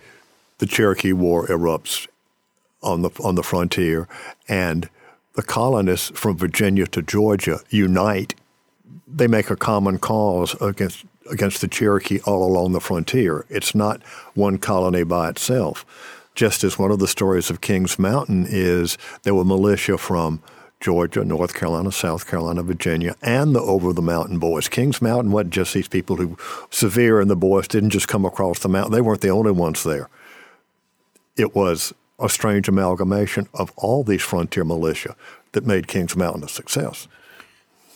the 0.57 0.65
Cherokee 0.65 1.13
War 1.13 1.47
erupts 1.47 2.07
on 2.81 3.01
the 3.01 3.09
on 3.23 3.35
the 3.35 3.43
frontier, 3.43 4.07
and 4.47 4.89
the 5.33 5.43
colonists 5.43 6.11
from 6.19 6.37
Virginia 6.37 6.87
to 6.87 7.01
Georgia 7.01 7.59
unite. 7.69 8.35
They 9.07 9.27
make 9.27 9.49
a 9.49 9.55
common 9.55 9.99
cause 9.99 10.59
against 10.61 11.05
against 11.29 11.61
the 11.61 11.67
Cherokee 11.67 12.19
all 12.25 12.43
along 12.43 12.71
the 12.71 12.79
frontier. 12.79 13.45
It's 13.49 13.73
not 13.73 14.01
one 14.33 14.57
colony 14.57 15.03
by 15.03 15.29
itself. 15.29 15.85
Just 16.35 16.63
as 16.63 16.79
one 16.79 16.91
of 16.91 16.99
the 16.99 17.07
stories 17.07 17.49
of 17.49 17.61
Kings 17.61 17.99
Mountain 17.99 18.47
is 18.49 18.97
there 19.23 19.35
were 19.35 19.45
militia 19.45 19.97
from 19.97 20.41
Georgia, 20.83 21.23
North 21.23 21.53
Carolina, 21.53 21.91
South 21.91 22.27
Carolina, 22.27 22.61
Virginia, 22.61 23.15
and 23.21 23.55
the 23.55 23.61
over 23.61 23.93
the 23.93 24.01
mountain 24.01 24.37
boys. 24.37 24.67
Kings 24.67 25.01
Mountain 25.01 25.31
wasn't 25.31 25.53
just 25.53 25.73
these 25.73 25.87
people 25.87 26.17
who 26.17 26.37
Sevier 26.71 27.21
and 27.21 27.29
the 27.29 27.37
boys 27.37 27.69
didn't 27.69 27.91
just 27.91 28.09
come 28.09 28.25
across 28.25 28.59
the 28.59 28.67
mountain. 28.67 28.91
They 28.91 29.01
weren't 29.01 29.21
the 29.21 29.29
only 29.29 29.51
ones 29.51 29.83
there. 29.83 30.09
It 31.37 31.55
was 31.55 31.93
a 32.19 32.27
strange 32.27 32.67
amalgamation 32.67 33.47
of 33.53 33.71
all 33.77 34.03
these 34.03 34.21
frontier 34.21 34.65
militia 34.65 35.15
that 35.53 35.65
made 35.65 35.87
Kings 35.87 36.15
Mountain 36.15 36.43
a 36.43 36.49
success. 36.49 37.07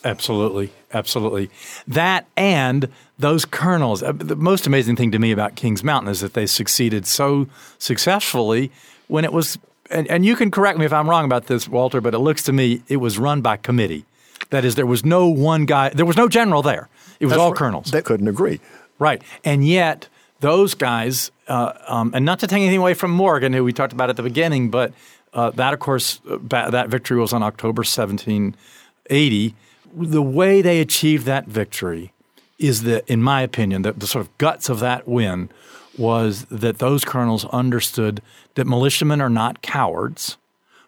Absolutely, 0.05 0.71
absolutely. 0.93 1.49
That 1.87 2.27
and 2.37 2.89
those 3.19 3.45
colonels. 3.45 4.03
Uh, 4.03 4.11
the 4.13 4.35
most 4.35 4.67
amazing 4.67 4.95
thing 4.95 5.11
to 5.11 5.19
me 5.19 5.31
about 5.31 5.55
Kings 5.55 5.83
Mountain 5.83 6.11
is 6.11 6.21
that 6.21 6.33
they 6.33 6.45
succeeded 6.45 7.05
so 7.05 7.47
successfully 7.79 8.71
when 9.07 9.25
it 9.25 9.33
was. 9.33 9.57
And, 9.89 10.07
and 10.09 10.25
you 10.25 10.35
can 10.35 10.51
correct 10.51 10.77
me 10.77 10.85
if 10.85 10.93
I'm 10.93 11.09
wrong 11.09 11.25
about 11.25 11.47
this, 11.47 11.67
Walter, 11.67 12.01
but 12.01 12.13
it 12.13 12.19
looks 12.19 12.43
to 12.43 12.53
me 12.53 12.83
it 12.87 12.97
was 12.97 13.17
run 13.17 13.41
by 13.41 13.57
committee. 13.57 14.05
That 14.49 14.63
is, 14.65 14.75
there 14.75 14.85
was 14.85 15.03
no 15.03 15.27
one 15.27 15.65
guy. 15.65 15.89
There 15.89 16.05
was 16.05 16.17
no 16.17 16.27
general 16.27 16.61
there. 16.61 16.89
It 17.19 17.25
was 17.25 17.31
That's 17.31 17.41
all 17.41 17.51
right. 17.51 17.57
colonels. 17.57 17.91
They 17.91 18.01
couldn't 18.01 18.27
agree. 18.27 18.59
Right, 18.99 19.21
and 19.43 19.65
yet 19.65 20.07
those 20.39 20.73
guys, 20.73 21.31
uh, 21.47 21.73
um, 21.87 22.11
and 22.13 22.25
not 22.25 22.39
to 22.39 22.47
take 22.47 22.59
anything 22.61 22.79
away 22.79 22.93
from 22.93 23.11
Morgan, 23.11 23.53
who 23.53 23.63
we 23.63 23.73
talked 23.73 23.93
about 23.93 24.09
at 24.09 24.15
the 24.15 24.23
beginning, 24.23 24.69
but 24.69 24.93
Uh, 25.33 25.51
that, 25.51 25.73
of 25.73 25.79
course, 25.79 26.19
uh, 26.29 26.69
that 26.71 26.87
victory 26.89 27.19
was 27.19 27.33
on 27.33 27.43
October 27.43 27.83
1780. 27.83 29.53
The 29.99 30.21
way 30.21 30.61
they 30.61 30.79
achieved 30.79 31.25
that 31.25 31.47
victory 31.47 32.13
is 32.59 32.83
that, 32.83 33.07
in 33.07 33.21
my 33.21 33.41
opinion, 33.41 33.81
that 33.81 33.99
the 33.99 34.07
sort 34.07 34.25
of 34.25 34.37
guts 34.37 34.69
of 34.69 34.79
that 34.79 35.07
win 35.07 35.49
was 35.97 36.45
that 36.45 36.77
those 36.77 37.03
colonels 37.03 37.45
understood 37.45 38.21
that 38.55 38.67
militiamen 38.67 39.21
are 39.21 39.29
not 39.29 39.61
cowards. 39.61 40.37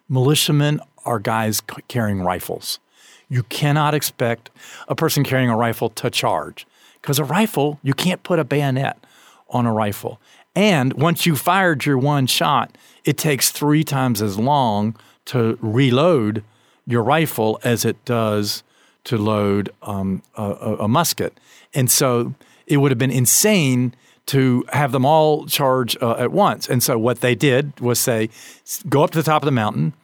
Militiamen 0.08 0.80
are 1.04 1.18
guys 1.18 1.60
carrying 1.88 2.22
rifles. 2.22 2.78
You 3.28 3.42
cannot 3.44 3.94
expect 3.94 4.50
a 4.88 4.94
person 4.94 5.24
carrying 5.24 5.50
a 5.50 5.56
rifle 5.56 5.88
to 5.90 6.10
charge 6.10 6.66
because 7.00 7.18
a 7.18 7.24
rifle, 7.24 7.78
you 7.82 7.94
can't 7.94 8.22
put 8.22 8.38
a 8.38 8.44
bayonet 8.44 8.98
on 9.48 9.66
a 9.66 9.72
rifle. 9.72 10.20
And 10.54 10.92
once 10.94 11.26
you 11.26 11.36
fired 11.36 11.84
your 11.84 11.98
one 11.98 12.26
shot, 12.26 12.76
it 13.04 13.16
takes 13.16 13.50
three 13.50 13.84
times 13.84 14.20
as 14.20 14.38
long 14.38 14.96
to 15.26 15.58
reload 15.60 16.44
your 16.86 17.02
rifle 17.02 17.60
as 17.62 17.84
it 17.84 18.04
does 18.04 18.62
to 19.04 19.16
load 19.16 19.70
um, 19.82 20.22
a, 20.36 20.76
a, 20.80 20.88
musket. 20.88 21.38
And 21.74 21.90
so 21.90 22.34
it 22.66 22.78
would 22.78 22.90
have 22.90 22.98
been 22.98 23.10
insane 23.10 23.94
to 24.26 24.64
have 24.72 24.92
them 24.92 25.04
all 25.04 25.46
charge 25.46 25.96
uh, 26.00 26.16
at 26.18 26.32
once. 26.32 26.68
And 26.68 26.82
so 26.82 26.98
what 26.98 27.20
they 27.20 27.34
did 27.34 27.78
was 27.80 27.98
say, 27.98 28.28
go 28.88 29.02
up 29.02 29.10
to 29.10 29.18
the 29.18 29.24
top 29.24 29.42
of 29.42 29.46
the 29.46 29.52
mountain, 29.52 29.94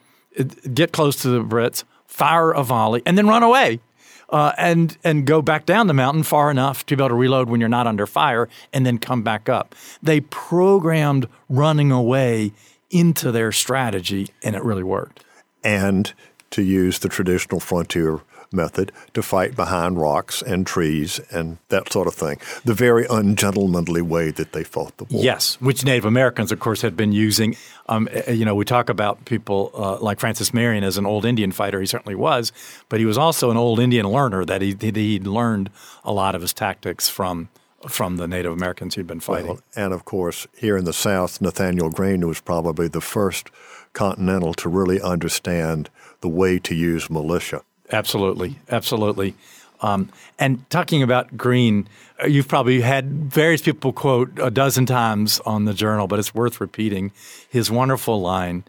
get 0.72 0.92
close 0.92 1.16
to 1.22 1.28
the 1.28 1.42
Brits, 1.42 1.84
fire 2.06 2.50
a 2.52 2.62
volley, 2.62 3.02
and 3.06 3.16
then 3.16 3.26
run 3.26 3.42
away. 3.42 3.80
Uh, 4.28 4.52
and 4.58 4.98
and 5.04 5.24
go 5.24 5.40
back 5.40 5.66
down 5.66 5.86
the 5.86 5.94
mountain 5.94 6.24
far 6.24 6.50
enough 6.50 6.84
to 6.84 6.96
be 6.96 7.00
able 7.00 7.10
to 7.10 7.14
reload 7.14 7.48
when 7.48 7.60
you're 7.60 7.68
not 7.68 7.86
under 7.86 8.08
fire, 8.08 8.48
and 8.72 8.84
then 8.84 8.98
come 8.98 9.22
back 9.22 9.48
up. 9.48 9.72
They 10.02 10.20
programmed 10.20 11.28
running 11.48 11.92
away 11.92 12.50
into 12.90 13.30
their 13.30 13.52
strategy, 13.52 14.26
and 14.42 14.56
it 14.56 14.64
really 14.64 14.82
worked. 14.82 15.22
And 15.62 16.12
to 16.50 16.62
use 16.62 16.98
the 16.98 17.08
traditional 17.08 17.60
frontier 17.60 18.18
method 18.52 18.92
to 19.14 19.22
fight 19.22 19.54
behind 19.56 19.98
rocks 19.98 20.42
and 20.42 20.66
trees 20.66 21.20
and 21.30 21.58
that 21.68 21.92
sort 21.92 22.06
of 22.06 22.14
thing. 22.14 22.38
The 22.64 22.74
very 22.74 23.06
ungentlemanly 23.08 24.02
way 24.02 24.30
that 24.32 24.52
they 24.52 24.64
fought 24.64 24.96
the 24.98 25.04
war. 25.04 25.22
Yes, 25.22 25.60
which 25.60 25.84
Native 25.84 26.04
Americans, 26.04 26.52
of 26.52 26.60
course, 26.60 26.82
had 26.82 26.96
been 26.96 27.12
using. 27.12 27.56
Um, 27.88 28.08
eh, 28.10 28.32
you 28.32 28.44
know, 28.44 28.54
we 28.54 28.64
talk 28.64 28.88
about 28.88 29.24
people 29.24 29.70
uh, 29.74 29.98
like 29.98 30.20
Francis 30.20 30.52
Marion 30.52 30.84
as 30.84 30.98
an 30.98 31.06
old 31.06 31.24
Indian 31.24 31.52
fighter. 31.52 31.80
He 31.80 31.86
certainly 31.86 32.14
was, 32.14 32.52
but 32.88 33.00
he 33.00 33.06
was 33.06 33.18
also 33.18 33.50
an 33.50 33.56
old 33.56 33.80
Indian 33.80 34.08
learner 34.08 34.44
that 34.44 34.62
he 34.62 34.76
he'd 34.80 35.26
learned 35.26 35.70
a 36.04 36.12
lot 36.12 36.34
of 36.34 36.42
his 36.42 36.52
tactics 36.52 37.08
from 37.08 37.48
from 37.88 38.16
the 38.16 38.26
Native 38.26 38.52
Americans 38.52 38.94
he'd 38.94 39.06
been 39.06 39.20
fighting. 39.20 39.48
Well, 39.48 39.60
and 39.76 39.92
of 39.92 40.04
course, 40.04 40.46
here 40.56 40.76
in 40.76 40.84
the 40.84 40.92
South, 40.92 41.40
Nathaniel 41.40 41.90
Greene 41.90 42.26
was 42.26 42.40
probably 42.40 42.88
the 42.88 43.00
first 43.00 43.50
Continental 43.92 44.52
to 44.52 44.68
really 44.68 45.00
understand 45.00 45.88
the 46.20 46.28
way 46.28 46.58
to 46.58 46.74
use 46.74 47.08
militia. 47.08 47.62
Absolutely, 47.92 48.56
absolutely. 48.68 49.34
Um, 49.80 50.10
and 50.38 50.68
talking 50.70 51.02
about 51.02 51.36
Greene, 51.36 51.88
uh, 52.22 52.26
you've 52.26 52.48
probably 52.48 52.80
had 52.80 53.32
various 53.32 53.62
people 53.62 53.92
quote 53.92 54.30
a 54.40 54.50
dozen 54.50 54.86
times 54.86 55.40
on 55.40 55.64
the 55.64 55.74
journal, 55.74 56.06
but 56.06 56.18
it's 56.18 56.34
worth 56.34 56.60
repeating 56.60 57.12
his 57.48 57.70
wonderful 57.70 58.20
line 58.20 58.64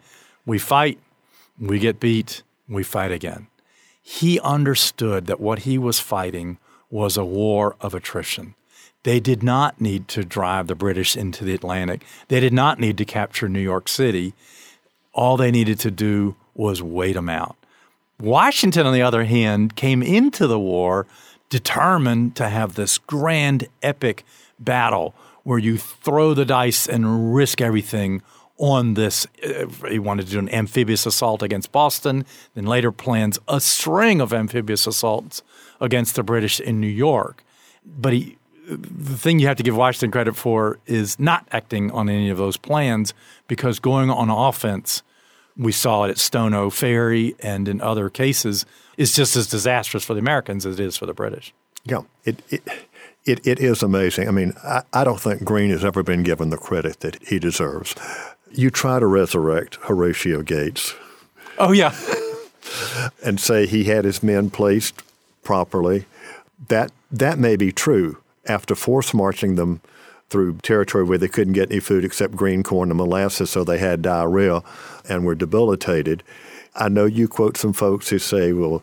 We 0.46 0.58
fight, 0.58 0.98
we 1.58 1.78
get 1.78 2.00
beat, 2.00 2.42
we 2.68 2.82
fight 2.82 3.12
again. 3.12 3.48
He 4.02 4.40
understood 4.40 5.26
that 5.26 5.40
what 5.40 5.60
he 5.60 5.76
was 5.76 6.00
fighting 6.00 6.56
was 6.90 7.18
a 7.18 7.24
war 7.24 7.76
of 7.82 7.94
attrition. 7.94 8.54
They 9.02 9.20
did 9.20 9.42
not 9.42 9.78
need 9.80 10.08
to 10.08 10.24
drive 10.24 10.66
the 10.66 10.74
British 10.74 11.16
into 11.16 11.44
the 11.44 11.54
Atlantic, 11.54 12.04
they 12.28 12.40
did 12.40 12.52
not 12.54 12.80
need 12.80 12.96
to 12.98 13.04
capture 13.04 13.48
New 13.48 13.60
York 13.60 13.88
City. 13.88 14.32
All 15.12 15.36
they 15.36 15.50
needed 15.50 15.78
to 15.80 15.90
do 15.90 16.36
was 16.54 16.82
wait 16.82 17.14
them 17.14 17.28
out. 17.28 17.57
Washington, 18.20 18.86
on 18.86 18.92
the 18.92 19.02
other 19.02 19.24
hand, 19.24 19.76
came 19.76 20.02
into 20.02 20.46
the 20.46 20.58
war 20.58 21.06
determined 21.50 22.36
to 22.36 22.48
have 22.48 22.74
this 22.74 22.98
grand, 22.98 23.68
epic 23.82 24.24
battle 24.58 25.14
where 25.44 25.58
you 25.58 25.78
throw 25.78 26.34
the 26.34 26.44
dice 26.44 26.86
and 26.86 27.34
risk 27.34 27.60
everything 27.60 28.22
on 28.58 28.94
this. 28.94 29.26
Uh, 29.42 29.66
he 29.88 29.98
wanted 29.98 30.26
to 30.26 30.32
do 30.32 30.38
an 30.38 30.48
amphibious 30.50 31.06
assault 31.06 31.42
against 31.42 31.72
Boston, 31.72 32.26
then 32.54 32.66
later 32.66 32.92
plans 32.92 33.38
a 33.48 33.60
string 33.60 34.20
of 34.20 34.32
amphibious 34.32 34.86
assaults 34.86 35.42
against 35.80 36.16
the 36.16 36.22
British 36.22 36.60
in 36.60 36.80
New 36.80 36.88
York. 36.88 37.44
But 37.86 38.12
he, 38.12 38.36
the 38.68 39.16
thing 39.16 39.38
you 39.38 39.46
have 39.46 39.56
to 39.56 39.62
give 39.62 39.76
Washington 39.76 40.10
credit 40.10 40.36
for 40.36 40.78
is 40.86 41.18
not 41.18 41.48
acting 41.52 41.90
on 41.92 42.08
any 42.08 42.28
of 42.28 42.36
those 42.36 42.56
plans 42.56 43.14
because 43.46 43.78
going 43.78 44.10
on 44.10 44.28
offense 44.28 45.02
we 45.58 45.72
saw 45.72 46.04
it 46.04 46.10
at 46.10 46.18
Stono 46.18 46.70
Ferry 46.70 47.34
and 47.40 47.68
in 47.68 47.80
other 47.80 48.08
cases, 48.08 48.64
is 48.96 49.14
just 49.14 49.36
as 49.36 49.46
disastrous 49.46 50.04
for 50.04 50.14
the 50.14 50.20
Americans 50.20 50.64
as 50.64 50.78
it 50.78 50.84
is 50.84 50.96
for 50.96 51.06
the 51.06 51.14
British. 51.14 51.52
Yeah, 51.84 52.02
it, 52.24 52.42
it, 52.48 52.62
it, 53.24 53.46
it 53.46 53.58
is 53.58 53.82
amazing. 53.82 54.28
I 54.28 54.30
mean, 54.30 54.54
I, 54.62 54.82
I 54.92 55.04
don't 55.04 55.20
think 55.20 55.44
Greene 55.44 55.70
has 55.70 55.84
ever 55.84 56.02
been 56.02 56.22
given 56.22 56.50
the 56.50 56.56
credit 56.56 57.00
that 57.00 57.22
he 57.26 57.38
deserves. 57.38 57.94
You 58.50 58.70
try 58.70 58.98
to 58.98 59.06
resurrect 59.06 59.76
Horatio 59.82 60.42
Gates. 60.42 60.94
Oh, 61.58 61.72
yeah. 61.72 61.94
and 63.24 63.40
say 63.40 63.66
he 63.66 63.84
had 63.84 64.04
his 64.04 64.22
men 64.22 64.50
placed 64.50 65.02
properly. 65.42 66.06
That, 66.68 66.92
that 67.10 67.38
may 67.38 67.56
be 67.56 67.72
true 67.72 68.18
after 68.46 68.74
force 68.74 69.12
marching 69.12 69.56
them 69.56 69.80
through 70.30 70.58
territory 70.58 71.04
where 71.04 71.18
they 71.18 71.28
couldn't 71.28 71.54
get 71.54 71.70
any 71.70 71.80
food 71.80 72.04
except 72.04 72.36
green 72.36 72.62
corn 72.62 72.90
and 72.90 72.98
molasses, 72.98 73.50
so 73.50 73.64
they 73.64 73.78
had 73.78 74.02
diarrhea 74.02 74.62
and 75.08 75.24
were 75.24 75.34
debilitated. 75.34 76.22
I 76.74 76.88
know 76.88 77.06
you 77.06 77.28
quote 77.28 77.56
some 77.56 77.72
folks 77.72 78.10
who 78.10 78.18
say, 78.18 78.52
well, 78.52 78.82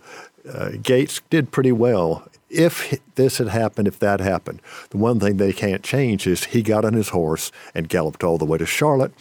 uh, 0.52 0.72
Gates 0.82 1.22
did 1.30 1.52
pretty 1.52 1.72
well. 1.72 2.28
If 2.50 3.00
this 3.16 3.38
had 3.38 3.48
happened, 3.48 3.88
if 3.88 4.00
that 4.00 4.20
happened, 4.20 4.62
the 4.90 4.98
one 4.98 5.20
thing 5.20 5.38
they 5.38 5.54
can't 5.54 5.84
change 5.84 6.28
is 6.28 6.46
he 6.46 6.62
got 6.62 6.86
on 6.86 6.94
his 6.94 7.10
horse 7.10 7.52
and 7.74 7.90
galloped 7.90 8.24
all 8.24 8.38
the 8.38 8.46
way 8.46 8.58
to 8.58 8.66
Charlotte, 8.66 9.14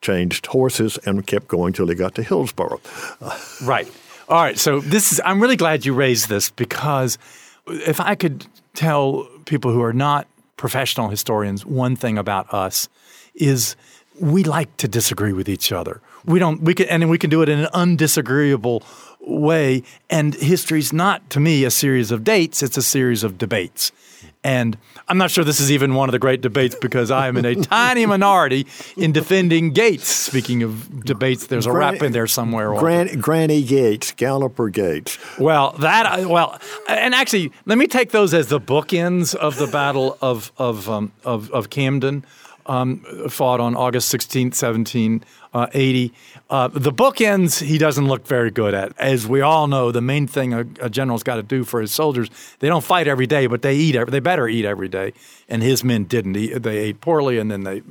changed 0.00 0.46
horses, 0.46 0.98
and 1.04 1.26
kept 1.26 1.48
going 1.48 1.72
till 1.72 1.88
he 1.88 1.94
got 1.94 2.14
to 2.16 2.22
Hillsborough. 2.22 2.80
right. 3.62 3.90
All 4.28 4.42
right. 4.42 4.58
So 4.58 4.80
this 4.80 5.12
is. 5.12 5.20
I'm 5.24 5.40
really 5.40 5.56
glad 5.56 5.84
you 5.84 5.92
raised 5.92 6.28
this 6.28 6.50
because 6.50 7.18
if 7.66 8.00
I 8.00 8.14
could 8.14 8.46
tell 8.74 9.28
people 9.44 9.70
who 9.70 9.82
are 9.82 9.92
not 9.92 10.26
professional 10.56 11.08
historians 11.08 11.64
one 11.66 11.96
thing 11.96 12.18
about 12.18 12.52
us 12.52 12.88
is 13.34 13.76
we 14.20 14.44
like 14.44 14.76
to 14.76 14.88
disagree 14.88 15.32
with 15.32 15.48
each 15.48 15.72
other. 15.72 16.00
We 16.24 16.38
don't 16.38 16.60
we 16.62 16.74
can 16.74 16.86
and 16.86 17.10
we 17.10 17.18
can 17.18 17.30
do 17.30 17.42
it 17.42 17.48
in 17.48 17.60
an 17.60 17.68
undisagreeable 17.74 18.82
way 19.20 19.82
and 20.10 20.34
history's 20.34 20.92
not 20.92 21.28
to 21.30 21.40
me 21.40 21.64
a 21.64 21.70
series 21.70 22.10
of 22.10 22.24
dates, 22.24 22.62
it's 22.62 22.76
a 22.76 22.82
series 22.82 23.24
of 23.24 23.38
debates. 23.38 23.90
And 24.44 24.76
I'm 25.08 25.16
not 25.16 25.30
sure 25.30 25.42
this 25.42 25.58
is 25.58 25.72
even 25.72 25.94
one 25.94 26.08
of 26.08 26.12
the 26.12 26.18
great 26.18 26.42
debates 26.42 26.76
because 26.78 27.10
I 27.10 27.28
am 27.28 27.38
in 27.38 27.46
a 27.46 27.54
tiny 27.62 28.04
minority 28.04 28.66
in 28.94 29.10
defending 29.10 29.70
Gates. 29.70 30.06
Speaking 30.06 30.62
of 30.62 31.04
debates, 31.04 31.46
there's 31.46 31.64
a 31.64 31.72
rap 31.72 32.02
in 32.02 32.12
there 32.12 32.26
somewhere. 32.26 32.74
Gran- 32.74 33.18
Granny 33.20 33.62
Gates, 33.62 34.12
Galloper 34.12 34.68
Gates. 34.68 35.18
Well, 35.38 35.72
that 35.78 36.26
well, 36.26 36.60
and 36.88 37.14
actually, 37.14 37.52
let 37.64 37.78
me 37.78 37.86
take 37.86 38.10
those 38.10 38.34
as 38.34 38.48
the 38.48 38.60
bookends 38.60 39.34
of 39.34 39.56
the 39.56 39.66
Battle 39.66 40.18
of 40.20 40.52
of 40.58 40.90
um, 40.90 41.12
of, 41.24 41.50
of 41.50 41.70
Camden 41.70 42.24
um, 42.66 43.00
fought 43.28 43.60
on 43.60 43.74
August 43.74 44.14
16th, 44.14 44.54
1780. 44.60 45.26
Uh, 45.54 46.68
the 46.68 46.92
bookends 46.92 47.62
he 47.62 47.78
doesn't 47.78 48.08
look 48.08 48.26
very 48.26 48.50
good 48.50 48.74
at. 48.74 48.92
As 48.98 49.26
we 49.26 49.40
all 49.40 49.66
know, 49.66 49.92
the 49.92 50.00
main 50.00 50.26
thing 50.26 50.52
a, 50.52 50.60
a 50.80 50.90
general's 50.90 51.22
got 51.22 51.36
to 51.36 51.42
do 51.42 51.64
for 51.64 51.80
his 51.80 51.92
soldiers, 51.92 52.28
they 52.58 52.68
don't 52.68 52.84
fight 52.84 53.06
every 53.06 53.26
day, 53.26 53.46
but 53.46 53.62
they 53.62 53.76
eat. 53.76 53.96
They 54.08 54.20
better 54.20 54.48
eat 54.48 54.64
every 54.64 54.88
day. 54.88 55.12
And 55.48 55.62
his 55.62 55.84
men 55.84 56.04
didn't. 56.04 56.34
He, 56.34 56.52
they 56.54 56.78
ate 56.78 57.00
poorly, 57.00 57.38
and 57.38 57.50
then 57.50 57.62
they 57.62 57.82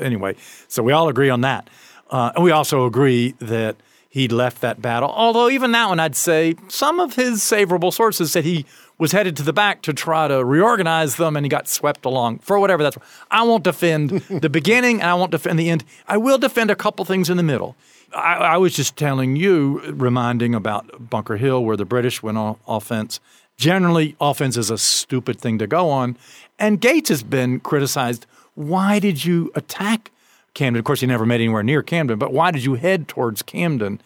anyway. 0.00 0.34
So 0.68 0.82
we 0.82 0.92
all 0.92 1.08
agree 1.08 1.30
on 1.30 1.42
that. 1.42 1.70
Uh, 2.10 2.32
and 2.34 2.44
we 2.44 2.50
also 2.50 2.86
agree 2.86 3.34
that 3.38 3.76
he 4.08 4.28
left 4.28 4.60
that 4.60 4.82
battle. 4.82 5.10
Although 5.10 5.48
even 5.48 5.72
that 5.72 5.88
one, 5.88 5.98
I'd 5.98 6.16
say 6.16 6.56
some 6.68 7.00
of 7.00 7.14
his 7.14 7.48
favorable 7.48 7.90
sources 7.90 8.32
said 8.32 8.44
he 8.44 8.66
was 9.02 9.10
headed 9.10 9.36
to 9.36 9.42
the 9.42 9.52
back 9.52 9.82
to 9.82 9.92
try 9.92 10.28
to 10.28 10.44
reorganize 10.44 11.16
them, 11.16 11.36
and 11.36 11.44
he 11.44 11.48
got 11.50 11.66
swept 11.66 12.04
along 12.04 12.38
for 12.38 12.60
whatever 12.60 12.84
that's. 12.84 12.96
I 13.32 13.42
won't 13.42 13.64
defend 13.64 14.10
the 14.10 14.48
beginning, 14.60 15.00
and 15.00 15.10
I 15.10 15.14
won't 15.14 15.32
defend 15.32 15.58
the 15.58 15.70
end. 15.70 15.82
I 16.06 16.16
will 16.16 16.38
defend 16.38 16.70
a 16.70 16.76
couple 16.76 17.04
things 17.04 17.28
in 17.28 17.36
the 17.36 17.42
middle. 17.42 17.74
I, 18.14 18.34
I 18.34 18.56
was 18.58 18.76
just 18.76 18.96
telling 18.96 19.34
you, 19.34 19.80
reminding 19.80 20.54
about 20.54 21.10
Bunker 21.10 21.36
Hill, 21.36 21.64
where 21.64 21.76
the 21.76 21.84
British 21.84 22.22
went 22.22 22.38
on 22.38 22.56
offense. 22.68 23.18
Generally, 23.56 24.14
offense 24.20 24.56
is 24.56 24.70
a 24.70 24.78
stupid 24.78 25.40
thing 25.40 25.58
to 25.58 25.66
go 25.66 25.90
on, 25.90 26.16
and 26.56 26.80
Gates 26.80 27.08
has 27.08 27.24
been 27.24 27.58
criticized. 27.58 28.24
Why 28.54 29.00
did 29.00 29.24
you 29.24 29.50
attack 29.56 30.12
Camden? 30.54 30.78
Of 30.78 30.84
course, 30.84 31.00
he 31.00 31.08
never 31.08 31.26
made 31.26 31.40
anywhere 31.40 31.64
near 31.64 31.82
Camden, 31.82 32.20
but 32.20 32.32
why 32.32 32.52
did 32.52 32.64
you 32.64 32.74
head 32.74 33.08
towards 33.08 33.42
Camden? 33.42 34.00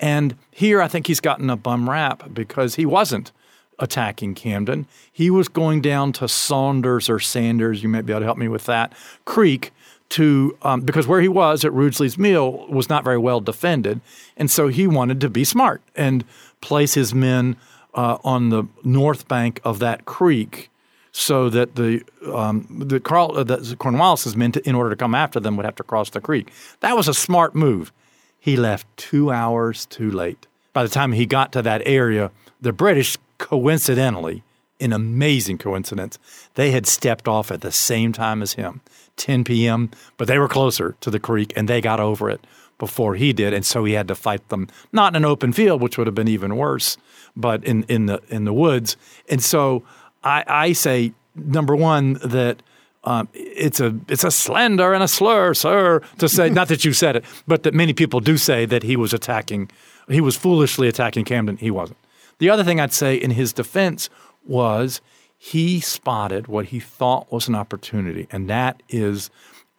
And 0.00 0.36
here, 0.50 0.80
I 0.80 0.88
think 0.88 1.06
he's 1.06 1.20
gotten 1.20 1.50
a 1.50 1.56
bum 1.56 1.90
rap 1.90 2.32
because 2.32 2.76
he 2.76 2.86
wasn't 2.86 3.30
attacking 3.78 4.34
Camden. 4.34 4.86
He 5.12 5.30
was 5.30 5.48
going 5.48 5.80
down 5.80 6.12
to 6.14 6.28
Saunders 6.28 7.08
or 7.08 7.20
Sanders, 7.20 7.82
you 7.82 7.88
might 7.88 8.06
be 8.06 8.12
able 8.12 8.20
to 8.20 8.26
help 8.26 8.38
me 8.38 8.48
with 8.48 8.66
that, 8.66 8.92
Creek 9.24 9.72
to 10.10 10.56
um, 10.62 10.80
because 10.80 11.06
where 11.06 11.20
he 11.20 11.28
was 11.28 11.64
at 11.64 11.72
Rugeley's 11.72 12.16
Mill 12.16 12.66
was 12.68 12.88
not 12.88 13.04
very 13.04 13.18
well 13.18 13.40
defended, 13.40 14.00
and 14.36 14.50
so 14.50 14.68
he 14.68 14.86
wanted 14.86 15.20
to 15.20 15.28
be 15.28 15.44
smart 15.44 15.82
and 15.94 16.24
place 16.60 16.94
his 16.94 17.14
men 17.14 17.56
uh, 17.94 18.18
on 18.24 18.48
the 18.48 18.64
north 18.84 19.28
bank 19.28 19.60
of 19.64 19.78
that 19.80 20.04
creek 20.04 20.70
so 21.12 21.50
that 21.50 21.74
the 21.74 22.02
um, 22.32 22.66
the, 22.70 23.00
Carl, 23.00 23.36
uh, 23.36 23.44
the 23.44 23.76
Cornwallis's 23.78 24.36
men, 24.36 24.52
to, 24.52 24.68
in 24.68 24.74
order 24.74 24.90
to 24.90 24.96
come 24.96 25.14
after 25.14 25.40
them, 25.40 25.56
would 25.56 25.66
have 25.66 25.76
to 25.76 25.82
cross 25.82 26.10
the 26.10 26.20
creek. 26.20 26.50
That 26.80 26.96
was 26.96 27.08
a 27.08 27.14
smart 27.14 27.54
move. 27.54 27.92
He 28.38 28.56
left 28.56 28.86
two 28.96 29.30
hours 29.30 29.86
too 29.86 30.10
late. 30.10 30.46
By 30.72 30.84
the 30.84 30.88
time 30.88 31.12
he 31.12 31.26
got 31.26 31.52
to 31.52 31.62
that 31.62 31.82
area, 31.84 32.30
the 32.60 32.72
British 32.72 33.18
coincidentally, 33.38 34.42
an 34.80 34.92
amazing 34.92 35.58
coincidence, 35.58 36.18
they 36.54 36.70
had 36.70 36.86
stepped 36.86 37.26
off 37.26 37.50
at 37.50 37.62
the 37.62 37.72
same 37.72 38.12
time 38.12 38.42
as 38.42 38.54
him, 38.54 38.80
10 39.16 39.44
p.m., 39.44 39.90
but 40.16 40.28
they 40.28 40.38
were 40.38 40.48
closer 40.48 40.96
to 41.00 41.10
the 41.10 41.18
creek 41.18 41.52
and 41.56 41.68
they 41.68 41.80
got 41.80 42.00
over 42.00 42.30
it 42.30 42.40
before 42.78 43.16
he 43.16 43.32
did, 43.32 43.52
and 43.52 43.66
so 43.66 43.84
he 43.84 43.94
had 43.94 44.08
to 44.08 44.14
fight 44.14 44.48
them 44.48 44.68
not 44.92 45.12
in 45.12 45.16
an 45.16 45.24
open 45.24 45.52
field, 45.52 45.82
which 45.82 45.98
would 45.98 46.06
have 46.06 46.14
been 46.14 46.28
even 46.28 46.56
worse, 46.56 46.96
but 47.36 47.64
in, 47.64 47.82
in 47.84 48.06
the 48.06 48.22
in 48.28 48.44
the 48.44 48.52
woods. 48.52 48.96
And 49.28 49.42
so 49.42 49.82
I, 50.22 50.44
I 50.46 50.72
say 50.72 51.12
number 51.34 51.74
one 51.74 52.14
that 52.24 52.62
um, 53.04 53.28
it's 53.34 53.80
a 53.80 53.96
it's 54.08 54.24
a 54.24 54.30
slander 54.30 54.94
and 54.94 55.02
a 55.02 55.08
slur, 55.08 55.54
sir, 55.54 56.00
to 56.18 56.28
say 56.28 56.50
not 56.60 56.68
that 56.68 56.84
you 56.84 56.92
said 56.92 57.16
it, 57.16 57.24
but 57.46 57.64
that 57.64 57.74
many 57.74 57.92
people 57.92 58.20
do 58.20 58.36
say 58.36 58.64
that 58.66 58.84
he 58.84 58.96
was 58.96 59.12
attacking, 59.12 59.70
he 60.08 60.20
was 60.20 60.36
foolishly 60.36 60.88
attacking 60.88 61.24
Camden. 61.24 61.56
He 61.56 61.70
wasn't. 61.70 61.98
The 62.38 62.50
other 62.50 62.64
thing 62.64 62.80
I'd 62.80 62.92
say 62.92 63.16
in 63.16 63.32
his 63.32 63.52
defense 63.52 64.08
was 64.46 65.00
he 65.36 65.80
spotted 65.80 66.46
what 66.46 66.66
he 66.66 66.80
thought 66.80 67.30
was 67.32 67.48
an 67.48 67.54
opportunity, 67.54 68.26
and 68.30 68.48
that 68.48 68.82
is 68.88 69.30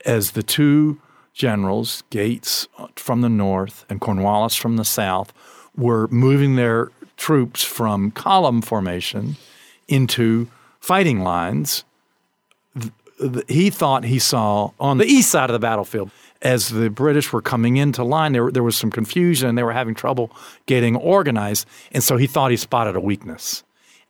as 0.06 0.32
the 0.32 0.44
two 0.44 1.02
generals, 1.34 2.04
Gates 2.10 2.68
uh, 2.78 2.88
from 2.96 3.22
the 3.22 3.30
north 3.30 3.86
and 3.90 4.02
Cornwallis 4.02 4.56
from 4.56 4.78
the 4.78 4.86
south, 4.86 5.34
were 5.76 6.08
moving 6.10 6.56
their 6.56 6.92
troops 7.18 7.64
from 7.64 8.12
column 8.12 8.62
formation 8.62 9.36
into 9.88 10.48
fighting 10.80 11.22
lines, 11.22 11.84
he 13.48 13.70
thought 13.70 14.06
he 14.06 14.20
saw 14.20 14.72
on 14.80 14.98
the 14.98 15.06
east 15.06 15.30
side 15.30 15.50
of 15.50 15.54
the 15.54 15.60
battlefield 15.60 16.10
as 16.42 16.70
the 16.70 16.90
British 16.90 17.34
were 17.34 17.42
coming 17.42 17.78
into 17.78 18.04
line, 18.04 18.32
there, 18.32 18.52
there 18.52 18.64
was 18.64 18.78
some 18.78 18.92
confusion. 18.92 19.50
And 19.50 19.58
they 19.58 19.64
were 19.64 19.74
having 19.74 19.96
trouble 19.96 20.32
getting 20.66 20.96
organized. 20.96 21.68
And 21.92 22.04
so 22.04 22.18
he 22.18 22.28
thought 22.28 22.52
he 22.52 22.58
spotted 22.58 22.96
a 22.96 23.02
weakness. 23.02 23.64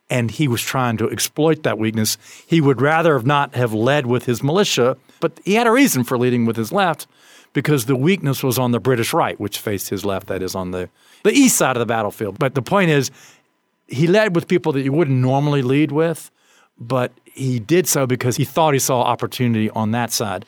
And 0.08 0.30
he 0.30 0.48
was 0.48 0.62
trying 0.62 0.96
to 0.98 1.10
exploit 1.10 1.62
that 1.62 1.78
weakness. 1.78 2.18
He 2.46 2.60
would 2.60 2.80
rather 2.80 3.14
have 3.14 3.26
not 3.26 3.54
have 3.54 3.72
led 3.72 4.06
with 4.06 4.24
his 4.24 4.42
militia, 4.42 4.96
but 5.20 5.38
he 5.44 5.54
had 5.54 5.66
a 5.66 5.70
reason 5.70 6.02
for 6.02 6.18
leading 6.18 6.46
with 6.46 6.56
his 6.56 6.72
left 6.72 7.06
because 7.52 7.86
the 7.86 7.96
weakness 7.96 8.42
was 8.42 8.58
on 8.58 8.72
the 8.72 8.80
British 8.80 9.12
right, 9.12 9.38
which 9.40 9.58
faced 9.58 9.88
his 9.88 10.04
left, 10.04 10.26
that 10.28 10.42
is 10.42 10.54
on 10.54 10.70
the, 10.70 10.88
the 11.24 11.32
east 11.32 11.56
side 11.56 11.76
of 11.76 11.80
the 11.80 11.86
battlefield. 11.86 12.38
But 12.38 12.54
the 12.54 12.62
point 12.62 12.90
is, 12.90 13.10
he 13.86 14.06
led 14.06 14.34
with 14.36 14.46
people 14.46 14.72
that 14.72 14.82
you 14.82 14.92
wouldn't 14.92 15.18
normally 15.18 15.62
lead 15.62 15.90
with, 15.90 16.30
but 16.78 17.12
he 17.24 17.58
did 17.58 17.88
so 17.88 18.06
because 18.06 18.36
he 18.36 18.44
thought 18.44 18.72
he 18.72 18.78
saw 18.80 19.02
opportunity 19.02 19.68
on 19.70 19.90
that 19.92 20.12
side. 20.12 20.44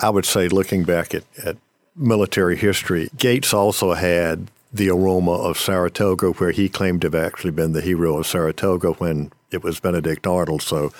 I 0.00 0.10
would 0.10 0.24
say, 0.24 0.48
looking 0.48 0.84
back 0.84 1.14
at, 1.14 1.24
at 1.44 1.56
military 1.96 2.56
history, 2.56 3.10
Gates 3.16 3.52
also 3.52 3.92
had 3.94 4.50
the 4.72 4.90
aroma 4.90 5.32
of 5.32 5.58
Saratoga, 5.58 6.30
where 6.32 6.52
he 6.52 6.68
claimed 6.68 7.02
to 7.02 7.06
have 7.06 7.14
actually 7.14 7.50
been 7.50 7.72
the 7.72 7.80
hero 7.80 8.18
of 8.18 8.26
Saratoga 8.26 8.92
when 8.92 9.32
it 9.50 9.62
was 9.62 9.80
Benedict 9.80 10.26
Arnold. 10.26 10.62
So 10.62 10.92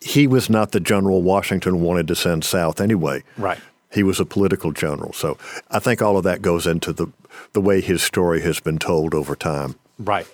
he 0.00 0.26
was 0.26 0.48
not 0.48 0.72
the 0.72 0.80
general 0.80 1.22
Washington 1.22 1.80
wanted 1.80 2.06
to 2.08 2.14
send 2.14 2.44
south 2.44 2.80
anyway. 2.80 3.22
Right. 3.36 3.58
He 3.92 4.02
was 4.02 4.20
a 4.20 4.24
political 4.24 4.72
general. 4.72 5.12
So 5.12 5.38
I 5.70 5.78
think 5.78 6.02
all 6.02 6.16
of 6.16 6.24
that 6.24 6.42
goes 6.42 6.66
into 6.66 6.92
the 6.92 7.08
the 7.52 7.60
way 7.60 7.80
his 7.80 8.02
story 8.02 8.40
has 8.42 8.60
been 8.60 8.78
told 8.78 9.14
over 9.14 9.36
time. 9.36 9.74
Right. 9.98 10.26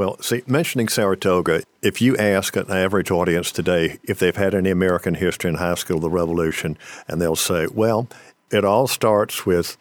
Well, 0.00 0.16
see, 0.22 0.42
mentioning 0.46 0.88
Saratoga, 0.88 1.62
if 1.82 2.00
you 2.00 2.16
ask 2.16 2.56
an 2.56 2.70
average 2.70 3.10
audience 3.10 3.52
today 3.52 3.98
if 4.02 4.18
they've 4.18 4.34
had 4.34 4.54
any 4.54 4.70
American 4.70 5.12
history 5.12 5.50
in 5.50 5.56
high 5.56 5.74
school, 5.74 6.00
the 6.00 6.08
Revolution, 6.08 6.78
and 7.06 7.20
they'll 7.20 7.36
say, 7.36 7.66
well, 7.66 8.08
it 8.50 8.64
all 8.64 8.86
starts 8.86 9.44
with 9.44 9.76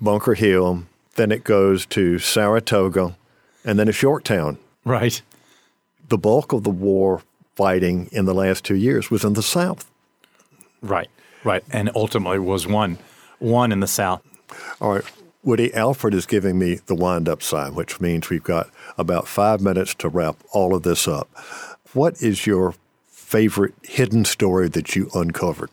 Bunker 0.00 0.32
Hill, 0.32 0.84
then 1.16 1.30
it 1.30 1.44
goes 1.44 1.84
to 1.84 2.18
Saratoga, 2.18 3.14
and 3.62 3.78
then 3.78 3.88
it's 3.88 4.00
Yorktown. 4.00 4.56
Right. 4.86 5.20
The 6.08 6.16
bulk 6.16 6.54
of 6.54 6.64
the 6.64 6.70
war 6.70 7.20
fighting 7.54 8.08
in 8.10 8.24
the 8.24 8.32
last 8.32 8.64
two 8.64 8.74
years 8.74 9.10
was 9.10 9.22
in 9.22 9.34
the 9.34 9.42
South. 9.42 9.86
Right, 10.80 11.10
right, 11.44 11.62
and 11.70 11.90
ultimately 11.94 12.38
was 12.38 12.66
won, 12.66 12.96
won 13.38 13.70
in 13.70 13.80
the 13.80 13.86
South. 13.86 14.22
All 14.80 14.94
right. 14.94 15.04
Woody, 15.48 15.72
Alfred 15.72 16.12
is 16.12 16.26
giving 16.26 16.58
me 16.58 16.74
the 16.74 16.94
wind 16.94 17.26
up 17.26 17.42
sign, 17.42 17.74
which 17.74 18.02
means 18.02 18.28
we've 18.28 18.44
got 18.44 18.68
about 18.98 19.26
five 19.26 19.62
minutes 19.62 19.94
to 19.94 20.10
wrap 20.10 20.36
all 20.52 20.74
of 20.74 20.82
this 20.82 21.08
up. 21.08 21.26
What 21.94 22.20
is 22.20 22.46
your 22.46 22.74
favorite 23.06 23.72
hidden 23.82 24.26
story 24.26 24.68
that 24.68 24.94
you 24.94 25.08
uncovered? 25.14 25.70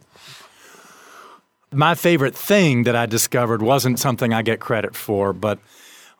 My 1.73 1.93
favorite 1.93 2.37
thing 2.37 2.83
that 2.83 2.95
I 2.95 3.05
discovered 3.05 3.61
wasn't 3.61 3.99
something 3.99 4.33
I 4.33 4.43
get 4.43 4.61
credit 4.61 4.95
for, 4.95 5.33
but 5.33 5.59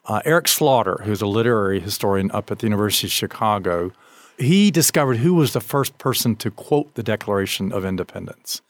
uh, 0.03 0.21
Eric 0.25 0.47
Slauter, 0.47 1.01
who's 1.03 1.21
a 1.21 1.25
literary 1.25 1.79
historian 1.79 2.29
up 2.31 2.51
at 2.51 2.59
the 2.59 2.65
University 2.65 3.07
of 3.07 3.13
Chicago, 3.13 3.93
he 4.37 4.69
discovered 4.69 5.15
who 5.19 5.33
was 5.33 5.53
the 5.53 5.61
first 5.61 5.97
person 5.97 6.35
to 6.35 6.51
quote 6.51 6.93
the 6.95 7.03
Declaration 7.03 7.71
of 7.71 7.85
Independence. 7.85 8.61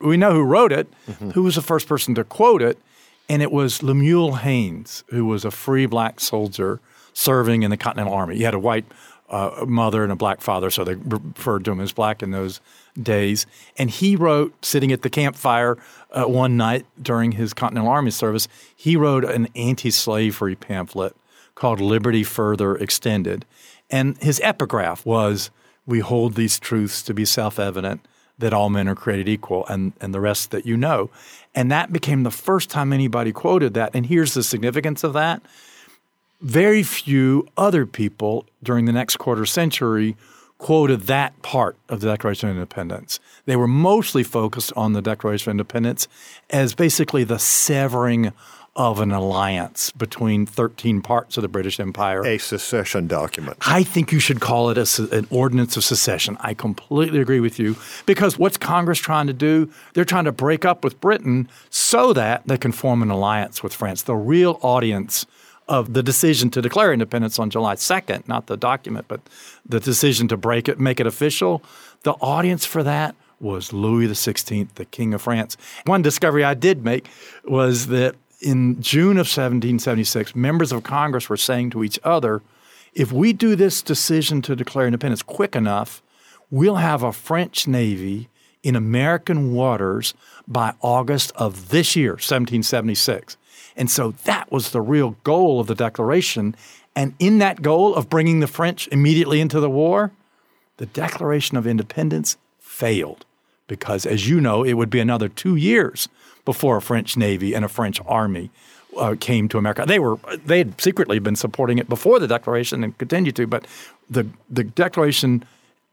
We 0.00 0.16
know 0.16 0.32
who 0.32 0.42
wrote 0.42 0.72
it, 0.72 0.88
mm-hmm. 1.08 1.30
who 1.30 1.44
was 1.44 1.54
the 1.54 1.62
first 1.62 1.86
person 1.86 2.16
to 2.16 2.24
quote 2.24 2.60
it, 2.60 2.76
and 3.28 3.42
it 3.42 3.52
was 3.52 3.82
Lemuel 3.82 4.36
Haynes, 4.36 5.04
who 5.08 5.24
was 5.24 5.44
a 5.44 5.50
free 5.50 5.86
black 5.86 6.20
soldier 6.20 6.80
serving 7.12 7.62
in 7.62 7.70
the 7.70 7.76
Continental 7.76 8.14
Army. 8.14 8.36
He 8.36 8.42
had 8.42 8.54
a 8.54 8.58
white 8.58 8.84
uh, 9.28 9.64
mother 9.66 10.02
and 10.02 10.12
a 10.12 10.16
black 10.16 10.40
father, 10.40 10.70
so 10.70 10.84
they 10.84 10.94
referred 10.94 11.64
to 11.64 11.72
him 11.72 11.80
as 11.80 11.92
black 11.92 12.22
in 12.22 12.30
those 12.30 12.60
days. 13.00 13.46
And 13.78 13.90
he 13.90 14.14
wrote, 14.16 14.64
sitting 14.64 14.92
at 14.92 15.02
the 15.02 15.10
campfire 15.10 15.78
uh, 16.10 16.24
one 16.24 16.56
night 16.56 16.84
during 17.00 17.32
his 17.32 17.54
Continental 17.54 17.90
Army 17.90 18.10
service, 18.10 18.46
he 18.76 18.96
wrote 18.96 19.24
an 19.24 19.48
anti 19.56 19.90
slavery 19.90 20.54
pamphlet 20.54 21.16
called 21.54 21.80
Liberty 21.80 22.24
Further 22.24 22.76
Extended. 22.76 23.44
And 23.90 24.18
his 24.18 24.40
epigraph 24.42 25.06
was, 25.06 25.50
We 25.86 26.00
hold 26.00 26.34
these 26.34 26.58
truths 26.58 27.02
to 27.02 27.14
be 27.14 27.24
self 27.24 27.58
evident 27.58 28.06
that 28.42 28.52
all 28.52 28.68
men 28.68 28.86
are 28.86 28.94
created 28.94 29.28
equal, 29.28 29.66
and, 29.66 29.92
and 30.00 30.12
the 30.12 30.20
rest 30.20 30.50
that 30.50 30.66
you 30.66 30.76
know. 30.76 31.10
And 31.54 31.70
that 31.70 31.92
became 31.92 32.22
the 32.22 32.30
first 32.30 32.70
time 32.70 32.92
anybody 32.92 33.32
quoted 33.32 33.74
that. 33.74 33.94
And 33.94 34.06
here's 34.06 34.34
the 34.34 34.42
significance 34.42 35.02
of 35.02 35.14
that 35.14 35.42
very 36.42 36.82
few 36.82 37.46
other 37.56 37.86
people 37.86 38.44
during 38.62 38.84
the 38.84 38.92
next 38.92 39.16
quarter 39.16 39.46
century 39.46 40.16
quoted 40.58 41.02
that 41.02 41.40
part 41.42 41.76
of 41.88 42.00
the 42.00 42.08
Declaration 42.08 42.48
of 42.48 42.56
Independence. 42.56 43.18
They 43.46 43.56
were 43.56 43.68
mostly 43.68 44.22
focused 44.22 44.72
on 44.76 44.92
the 44.92 45.02
Declaration 45.02 45.50
of 45.50 45.54
Independence 45.54 46.08
as 46.50 46.74
basically 46.74 47.24
the 47.24 47.38
severing 47.38 48.32
of 48.74 49.00
an 49.00 49.12
alliance 49.12 49.90
between 49.90 50.46
13 50.46 51.02
parts 51.02 51.36
of 51.36 51.42
the 51.42 51.48
British 51.48 51.78
Empire. 51.78 52.24
A 52.24 52.38
secession 52.38 53.06
document. 53.06 53.58
I 53.60 53.82
think 53.82 54.12
you 54.12 54.18
should 54.18 54.40
call 54.40 54.70
it 54.70 54.78
a, 54.78 55.08
an 55.14 55.26
ordinance 55.30 55.76
of 55.76 55.84
secession. 55.84 56.38
I 56.40 56.54
completely 56.54 57.20
agree 57.20 57.40
with 57.40 57.58
you 57.58 57.76
because 58.06 58.38
what's 58.38 58.56
Congress 58.56 58.98
trying 58.98 59.26
to 59.26 59.34
do? 59.34 59.70
They're 59.92 60.06
trying 60.06 60.24
to 60.24 60.32
break 60.32 60.64
up 60.64 60.84
with 60.84 61.00
Britain 61.00 61.48
so 61.68 62.14
that 62.14 62.46
they 62.46 62.56
can 62.56 62.72
form 62.72 63.02
an 63.02 63.10
alliance 63.10 63.62
with 63.62 63.74
France. 63.74 64.02
The 64.02 64.16
real 64.16 64.58
audience 64.62 65.26
of 65.68 65.92
the 65.92 66.02
decision 66.02 66.50
to 66.50 66.62
declare 66.62 66.92
independence 66.92 67.38
on 67.38 67.50
July 67.50 67.74
2nd, 67.74 68.26
not 68.26 68.46
the 68.46 68.56
document, 68.56 69.06
but 69.06 69.20
the 69.66 69.80
decision 69.80 70.28
to 70.28 70.36
break 70.36 70.68
it, 70.68 70.80
make 70.80 70.98
it 70.98 71.06
official, 71.06 71.62
the 72.02 72.12
audience 72.12 72.64
for 72.64 72.82
that 72.82 73.14
was 73.38 73.72
Louis 73.72 74.06
XVI, 74.08 74.68
the 74.74 74.84
King 74.84 75.14
of 75.14 75.22
France. 75.22 75.56
One 75.84 76.00
discovery 76.00 76.44
I 76.44 76.54
did 76.54 76.84
make 76.84 77.08
was 77.44 77.88
that 77.88 78.14
in 78.42 78.82
June 78.82 79.12
of 79.12 79.26
1776, 79.26 80.34
members 80.34 80.72
of 80.72 80.82
Congress 80.82 81.28
were 81.28 81.36
saying 81.36 81.70
to 81.70 81.84
each 81.84 81.98
other, 82.02 82.42
if 82.92 83.12
we 83.12 83.32
do 83.32 83.56
this 83.56 83.80
decision 83.80 84.42
to 84.42 84.56
declare 84.56 84.86
independence 84.86 85.22
quick 85.22 85.56
enough, 85.56 86.02
we'll 86.50 86.76
have 86.76 87.02
a 87.02 87.12
French 87.12 87.66
Navy 87.66 88.28
in 88.62 88.76
American 88.76 89.52
waters 89.52 90.14
by 90.46 90.74
August 90.80 91.32
of 91.36 91.70
this 91.70 91.96
year, 91.96 92.12
1776. 92.12 93.36
And 93.76 93.90
so 93.90 94.10
that 94.24 94.52
was 94.52 94.70
the 94.70 94.80
real 94.80 95.16
goal 95.24 95.60
of 95.60 95.66
the 95.66 95.74
Declaration. 95.74 96.54
And 96.94 97.14
in 97.18 97.38
that 97.38 97.62
goal 97.62 97.94
of 97.94 98.10
bringing 98.10 98.40
the 98.40 98.46
French 98.46 98.88
immediately 98.88 99.40
into 99.40 99.60
the 99.60 99.70
war, 99.70 100.12
the 100.76 100.86
Declaration 100.86 101.56
of 101.56 101.66
Independence 101.66 102.36
failed 102.58 103.24
because, 103.66 104.04
as 104.04 104.28
you 104.28 104.40
know, 104.40 104.62
it 104.62 104.74
would 104.74 104.90
be 104.90 105.00
another 105.00 105.28
two 105.28 105.56
years 105.56 106.08
before 106.44 106.76
a 106.76 106.82
French 106.82 107.16
Navy 107.16 107.54
and 107.54 107.64
a 107.64 107.68
French 107.68 108.00
Army 108.06 108.50
uh, 108.96 109.16
came 109.18 109.48
to 109.48 109.58
America. 109.58 109.84
They 109.86 109.98
were 109.98 110.16
they 110.44 110.58
had 110.58 110.80
secretly 110.80 111.18
been 111.18 111.36
supporting 111.36 111.78
it 111.78 111.88
before 111.88 112.18
the 112.18 112.28
Declaration 112.28 112.84
and 112.84 112.96
continued 112.98 113.36
to, 113.36 113.46
but 113.46 113.66
the 114.08 114.26
the 114.50 114.64
Declaration 114.64 115.44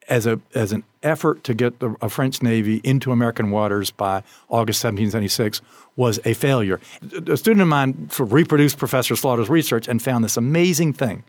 as 0.10 0.26
a 0.26 0.40
as 0.54 0.72
an 0.72 0.84
effort 1.04 1.44
to 1.46 1.54
get 1.54 1.80
the 1.80 1.96
a 2.02 2.10
French 2.10 2.42
Navy 2.42 2.82
into 2.84 3.12
American 3.12 3.52
waters 3.52 3.92
by 3.92 4.24
August 4.50 4.84
1776 4.84 5.62
was 5.96 6.20
a 6.26 6.34
failure. 6.34 6.80
A 7.28 7.38
student 7.38 7.62
of 7.62 7.68
mine 7.68 8.10
sort 8.10 8.28
of 8.28 8.34
reproduced 8.34 8.78
Professor 8.78 9.16
Slauter's 9.16 9.50
research 9.50 9.88
and 9.88 10.02
found 10.02 10.24
this 10.24 10.38
amazing 10.38 10.94
thing. 10.94 11.24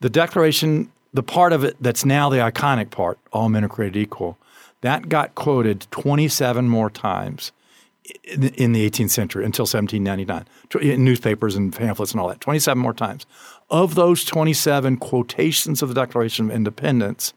The 0.00 0.10
Declaration, 0.10 0.90
the 1.12 1.22
part 1.22 1.52
of 1.52 1.64
it 1.64 1.76
that's 1.80 2.04
now 2.04 2.28
the 2.28 2.36
iconic 2.36 2.90
part, 2.90 3.18
all 3.32 3.48
men 3.48 3.64
are 3.64 3.68
created 3.68 4.00
equal, 4.00 4.38
that 4.80 5.08
got 5.08 5.34
quoted 5.34 5.86
27 5.90 6.68
more 6.68 6.90
times 6.90 7.52
in, 8.24 8.72
the 8.72 8.88
18th 8.88 9.10
century 9.10 9.44
until 9.44 9.64
1799 9.64 10.46
in 10.82 11.04
newspapers 11.04 11.56
and 11.56 11.74
pamphlets 11.74 12.12
and 12.12 12.20
all 12.20 12.28
that. 12.28 12.40
27 12.40 12.80
more 12.80 12.94
times. 12.94 13.26
Of 13.70 13.94
those 13.94 14.24
27 14.24 14.96
quotations 14.98 15.82
of 15.82 15.88
the 15.88 15.94
declaration 15.94 16.46
of 16.46 16.56
independence 16.56 17.34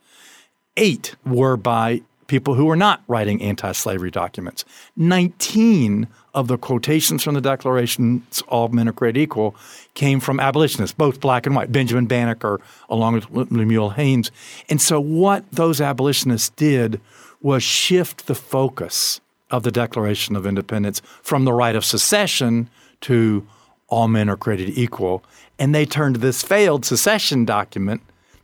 eight 0.78 1.16
were 1.26 1.58
by 1.58 2.02
people 2.28 2.54
who 2.54 2.66
were 2.66 2.78
not 2.78 3.04
writing 3.10 3.42
anti-slavery 3.42 4.10
documents. 4.10 4.64
19 4.96 6.08
of 6.34 6.48
the 6.48 6.58
quotations 6.58 7.24
from 7.24 7.34
the 7.34 7.42
declarations 7.42 8.42
all 8.48 8.70
men 8.70 8.88
are 8.88 8.94
created 8.94 9.20
equal 9.20 9.54
came 9.96 10.22
from 10.22 10.40
abolitionists 10.40 10.96
both 10.96 11.20
black 11.20 11.46
and 11.46 11.58
white 11.58 11.74
benjamin 11.74 12.06
banneker 12.06 12.62
along 12.90 13.16
with 13.16 13.30
lemuel 13.52 13.90
haynes. 13.90 14.32
And 14.70 14.82
so 14.82 14.98
what 15.02 15.50
those 15.52 15.82
abolitionists 15.82 16.50
did 16.52 17.02
was 17.42 17.64
shift 17.64 18.28
the 18.28 18.36
focus 18.36 19.20
of 19.52 19.64
the 19.64 19.72
Declaration 19.72 20.36
of 20.36 20.48
Independence 20.48 21.02
from 21.22 21.46
the 21.46 21.54
right 21.54 21.76
of 21.76 21.86
secession 21.86 22.70
to 23.02 23.46
all 23.88 24.08
men 24.08 24.30
are 24.30 24.38
created 24.38 24.78
equal. 24.78 25.24
And 25.60 25.76
they 25.76 25.86
turned 25.86 26.18
this 26.18 26.42
failed 26.42 26.86
secession 26.86 27.46
document 27.46 28.02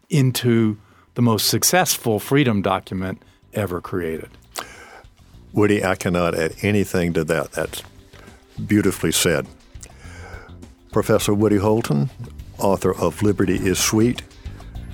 into 0.10 0.78
the 1.16 1.22
most 1.22 1.48
successful 1.48 2.20
freedom 2.20 2.62
document 2.62 3.22
ever 3.54 3.82
created. 3.82 4.30
Woody, 5.54 5.84
I 5.84 5.96
cannot 5.96 6.36
add 6.36 6.54
anything 6.62 7.14
to 7.14 7.24
that. 7.24 7.54
That's 7.54 7.82
beautifully 8.68 9.12
said. 9.12 9.48
Professor 10.92 11.34
Woody 11.34 11.58
Holton, 11.58 12.10
author 12.60 12.94
of 12.94 13.24
Liberty 13.24 13.56
is 13.56 13.80
Sweet 13.80 14.22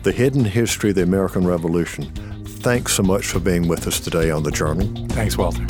The 0.04 0.12
Hidden 0.12 0.46
History 0.46 0.92
of 0.92 0.96
the 0.96 1.04
American 1.04 1.46
Revolution. 1.46 2.12
Thanks 2.46 2.94
so 2.94 3.04
much 3.04 3.26
for 3.26 3.40
being 3.40 3.68
with 3.68 3.88
us 3.88 4.00
today 4.00 4.32
on 4.32 4.44
the 4.44 4.52
Journal. 4.52 4.88
Thanks, 5.10 5.38
Walter. 5.38 5.66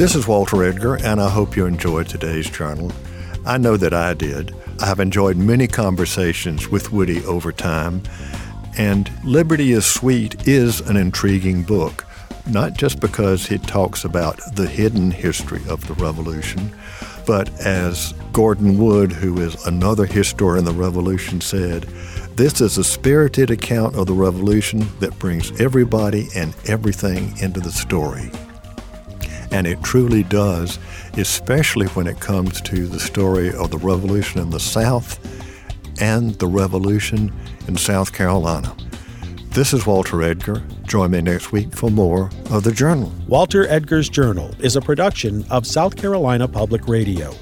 This 0.00 0.14
is 0.14 0.26
Walter 0.26 0.64
Edgar, 0.64 0.96
and 1.04 1.20
I 1.20 1.28
hope 1.28 1.58
you 1.58 1.66
enjoyed 1.66 2.08
today's 2.08 2.48
journal. 2.48 2.90
I 3.44 3.58
know 3.58 3.76
that 3.76 3.92
I 3.92 4.14
did. 4.14 4.54
I 4.80 4.86
have 4.86 4.98
enjoyed 4.98 5.36
many 5.36 5.66
conversations 5.66 6.70
with 6.70 6.90
Woody 6.90 7.22
over 7.26 7.52
time, 7.52 8.02
and 8.78 9.10
Liberty 9.22 9.72
is 9.72 9.84
Sweet 9.84 10.48
is 10.48 10.80
an 10.80 10.96
intriguing 10.96 11.64
book, 11.64 12.06
not 12.46 12.78
just 12.78 12.98
because 12.98 13.52
it 13.52 13.62
talks 13.64 14.02
about 14.06 14.40
the 14.54 14.66
hidden 14.66 15.10
history 15.10 15.60
of 15.68 15.86
the 15.86 16.02
Revolution, 16.02 16.74
but 17.26 17.50
as 17.60 18.14
Gordon 18.32 18.78
Wood, 18.78 19.12
who 19.12 19.38
is 19.42 19.66
another 19.66 20.06
historian 20.06 20.66
of 20.66 20.76
the 20.76 20.82
Revolution, 20.82 21.42
said, 21.42 21.82
this 22.36 22.62
is 22.62 22.78
a 22.78 22.84
spirited 22.84 23.50
account 23.50 23.96
of 23.96 24.06
the 24.06 24.14
Revolution 24.14 24.88
that 25.00 25.18
brings 25.18 25.60
everybody 25.60 26.28
and 26.34 26.54
everything 26.64 27.36
into 27.36 27.60
the 27.60 27.70
story. 27.70 28.30
And 29.50 29.66
it 29.66 29.82
truly 29.82 30.22
does, 30.22 30.78
especially 31.14 31.86
when 31.88 32.06
it 32.06 32.20
comes 32.20 32.60
to 32.62 32.86
the 32.86 33.00
story 33.00 33.52
of 33.52 33.70
the 33.70 33.78
revolution 33.78 34.40
in 34.40 34.50
the 34.50 34.60
South 34.60 35.18
and 36.00 36.34
the 36.36 36.46
revolution 36.46 37.32
in 37.66 37.76
South 37.76 38.12
Carolina. 38.12 38.74
This 39.50 39.72
is 39.72 39.86
Walter 39.86 40.22
Edgar. 40.22 40.62
Join 40.86 41.10
me 41.10 41.20
next 41.20 41.50
week 41.50 41.74
for 41.74 41.90
more 41.90 42.30
of 42.50 42.62
The 42.62 42.72
Journal. 42.72 43.12
Walter 43.26 43.66
Edgar's 43.66 44.08
Journal 44.08 44.54
is 44.60 44.76
a 44.76 44.80
production 44.80 45.44
of 45.50 45.66
South 45.66 45.96
Carolina 45.96 46.46
Public 46.46 46.86
Radio. 46.86 47.34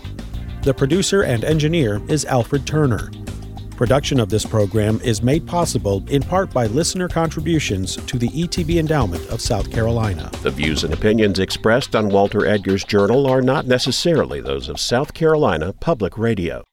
The 0.62 0.74
producer 0.74 1.22
and 1.22 1.44
engineer 1.44 2.02
is 2.09 2.24
Alfred 2.24 2.66
Turner. 2.66 3.11
Production 3.79 4.18
of 4.18 4.29
this 4.29 4.45
program 4.45 5.01
is 5.03 5.22
made 5.22 5.47
possible 5.47 6.03
in 6.09 6.20
part 6.20 6.53
by 6.53 6.66
listener 6.66 7.07
contributions 7.07 7.95
to 7.95 8.18
the 8.18 8.29
ETV 8.31 8.81
Endowment 8.81 9.24
of 9.29 9.41
South 9.41 9.70
Carolina. 9.70 10.33
The 10.43 10.51
views 10.51 10.83
and 10.83 10.93
opinions 10.93 11.39
expressed 11.39 11.95
on 11.95 12.09
Walter 12.09 12.45
Edgar's 12.45 12.83
Journal 12.83 13.29
are 13.29 13.41
not 13.41 13.68
necessarily 13.68 14.41
those 14.41 14.68
of 14.68 14.81
South 14.81 15.14
Carolina 15.14 15.72
Public 15.74 16.18
Radio. 16.18 16.64